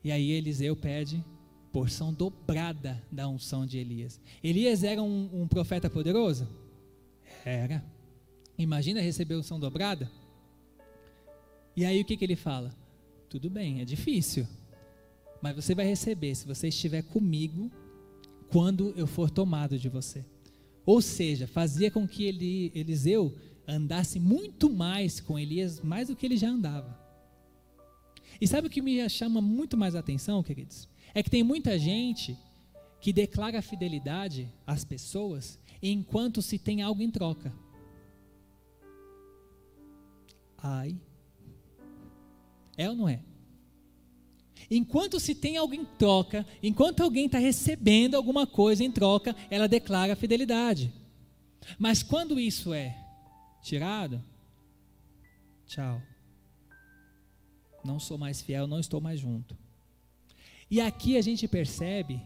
E 0.01 0.09
aí 0.09 0.31
Eliseu 0.31 0.73
pede 0.73 1.21
porção 1.69 2.13
dobrada 2.13 3.03
da 3.11 3.27
unção 3.27 3.65
de 3.65 3.77
Elias. 3.77 4.21
Elias 4.41 4.85
era 4.85 5.03
um, 5.03 5.29
um 5.33 5.45
profeta 5.49 5.89
poderoso? 5.89 6.47
Era. 7.43 7.83
Imagina 8.57 9.01
receber 9.01 9.35
unção 9.35 9.59
dobrada? 9.59 10.09
E 11.75 11.83
aí 11.83 11.99
o 11.99 12.05
que, 12.05 12.15
que 12.15 12.23
ele 12.23 12.37
fala? 12.37 12.73
Tudo 13.29 13.49
bem, 13.49 13.81
é 13.81 13.85
difícil, 13.85 14.47
mas 15.41 15.53
você 15.53 15.75
vai 15.75 15.85
receber 15.85 16.33
se 16.35 16.47
você 16.47 16.69
estiver 16.69 17.01
comigo 17.01 17.69
quando 18.49 18.93
eu 18.95 19.07
for 19.07 19.29
tomado 19.29 19.77
de 19.77 19.89
você. 19.89 20.23
Ou 20.85 21.01
seja, 21.01 21.47
fazia 21.47 21.91
com 21.91 22.07
que 22.07 22.23
ele, 22.23 22.71
Eliseu 22.73 23.37
andasse 23.67 24.21
muito 24.21 24.69
mais 24.69 25.19
com 25.19 25.37
Elias, 25.37 25.81
mais 25.81 26.07
do 26.07 26.15
que 26.15 26.25
ele 26.25 26.37
já 26.37 26.47
andava. 26.47 27.00
E 28.41 28.47
sabe 28.47 28.65
o 28.65 28.69
que 28.71 28.81
me 28.81 29.07
chama 29.07 29.39
muito 29.39 29.77
mais 29.77 29.95
atenção, 29.95 30.41
queridos? 30.41 30.89
É 31.13 31.21
que 31.21 31.29
tem 31.29 31.43
muita 31.43 31.77
gente 31.77 32.35
que 32.99 33.13
declara 33.13 33.61
fidelidade 33.61 34.51
às 34.65 34.83
pessoas 34.83 35.59
enquanto 35.81 36.41
se 36.41 36.57
tem 36.57 36.81
algo 36.81 37.03
em 37.03 37.11
troca. 37.11 37.53
Ai. 40.57 40.99
É 42.75 42.89
ou 42.89 42.95
não 42.95 43.07
é? 43.07 43.21
Enquanto 44.69 45.19
se 45.19 45.35
tem 45.35 45.57
algo 45.57 45.75
em 45.75 45.85
troca, 45.85 46.45
enquanto 46.63 47.01
alguém 47.01 47.27
está 47.27 47.37
recebendo 47.37 48.15
alguma 48.15 48.47
coisa 48.47 48.83
em 48.83 48.91
troca, 48.91 49.35
ela 49.51 49.67
declara 49.67 50.15
fidelidade. 50.15 50.91
Mas 51.77 52.01
quando 52.01 52.39
isso 52.39 52.73
é 52.73 52.97
tirado, 53.61 54.23
tchau. 55.67 56.01
Não 57.83 57.99
sou 57.99 58.17
mais 58.17 58.41
fiel, 58.41 58.67
não 58.67 58.79
estou 58.79 59.01
mais 59.01 59.19
junto. 59.19 59.55
E 60.69 60.79
aqui 60.79 61.17
a 61.17 61.21
gente 61.21 61.47
percebe 61.47 62.21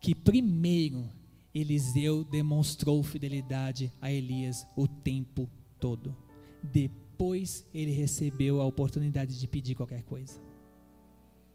que 0.00 0.14
primeiro 0.14 1.08
Eliseu 1.54 2.24
demonstrou 2.24 3.02
fidelidade 3.02 3.92
a 4.00 4.10
Elias 4.10 4.66
o 4.76 4.88
tempo 4.88 5.48
todo. 5.78 6.16
Depois 6.62 7.64
ele 7.72 7.92
recebeu 7.92 8.60
a 8.60 8.64
oportunidade 8.64 9.38
de 9.38 9.46
pedir 9.46 9.74
qualquer 9.74 10.02
coisa. 10.02 10.40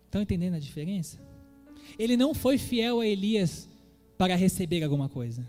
Estão 0.05 0.21
entendendo 0.21 0.53
a 0.53 0.59
diferença? 0.59 1.19
Ele 1.99 2.15
não 2.15 2.34
foi 2.34 2.57
fiel 2.57 3.01
a 3.01 3.07
Elias 3.07 3.67
para 4.17 4.36
receber 4.36 4.84
alguma 4.84 5.09
coisa. 5.09 5.45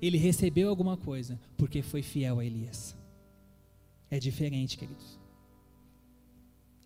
Ele 0.00 0.18
recebeu 0.18 0.68
alguma 0.68 0.96
coisa 0.96 1.40
porque 1.56 1.82
foi 1.82 2.02
fiel 2.02 2.40
a 2.40 2.44
Elias. 2.44 2.96
É 4.10 4.18
diferente, 4.18 4.76
queridos. 4.76 5.21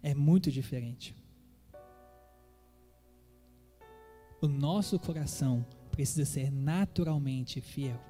É 0.02 0.14
muito 0.14 0.50
diferente. 0.50 1.16
O 4.40 4.48
nosso 4.48 4.98
coração 4.98 5.64
precisa 5.90 6.24
ser 6.24 6.52
naturalmente 6.52 7.60
fiel. 7.60 8.00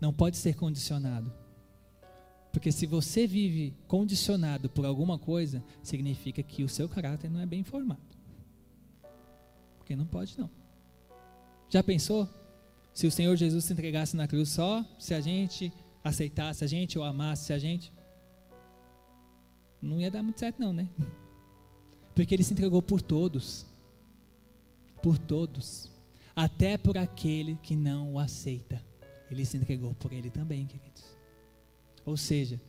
Não 0.00 0.12
pode 0.12 0.36
ser 0.36 0.54
condicionado. 0.54 1.32
Porque 2.52 2.70
se 2.72 2.86
você 2.86 3.26
vive 3.26 3.74
condicionado 3.86 4.68
por 4.68 4.86
alguma 4.86 5.18
coisa, 5.18 5.62
significa 5.82 6.42
que 6.42 6.62
o 6.62 6.68
seu 6.68 6.88
caráter 6.88 7.30
não 7.30 7.40
é 7.40 7.46
bem 7.46 7.62
formado. 7.62 8.00
Porque 9.78 9.96
não 9.96 10.06
pode 10.06 10.38
não. 10.38 10.50
Já 11.68 11.82
pensou? 11.82 12.28
Se 12.94 13.06
o 13.06 13.10
Senhor 13.10 13.36
Jesus 13.36 13.64
se 13.64 13.72
entregasse 13.72 14.16
na 14.16 14.26
cruz 14.26 14.48
só 14.48 14.84
se 14.98 15.12
a 15.12 15.20
gente 15.20 15.72
aceitasse 16.02 16.64
a 16.64 16.66
gente 16.66 16.98
ou 16.98 17.04
amasse 17.04 17.52
a 17.52 17.58
gente, 17.58 17.92
não 19.86 20.00
ia 20.00 20.10
dar 20.10 20.22
muito 20.22 20.40
certo 20.40 20.60
não, 20.60 20.72
né? 20.72 20.88
Porque 22.14 22.34
ele 22.34 22.42
se 22.42 22.52
entregou 22.52 22.82
por 22.82 23.00
todos 23.00 23.66
por 25.06 25.18
todos, 25.18 25.88
até 26.34 26.76
por 26.76 26.98
aquele 26.98 27.54
que 27.62 27.76
não 27.76 28.14
o 28.14 28.18
aceita. 28.18 28.84
Ele 29.30 29.44
se 29.44 29.56
entregou 29.56 29.94
por 29.94 30.12
ele 30.12 30.30
também, 30.30 30.66
queridos. 30.66 31.16
Ou 32.04 32.16
seja, 32.16 32.60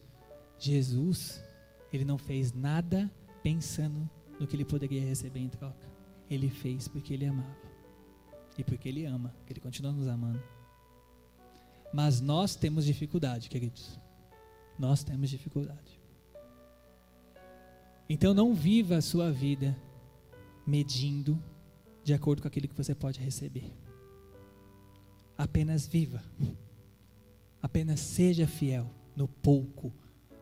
Jesus, 0.60 1.44
ele 1.92 2.06
não 2.06 2.20
fez 2.20 2.54
nada 2.54 3.12
pensando 3.42 4.08
no 4.40 4.46
que 4.46 4.56
ele 4.56 4.64
poderia 4.64 5.02
receber 5.02 5.40
em 5.40 5.50
troca. 5.50 5.90
Ele 6.30 6.48
fez 6.48 6.88
porque 6.88 7.16
ele 7.16 7.26
amava. 7.26 7.58
E 8.56 8.64
porque 8.64 8.88
ele 8.88 9.06
ama, 9.06 9.34
que 9.48 9.54
ele 9.54 9.60
continua 9.60 9.92
nos 9.92 10.08
amando. 10.08 10.42
Mas 11.92 12.22
nós 12.22 12.56
temos 12.56 12.86
dificuldade, 12.86 13.50
queridos. 13.50 14.00
Nós 14.78 15.04
temos 15.04 15.28
dificuldade. 15.28 15.97
Então 18.10 18.34
não 18.34 18.54
viva 18.54 18.98
a 18.98 19.02
sua 19.02 19.32
vida 19.32 19.78
medindo 20.66 21.42
de 22.04 22.14
acordo 22.14 22.42
com 22.42 22.48
aquilo 22.48 22.68
que 22.68 22.76
você 22.76 22.96
pode 22.96 23.20
receber. 23.20 23.72
Apenas 25.38 25.86
viva. 25.86 26.24
Apenas 27.62 28.00
seja 28.00 28.48
fiel 28.48 28.90
no 29.16 29.28
pouco, 29.28 29.92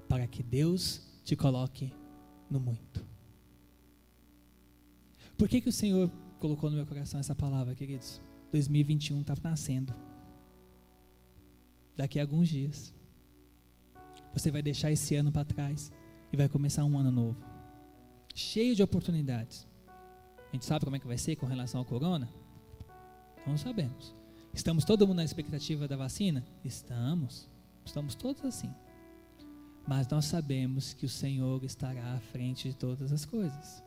para 0.07 0.27
que 0.27 0.43
Deus 0.43 1.01
te 1.23 1.35
coloque 1.35 1.91
no 2.49 2.59
muito. 2.59 3.05
Por 5.37 5.49
que, 5.49 5.59
que 5.59 5.69
o 5.69 5.73
Senhor 5.73 6.09
colocou 6.39 6.69
no 6.69 6.75
meu 6.75 6.85
coração 6.85 7.19
essa 7.19 7.33
palavra, 7.33 7.73
queridos? 7.73 8.21
2021 8.51 9.21
está 9.21 9.35
nascendo. 9.43 9.93
Daqui 11.95 12.19
a 12.19 12.23
alguns 12.23 12.47
dias. 12.47 12.93
Você 14.33 14.51
vai 14.51 14.61
deixar 14.61 14.91
esse 14.91 15.15
ano 15.15 15.31
para 15.31 15.45
trás 15.45 15.91
e 16.31 16.37
vai 16.37 16.47
começar 16.47 16.85
um 16.85 16.97
ano 16.97 17.11
novo. 17.11 17.54
Cheio 18.35 18.75
de 18.75 18.83
oportunidades 18.83 19.65
a 20.55 20.57
gente 20.57 20.65
sabe 20.65 20.85
como 20.85 20.95
é 20.95 20.99
que 20.99 21.07
vai 21.07 21.17
ser 21.17 21.35
com 21.35 21.45
relação 21.45 21.81
ao 21.81 21.85
corona? 21.85 22.29
Não 23.45 23.57
sabemos. 23.57 24.15
Estamos 24.53 24.85
todo 24.85 25.05
mundo 25.05 25.17
na 25.17 25.25
expectativa 25.25 25.85
da 25.85 25.97
vacina? 25.97 26.45
Estamos. 26.63 27.49
Estamos 27.83 28.15
todos 28.15 28.41
assim. 28.45 28.73
Mas 29.85 30.07
nós 30.07 30.23
sabemos 30.23 30.93
que 30.93 31.05
o 31.05 31.09
Senhor 31.09 31.61
estará 31.65 32.13
à 32.13 32.19
frente 32.21 32.69
de 32.69 32.75
todas 32.75 33.11
as 33.11 33.25
coisas. 33.25 33.83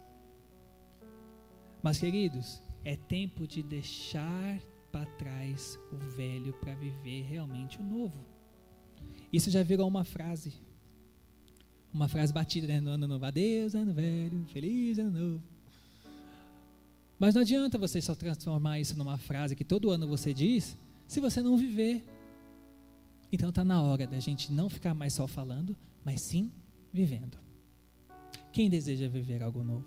Mas, 1.82 1.98
queridos, 1.98 2.62
é 2.84 2.96
tempo 2.96 3.46
de 3.46 3.62
deixar 3.62 4.60
para 4.92 5.06
trás 5.12 5.78
o 5.90 5.96
velho 5.96 6.52
para 6.52 6.74
viver 6.74 7.22
realmente 7.22 7.80
o 7.80 7.82
novo. 7.82 8.26
Isso 9.32 9.50
já 9.50 9.62
virou 9.62 9.88
uma 9.88 10.04
frase. 10.04 10.52
Uma 11.92 12.08
frase 12.08 12.32
batida 12.32 12.66
né, 12.66 12.80
no 12.80 12.90
ano 12.90 13.08
novo. 13.08 13.24
Adeus, 13.24 13.74
ano 13.74 13.92
velho, 13.92 14.44
feliz 14.52 14.98
ano 14.98 15.10
novo. 15.10 15.42
Mas 17.18 17.34
não 17.34 17.42
adianta 17.42 17.78
você 17.78 18.00
só 18.00 18.14
transformar 18.14 18.78
isso 18.78 18.96
numa 18.96 19.18
frase 19.18 19.56
que 19.56 19.64
todo 19.64 19.90
ano 19.90 20.06
você 20.06 20.32
diz, 20.32 20.78
se 21.06 21.20
você 21.20 21.42
não 21.42 21.56
viver. 21.56 22.04
Então 23.32 23.48
está 23.48 23.64
na 23.64 23.82
hora 23.82 24.06
da 24.06 24.20
gente 24.20 24.52
não 24.52 24.68
ficar 24.68 24.94
mais 24.94 25.12
só 25.12 25.26
falando, 25.26 25.76
mas 26.04 26.20
sim 26.20 26.52
vivendo. 26.92 27.36
Quem 28.52 28.70
deseja 28.70 29.08
viver 29.08 29.42
algo 29.42 29.64
novo? 29.64 29.86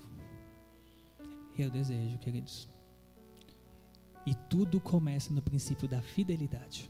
Eu 1.58 1.70
desejo, 1.70 2.18
queridos. 2.20 2.68
E 4.26 4.36
tudo 4.36 4.80
começa 4.80 5.34
no 5.34 5.42
princípio 5.42 5.88
da 5.88 6.02
fidelidade. 6.02 6.90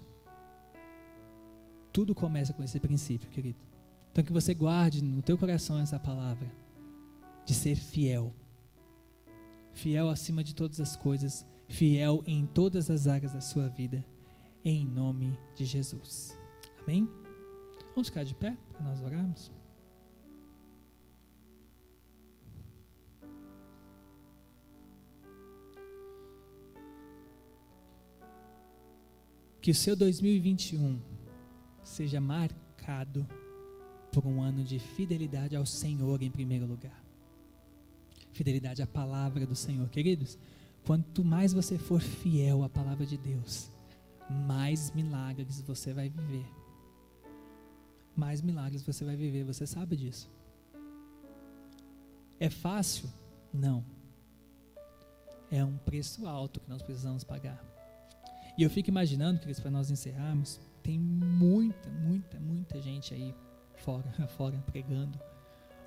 Tudo 1.93 2.15
começa 2.15 2.53
com 2.53 2.63
esse 2.63 2.79
princípio, 2.79 3.29
querido. 3.29 3.59
Então 4.11 4.23
que 4.25 4.33
você 4.33 4.53
guarde 4.53 5.01
no 5.01 5.21
teu 5.21 5.37
coração 5.37 5.79
essa 5.79 5.97
palavra 5.97 6.51
de 7.45 7.53
ser 7.53 7.75
fiel. 7.75 8.33
Fiel 9.73 10.09
acima 10.09 10.43
de 10.43 10.53
todas 10.53 10.81
as 10.81 10.97
coisas, 10.97 11.45
fiel 11.69 12.21
em 12.27 12.45
todas 12.45 12.89
as 12.89 13.07
áreas 13.07 13.31
da 13.31 13.39
sua 13.39 13.69
vida, 13.69 14.05
em 14.65 14.85
nome 14.85 15.39
de 15.55 15.63
Jesus. 15.63 16.37
Amém? 16.83 17.09
Vamos 17.95 18.09
ficar 18.09 18.25
de 18.25 18.35
pé 18.35 18.57
para 18.73 18.83
nós 18.83 19.01
orarmos? 19.01 19.49
Que 29.61 29.71
o 29.71 29.75
seu 29.75 29.95
2021 29.95 30.99
seja 31.83 32.19
marcado 32.19 33.25
por 34.11 34.25
um 34.25 34.41
ano 34.41 34.63
de 34.63 34.77
fidelidade 34.77 35.55
ao 35.55 35.65
Senhor 35.65 36.21
em 36.21 36.29
primeiro 36.29 36.65
lugar. 36.65 37.01
Fidelidade 38.31 38.81
à 38.81 38.87
palavra 38.87 39.45
do 39.45 39.55
Senhor, 39.55 39.89
queridos. 39.89 40.37
Quanto 40.85 41.23
mais 41.23 41.53
você 41.53 41.77
for 41.77 42.01
fiel 42.01 42.63
à 42.63 42.69
palavra 42.69 43.05
de 43.05 43.17
Deus, 43.17 43.71
mais 44.29 44.91
milagres 44.91 45.61
você 45.61 45.93
vai 45.93 46.09
viver. 46.09 46.45
Mais 48.15 48.41
milagres 48.41 48.83
você 48.83 49.05
vai 49.05 49.15
viver, 49.15 49.43
você 49.43 49.65
sabe 49.65 49.95
disso. 49.95 50.29
É 52.39 52.49
fácil? 52.49 53.09
Não. 53.53 53.85
É 55.49 55.63
um 55.63 55.77
preço 55.77 56.25
alto 56.25 56.59
que 56.59 56.69
nós 56.69 56.81
precisamos 56.81 57.23
pagar. 57.23 57.63
E 58.57 58.63
eu 58.63 58.69
fico 58.69 58.89
imaginando, 58.89 59.39
queridos, 59.39 59.61
para 59.61 59.71
nós 59.71 59.91
encerrarmos, 59.91 60.59
tem 60.81 60.99
muita, 60.99 61.89
muita, 61.89 62.39
muita 62.39 62.81
gente 62.81 63.13
aí 63.13 63.35
fora, 63.83 64.11
fora 64.37 64.57
pregando 64.71 65.19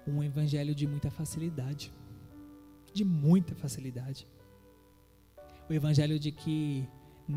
um 0.06 0.22
evangelho 0.22 0.74
de 0.74 0.86
muita 0.86 1.10
facilidade. 1.10 1.92
De 2.92 3.04
muita 3.04 3.54
facilidade. 3.54 4.26
O 5.68 5.72
evangelho 5.72 6.18
de 6.18 6.30
que 6.30 6.86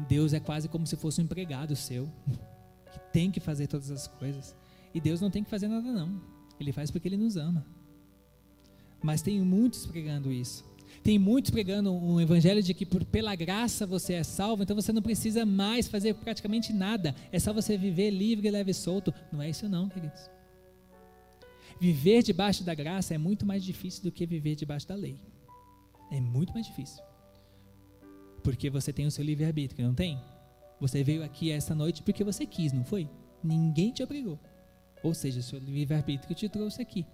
Deus 0.08 0.34
é 0.34 0.40
quase 0.40 0.68
como 0.68 0.86
se 0.86 0.96
fosse 0.96 1.22
um 1.22 1.24
empregado 1.24 1.76
seu, 1.76 2.12
que 2.92 3.00
tem 3.12 3.32
que 3.32 3.40
fazer 3.40 3.68
todas 3.68 3.90
as 3.90 4.08
coisas. 4.08 4.56
E 4.94 5.00
Deus 5.00 5.22
não 5.22 5.30
tem 5.30 5.44
que 5.44 5.50
fazer 5.50 5.68
nada, 5.68 5.92
não. 5.92 6.22
Ele 6.60 6.72
faz 6.72 6.92
porque 6.92 7.08
Ele 7.08 7.18
nos 7.18 7.38
ama. 7.38 7.66
Mas 9.02 9.22
tem 9.22 9.40
muitos 9.42 9.86
pregando 9.86 10.32
isso. 10.32 10.66
Tem 11.04 11.20
muitos 11.20 11.52
pregando 11.52 11.94
um 11.94 12.20
evangelho 12.20 12.62
de 12.62 12.74
que 12.74 12.86
por, 12.86 13.06
pela 13.06 13.36
graça 13.36 13.86
você 13.86 14.14
é 14.14 14.24
salvo, 14.24 14.64
então 14.64 14.76
você 14.76 14.92
não 14.92 15.02
precisa 15.02 15.46
mais 15.46 15.88
fazer 15.88 16.16
praticamente 16.16 16.74
nada. 16.74 17.16
É 17.32 17.40
só 17.40 17.54
você 17.54 17.78
viver 17.78 18.10
livre, 18.10 18.50
leve 18.50 18.72
e 18.72 18.74
solto. 18.74 19.14
Não 19.32 19.42
é 19.42 19.50
isso 19.50 19.70
não, 19.70 19.88
queridos. 19.88 20.37
Viver 21.80 22.24
debaixo 22.24 22.64
da 22.64 22.74
graça 22.74 23.14
é 23.14 23.18
muito 23.18 23.46
mais 23.46 23.64
difícil 23.64 24.04
do 24.04 24.12
que 24.12 24.26
viver 24.26 24.56
debaixo 24.56 24.88
da 24.88 24.96
lei. 24.96 25.20
É 26.12 26.20
muito 26.20 26.54
mais 26.54 26.66
difícil. 26.66 27.04
Porque 28.44 28.70
você 28.70 28.92
tem 28.92 29.06
o 29.06 29.12
seu 29.12 29.24
livre-arbítrio, 29.24 29.86
não 29.86 29.94
tem? 29.94 30.20
Você 30.80 31.04
veio 31.04 31.24
aqui 31.24 31.52
essa 31.52 31.76
noite 31.76 32.02
porque 32.02 32.24
você 32.24 32.46
quis, 32.46 32.72
não 32.72 32.84
foi? 32.84 33.10
Ninguém 33.44 33.92
te 33.92 34.02
obrigou. 34.02 34.40
Ou 35.04 35.14
seja, 35.14 35.40
o 35.40 35.44
seu 35.44 35.60
livre-arbítrio 35.60 36.36
te 36.36 36.50
trouxe 36.50 36.82
aqui. 36.82 37.06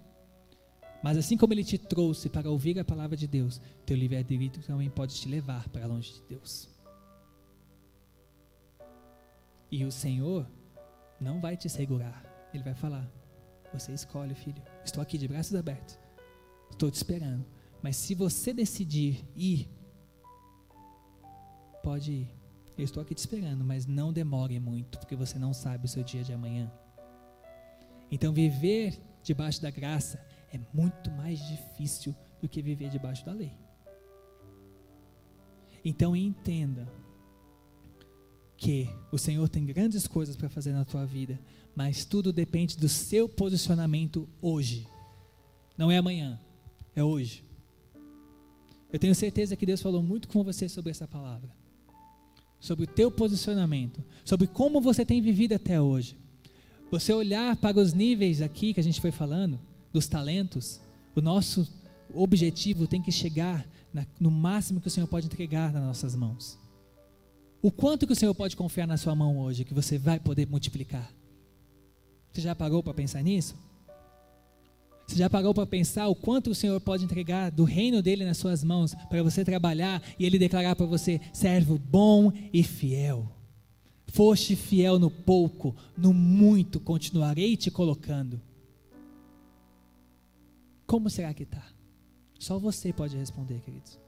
Mas 1.02 1.18
assim 1.18 1.36
como 1.36 1.52
ele 1.52 1.64
te 1.64 1.76
trouxe 1.76 2.30
para 2.30 2.48
ouvir 2.48 2.78
a 2.78 2.84
palavra 2.84 3.16
de 3.16 3.26
Deus, 3.26 3.60
teu 3.84 3.96
livre-arbítrio 3.96 4.64
também 4.64 4.88
pode 4.88 5.14
te 5.14 5.28
levar 5.28 5.68
para 5.68 5.86
longe 5.86 6.14
de 6.14 6.22
Deus. 6.22 6.68
E 9.70 9.84
o 9.84 9.92
Senhor 9.92 10.46
não 11.20 11.40
vai 11.40 11.56
te 11.56 11.68
segurar. 11.68 12.24
Ele 12.54 12.62
vai 12.62 12.74
falar: 12.74 13.06
Você 13.74 13.92
escolhe, 13.92 14.34
filho. 14.34 14.62
Estou 14.84 15.02
aqui 15.02 15.18
de 15.18 15.28
braços 15.28 15.54
abertos. 15.54 15.98
Estou 16.70 16.90
te 16.90 16.94
esperando. 16.94 17.44
Mas 17.82 17.96
se 17.96 18.14
você 18.14 18.52
decidir 18.54 19.24
ir, 19.36 19.68
pode 21.82 22.12
ir. 22.12 22.34
Eu 22.78 22.84
estou 22.84 23.02
aqui 23.02 23.14
te 23.14 23.18
esperando, 23.18 23.62
mas 23.64 23.86
não 23.86 24.12
demore 24.12 24.58
muito, 24.58 24.98
porque 24.98 25.14
você 25.14 25.38
não 25.38 25.52
sabe 25.52 25.84
o 25.84 25.88
seu 25.88 26.02
dia 26.02 26.24
de 26.24 26.32
amanhã. 26.32 26.72
Então, 28.10 28.32
viver 28.32 29.00
debaixo 29.22 29.60
da 29.60 29.70
graça 29.70 30.18
é 30.52 30.60
muito 30.72 31.10
mais 31.10 31.38
difícil 31.46 32.14
do 32.40 32.48
que 32.48 32.62
viver 32.62 32.88
debaixo 32.88 33.24
da 33.24 33.32
lei. 33.32 33.52
Então 35.84 36.16
entenda 36.16 36.88
que 38.56 38.88
o 39.10 39.18
Senhor 39.18 39.48
tem 39.48 39.64
grandes 39.64 40.06
coisas 40.06 40.36
para 40.36 40.48
fazer 40.48 40.72
na 40.72 40.84
tua 40.84 41.04
vida, 41.04 41.38
mas 41.74 42.04
tudo 42.04 42.32
depende 42.32 42.76
do 42.76 42.88
seu 42.88 43.28
posicionamento 43.28 44.28
hoje. 44.40 44.86
Não 45.76 45.90
é 45.90 45.98
amanhã, 45.98 46.40
é 46.94 47.02
hoje. 47.02 47.44
Eu 48.92 48.98
tenho 48.98 49.14
certeza 49.14 49.56
que 49.56 49.66
Deus 49.66 49.82
falou 49.82 50.02
muito 50.02 50.28
com 50.28 50.44
você 50.44 50.68
sobre 50.68 50.90
essa 50.90 51.08
palavra. 51.08 51.50
Sobre 52.60 52.84
o 52.84 52.86
teu 52.86 53.10
posicionamento, 53.10 54.02
sobre 54.24 54.46
como 54.46 54.80
você 54.80 55.04
tem 55.04 55.20
vivido 55.20 55.52
até 55.52 55.80
hoje. 55.80 56.16
Você 56.90 57.12
olhar 57.12 57.56
para 57.56 57.78
os 57.78 57.92
níveis 57.92 58.40
aqui 58.40 58.72
que 58.72 58.80
a 58.80 58.84
gente 58.84 59.00
foi 59.00 59.10
falando, 59.10 59.58
dos 59.92 60.06
talentos, 60.06 60.80
o 61.14 61.20
nosso 61.20 61.68
objetivo 62.12 62.86
tem 62.86 63.02
que 63.02 63.10
chegar 63.10 63.66
no 64.18 64.30
máximo 64.30 64.80
que 64.80 64.88
o 64.88 64.90
Senhor 64.90 65.06
pode 65.06 65.26
entregar 65.26 65.72
nas 65.72 65.82
nossas 65.82 66.14
mãos. 66.14 66.58
O 67.64 67.72
quanto 67.72 68.06
que 68.06 68.12
o 68.12 68.16
Senhor 68.16 68.34
pode 68.34 68.58
confiar 68.58 68.86
na 68.86 68.98
sua 68.98 69.14
mão 69.14 69.38
hoje 69.38 69.64
que 69.64 69.72
você 69.72 69.96
vai 69.96 70.20
poder 70.20 70.46
multiplicar? 70.46 71.10
Você 72.30 72.42
já 72.42 72.54
parou 72.54 72.82
para 72.82 72.92
pensar 72.92 73.22
nisso? 73.22 73.56
Você 75.08 75.16
já 75.16 75.30
parou 75.30 75.54
para 75.54 75.64
pensar 75.64 76.08
o 76.08 76.14
quanto 76.14 76.50
o 76.50 76.54
Senhor 76.54 76.78
pode 76.78 77.06
entregar 77.06 77.50
do 77.50 77.64
reino 77.64 78.02
dele 78.02 78.26
nas 78.26 78.36
suas 78.36 78.62
mãos 78.62 78.94
para 79.08 79.22
você 79.22 79.46
trabalhar 79.46 80.02
e 80.18 80.26
ele 80.26 80.38
declarar 80.38 80.76
para 80.76 80.84
você, 80.84 81.18
servo 81.32 81.78
bom 81.78 82.30
e 82.52 82.62
fiel? 82.62 83.32
Foste 84.08 84.54
fiel 84.54 84.98
no 84.98 85.10
pouco, 85.10 85.74
no 85.96 86.12
muito 86.12 86.78
continuarei 86.78 87.56
te 87.56 87.70
colocando. 87.70 88.42
Como 90.86 91.08
será 91.08 91.32
que 91.32 91.44
está? 91.44 91.66
Só 92.38 92.58
você 92.58 92.92
pode 92.92 93.16
responder, 93.16 93.62
queridos. 93.62 93.98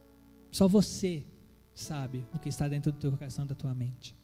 Só 0.53 0.69
você 0.69 1.25
sabe 1.77 2.27
o 2.35 2.39
que 2.39 2.49
está 2.49 2.66
dentro 2.66 2.91
do 2.91 2.99
teu 2.99 3.12
coração, 3.12 3.47
da 3.47 3.55
tua 3.55 3.74
mente. 3.74 4.16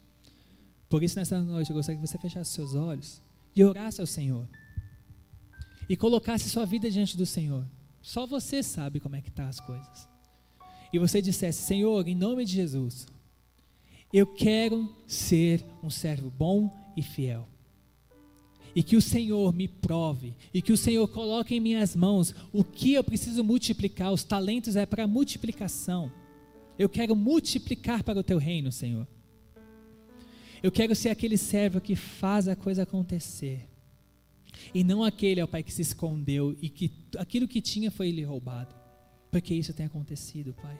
Por 0.89 1.03
isso, 1.03 1.17
nessa 1.17 1.41
noite, 1.41 1.69
eu 1.69 1.75
gostaria 1.75 2.01
que 2.01 2.07
você 2.07 2.17
fechasse 2.17 2.51
seus 2.51 2.75
olhos 2.75 3.21
e 3.55 3.63
orasse 3.63 4.01
ao 4.01 4.07
Senhor. 4.07 4.47
E 5.87 5.95
colocasse 5.95 6.49
sua 6.49 6.65
vida 6.65 6.89
diante 6.89 7.15
do 7.15 7.25
Senhor. 7.25 7.65
Só 8.01 8.25
você 8.25 8.61
sabe 8.61 8.99
como 8.99 9.15
é 9.15 9.21
que 9.21 9.29
estão 9.29 9.45
tá 9.45 9.49
as 9.49 9.59
coisas. 9.59 10.09
E 10.91 10.99
você 10.99 11.21
dissesse, 11.21 11.61
Senhor, 11.61 12.07
em 12.07 12.15
nome 12.15 12.43
de 12.43 12.53
Jesus, 12.53 13.07
eu 14.11 14.27
quero 14.27 14.95
ser 15.07 15.65
um 15.81 15.89
servo 15.89 16.29
bom 16.29 16.69
e 16.97 17.01
fiel 17.01 17.47
e 18.75 18.81
que 18.81 18.95
o 18.95 19.01
Senhor 19.01 19.53
me 19.53 19.67
prove, 19.67 20.33
e 20.53 20.61
que 20.61 20.73
o 20.73 20.77
Senhor 20.77 21.07
coloque 21.07 21.55
em 21.55 21.59
minhas 21.59 21.95
mãos 21.95 22.33
o 22.51 22.63
que 22.63 22.93
eu 22.93 23.03
preciso 23.03 23.43
multiplicar. 23.43 24.11
Os 24.11 24.23
talentos 24.23 24.75
é 24.75 24.85
para 24.85 25.07
multiplicação. 25.07 26.11
Eu 26.77 26.89
quero 26.89 27.15
multiplicar 27.15 28.03
para 28.03 28.19
o 28.19 28.23
teu 28.23 28.37
reino, 28.37 28.71
Senhor. 28.71 29.07
Eu 30.61 30.71
quero 30.71 30.95
ser 30.95 31.09
aquele 31.09 31.37
servo 31.37 31.81
que 31.81 31.95
faz 31.95 32.47
a 32.47 32.55
coisa 32.55 32.83
acontecer. 32.83 33.67
E 34.73 34.83
não 34.83 35.03
aquele, 35.03 35.41
ó 35.41 35.47
Pai, 35.47 35.61
que 35.61 35.73
se 35.73 35.81
escondeu 35.81 36.55
e 36.61 36.69
que 36.69 36.91
aquilo 37.17 37.47
que 37.47 37.61
tinha 37.61 37.91
foi 37.91 38.11
lhe 38.11 38.23
roubado. 38.23 38.73
Porque 39.29 39.53
isso 39.53 39.73
tem 39.73 39.85
acontecido, 39.85 40.53
Pai. 40.53 40.79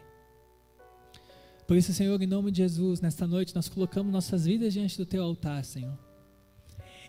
Por 1.68 1.78
isso, 1.78 1.94
Senhor, 1.94 2.22
em 2.22 2.28
nome 2.28 2.52
de 2.52 2.58
Jesus, 2.58 3.02
nesta 3.02 3.26
noite 3.26 3.56
nós 3.56 3.70
colocamos 3.70 4.12
nossas 4.12 4.46
vidas 4.46 4.74
diante 4.74 4.98
do 4.98 5.06
teu 5.06 5.24
altar, 5.24 5.64
Senhor. 5.64 5.98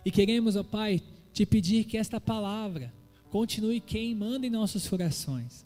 E 0.03 0.11
queremos, 0.11 0.55
ó 0.55 0.63
Pai, 0.63 1.01
te 1.33 1.45
pedir 1.45 1.85
que 1.85 1.97
esta 1.97 2.19
palavra 2.19 2.93
continue 3.29 3.79
queimando 3.79 4.45
em 4.45 4.49
nossos 4.49 4.87
corações. 4.87 5.65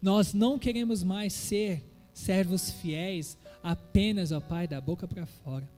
Nós 0.00 0.32
não 0.32 0.58
queremos 0.58 1.02
mais 1.02 1.32
ser 1.32 1.91
servos 2.12 2.70
fiéis 2.70 3.36
apenas, 3.62 4.32
ó 4.32 4.40
Pai, 4.40 4.66
da 4.66 4.80
boca 4.80 5.06
para 5.06 5.26
fora. 5.26 5.68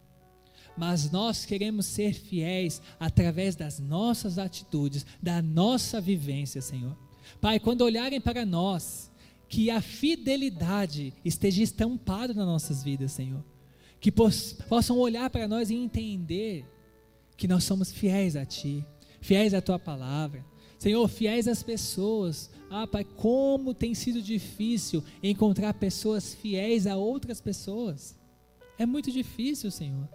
Mas 0.77 1.11
nós 1.11 1.45
queremos 1.45 1.87
ser 1.87 2.13
fiéis 2.15 2.83
através 2.99 3.55
das 3.55 3.79
nossas 3.79 4.39
atitudes, 4.39 5.07
da 5.23 5.41
nossa 5.41 6.01
vivência, 6.01 6.61
Senhor. 6.61 6.97
Pai, 7.41 7.61
quando 7.61 7.83
olharem 7.83 8.21
para 8.21 8.45
nós, 8.45 9.11
que 9.49 9.71
a 9.71 9.81
fidelidade 9.81 11.15
esteja 11.25 11.63
estampada 11.63 12.35
nas 12.35 12.47
nossas 12.47 12.83
vidas, 12.83 13.13
Senhor. 13.13 13.45
Que 14.01 14.11
possam 14.11 14.99
olhar 14.99 15.31
para 15.31 15.47
nós 15.47 15.71
e 15.71 15.75
entender 15.75 16.67
que 17.37 17.47
nós 17.47 17.65
somos 17.65 17.93
fiéis 17.93 18.35
a 18.37 18.45
Ti, 18.45 18.85
fiéis 19.21 19.55
à 19.55 19.63
Tua 19.63 19.79
palavra, 19.79 20.45
Senhor, 20.79 21.07
fiéis 21.09 21.49
às 21.49 21.63
pessoas. 21.63 22.51
Ah, 22.71 22.87
Pai, 22.87 23.05
como 23.05 23.73
tem 23.75 23.95
sido 23.95 24.21
difícil 24.21 25.03
encontrar 25.23 25.75
pessoas 25.75 26.35
fiéis 26.35 26.87
a 26.87 26.97
outras 26.97 27.41
pessoas. 27.41 28.17
É 28.79 28.85
muito 28.85 29.11
difícil, 29.11 29.71
Senhor. 29.71 30.09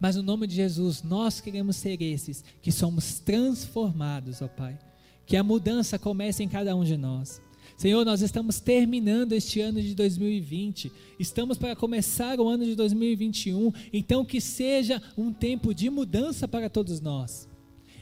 Mas 0.00 0.16
no 0.16 0.22
nome 0.22 0.46
de 0.46 0.54
Jesus, 0.54 1.02
nós 1.02 1.40
queremos 1.40 1.76
ser 1.76 2.00
esses 2.02 2.44
que 2.60 2.72
somos 2.72 3.20
transformados, 3.20 4.42
ó 4.42 4.48
Pai. 4.48 4.78
Que 5.26 5.36
a 5.36 5.42
mudança 5.44 5.98
comece 5.98 6.42
em 6.42 6.48
cada 6.48 6.74
um 6.74 6.84
de 6.84 6.96
nós. 6.96 7.40
Senhor, 7.76 8.04
nós 8.04 8.20
estamos 8.20 8.60
terminando 8.60 9.32
este 9.32 9.60
ano 9.60 9.82
de 9.82 9.94
2020, 9.94 10.92
estamos 11.18 11.58
para 11.58 11.74
começar 11.74 12.38
o 12.38 12.48
ano 12.48 12.64
de 12.64 12.74
2021, 12.76 13.72
então 13.92 14.24
que 14.24 14.40
seja 14.40 15.02
um 15.16 15.32
tempo 15.32 15.74
de 15.74 15.90
mudança 15.90 16.46
para 16.46 16.70
todos 16.70 17.00
nós 17.00 17.48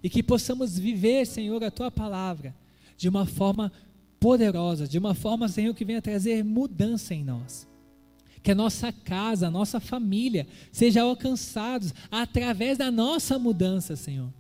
e 0.03 0.11
que 0.11 0.23
possamos 0.23 0.79
viver, 0.79 1.27
Senhor, 1.27 1.63
a 1.63 1.71
tua 1.71 1.91
palavra 1.91 2.55
de 2.97 3.09
uma 3.09 3.25
forma 3.25 3.73
poderosa, 4.19 4.87
de 4.87 4.99
uma 4.99 5.15
forma, 5.15 5.49
Senhor, 5.49 5.75
que 5.75 5.85
venha 5.85 6.03
trazer 6.03 6.45
mudança 6.45 7.15
em 7.15 7.25
nós. 7.25 7.69
Que 8.43 8.51
a 8.51 8.55
nossa 8.55 8.93
casa, 8.93 9.49
a 9.49 9.51
nossa 9.51 9.81
família 9.81 10.47
seja 10.71 11.03
alcançados 11.03 11.95
através 12.11 12.79
da 12.79 12.91
nossa 12.91 13.39
mudança, 13.39 13.97
Senhor. 13.97 14.33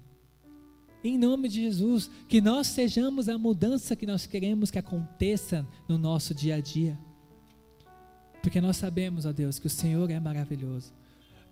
Em 1.04 1.18
nome 1.18 1.48
de 1.48 1.62
Jesus, 1.62 2.08
que 2.28 2.40
nós 2.40 2.68
sejamos 2.68 3.28
a 3.28 3.36
mudança 3.36 3.96
que 3.96 4.06
nós 4.06 4.24
queremos 4.26 4.70
que 4.70 4.78
aconteça 4.78 5.66
no 5.88 5.98
nosso 5.98 6.32
dia 6.32 6.56
a 6.56 6.60
dia. 6.60 6.98
Porque 8.40 8.60
nós 8.60 8.76
sabemos, 8.76 9.24
ó 9.26 9.32
Deus, 9.32 9.58
que 9.58 9.66
o 9.66 9.70
Senhor 9.70 10.08
é 10.10 10.18
maravilhoso. 10.20 10.92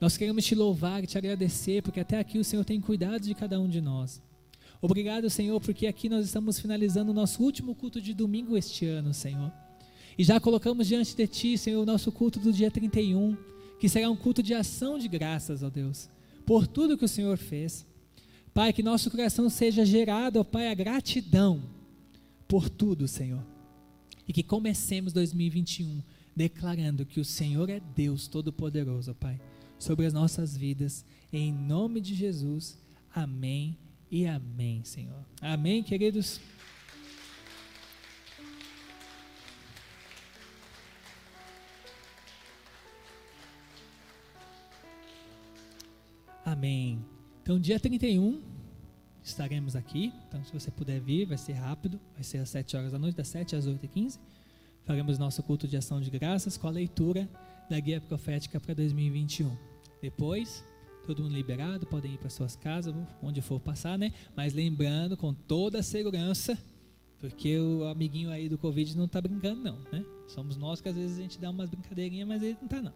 Nós 0.00 0.16
queremos 0.16 0.44
te 0.44 0.54
louvar 0.54 1.06
te 1.06 1.18
agradecer, 1.18 1.82
porque 1.82 2.00
até 2.00 2.18
aqui 2.18 2.38
o 2.38 2.44
Senhor 2.44 2.64
tem 2.64 2.80
cuidado 2.80 3.20
de 3.20 3.34
cada 3.34 3.60
um 3.60 3.68
de 3.68 3.80
nós. 3.80 4.22
Obrigado, 4.80 5.28
Senhor, 5.28 5.60
porque 5.60 5.86
aqui 5.86 6.08
nós 6.08 6.24
estamos 6.24 6.58
finalizando 6.58 7.10
o 7.10 7.14
nosso 7.14 7.42
último 7.42 7.74
culto 7.74 8.00
de 8.00 8.14
domingo 8.14 8.56
este 8.56 8.86
ano, 8.86 9.12
Senhor. 9.12 9.52
E 10.16 10.24
já 10.24 10.40
colocamos 10.40 10.86
diante 10.86 11.14
de 11.14 11.26
Ti, 11.26 11.58
Senhor, 11.58 11.82
o 11.82 11.86
nosso 11.86 12.10
culto 12.10 12.40
do 12.40 12.50
dia 12.50 12.70
31, 12.70 13.36
que 13.78 13.88
será 13.90 14.10
um 14.10 14.16
culto 14.16 14.42
de 14.42 14.54
ação 14.54 14.98
de 14.98 15.06
graças, 15.06 15.62
ó 15.62 15.68
Deus, 15.68 16.08
por 16.46 16.66
tudo 16.66 16.96
que 16.96 17.04
o 17.04 17.08
Senhor 17.08 17.36
fez. 17.36 17.86
Pai, 18.54 18.72
que 18.72 18.82
nosso 18.82 19.10
coração 19.10 19.50
seja 19.50 19.84
gerado, 19.84 20.40
ó 20.40 20.44
Pai, 20.44 20.68
a 20.68 20.74
gratidão 20.74 21.62
por 22.48 22.70
tudo, 22.70 23.06
Senhor. 23.06 23.44
E 24.26 24.32
que 24.32 24.42
comecemos 24.42 25.12
2021 25.12 26.02
declarando 26.34 27.04
que 27.04 27.20
o 27.20 27.24
Senhor 27.24 27.68
é 27.68 27.80
Deus 27.94 28.26
Todo-Poderoso, 28.26 29.14
Pai, 29.14 29.38
sobre 29.80 30.06
as 30.06 30.12
nossas 30.12 30.56
vidas. 30.56 31.04
Em 31.32 31.52
nome 31.52 32.00
de 32.00 32.14
Jesus. 32.14 32.78
Amém 33.12 33.76
e 34.08 34.26
amém, 34.26 34.84
Senhor. 34.84 35.24
Amém, 35.40 35.82
queridos. 35.82 36.40
Amém. 46.44 47.04
Então, 47.42 47.58
dia 47.58 47.80
31, 47.80 48.40
estaremos 49.22 49.74
aqui. 49.74 50.12
Então, 50.28 50.44
se 50.44 50.52
você 50.52 50.70
puder 50.70 51.00
vir, 51.00 51.26
vai 51.26 51.38
ser 51.38 51.54
rápido. 51.54 51.98
Vai 52.14 52.22
ser 52.22 52.38
às 52.38 52.50
7 52.50 52.76
horas 52.76 52.92
da 52.92 52.98
noite, 52.98 53.16
das 53.16 53.28
7 53.28 53.56
às 53.56 53.66
8 53.66 53.84
e 53.84 53.88
15 53.88 54.20
Faremos 54.84 55.18
nosso 55.18 55.40
culto 55.42 55.68
de 55.68 55.76
ação 55.76 56.00
de 56.00 56.10
graças 56.10 56.56
com 56.56 56.66
a 56.66 56.70
leitura 56.70 57.28
da 57.68 57.78
guia 57.78 58.00
profética 58.00 58.58
para 58.58 58.74
2021. 58.74 59.69
Depois, 60.00 60.64
todo 61.06 61.22
mundo 61.22 61.34
liberado, 61.34 61.86
podem 61.86 62.14
ir 62.14 62.18
para 62.18 62.30
suas 62.30 62.56
casas, 62.56 62.94
onde 63.22 63.40
for 63.40 63.60
passar, 63.60 63.98
né? 63.98 64.12
Mas 64.36 64.54
lembrando, 64.54 65.16
com 65.16 65.34
toda 65.34 65.80
a 65.80 65.82
segurança, 65.82 66.58
porque 67.18 67.58
o 67.58 67.84
amiguinho 67.84 68.30
aí 68.30 68.48
do 68.48 68.56
Covid 68.56 68.96
não 68.96 69.04
está 69.04 69.20
brincando, 69.20 69.60
não, 69.60 69.78
né? 69.92 70.04
Somos 70.28 70.56
nós 70.56 70.80
que 70.80 70.88
às 70.88 70.96
vezes 70.96 71.18
a 71.18 71.22
gente 71.22 71.38
dá 71.38 71.50
umas 71.50 71.68
brincadeirinhas, 71.68 72.26
mas 72.26 72.42
ele 72.42 72.56
não 72.60 72.66
está, 72.66 72.80
não. 72.80 72.94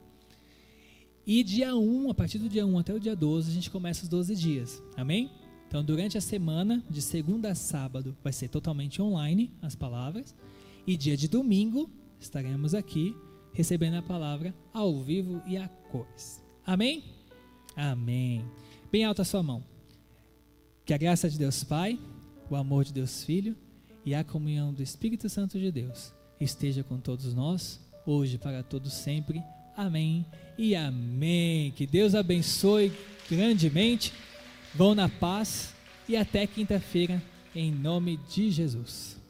E 1.26 1.42
dia 1.42 1.74
1, 1.74 2.10
a 2.10 2.14
partir 2.14 2.38
do 2.38 2.48
dia 2.48 2.66
1 2.66 2.78
até 2.78 2.94
o 2.94 3.00
dia 3.00 3.16
12, 3.16 3.50
a 3.50 3.54
gente 3.54 3.70
começa 3.70 4.02
os 4.02 4.08
12 4.08 4.34
dias. 4.36 4.82
Amém? 4.96 5.30
Então, 5.66 5.82
durante 5.82 6.16
a 6.18 6.20
semana, 6.20 6.84
de 6.88 7.02
segunda 7.02 7.50
a 7.50 7.54
sábado, 7.54 8.16
vai 8.22 8.32
ser 8.32 8.48
totalmente 8.48 9.00
online 9.02 9.50
as 9.60 9.74
palavras. 9.74 10.34
E 10.86 10.96
dia 10.96 11.16
de 11.16 11.26
domingo, 11.26 11.90
estaremos 12.20 12.74
aqui 12.74 13.16
recebendo 13.52 13.94
a 13.94 14.02
palavra 14.02 14.54
ao 14.72 15.00
vivo 15.02 15.42
e 15.46 15.56
a 15.56 15.66
cores. 15.90 16.43
Amém? 16.66 17.04
Amém. 17.76 18.44
Bem 18.90 19.04
alta 19.04 19.22
a 19.22 19.24
sua 19.24 19.42
mão. 19.42 19.62
Que 20.84 20.94
a 20.94 20.98
graça 20.98 21.28
de 21.28 21.38
Deus 21.38 21.64
Pai, 21.64 21.98
o 22.48 22.56
amor 22.56 22.84
de 22.84 22.92
Deus 22.92 23.22
Filho 23.24 23.56
e 24.04 24.14
a 24.14 24.24
comunhão 24.24 24.72
do 24.72 24.82
Espírito 24.82 25.28
Santo 25.28 25.58
de 25.58 25.70
Deus 25.70 26.12
esteja 26.40 26.82
com 26.82 26.98
todos 26.98 27.34
nós, 27.34 27.80
hoje 28.06 28.38
para 28.38 28.62
todos 28.62 28.92
sempre. 28.92 29.42
Amém 29.76 30.24
e 30.56 30.74
amém. 30.74 31.72
Que 31.72 31.86
Deus 31.86 32.14
abençoe 32.14 32.92
grandemente. 33.30 34.12
Vão 34.74 34.94
na 34.94 35.08
paz 35.08 35.74
e 36.08 36.16
até 36.16 36.46
quinta-feira, 36.46 37.22
em 37.54 37.70
nome 37.70 38.18
de 38.28 38.50
Jesus. 38.50 39.23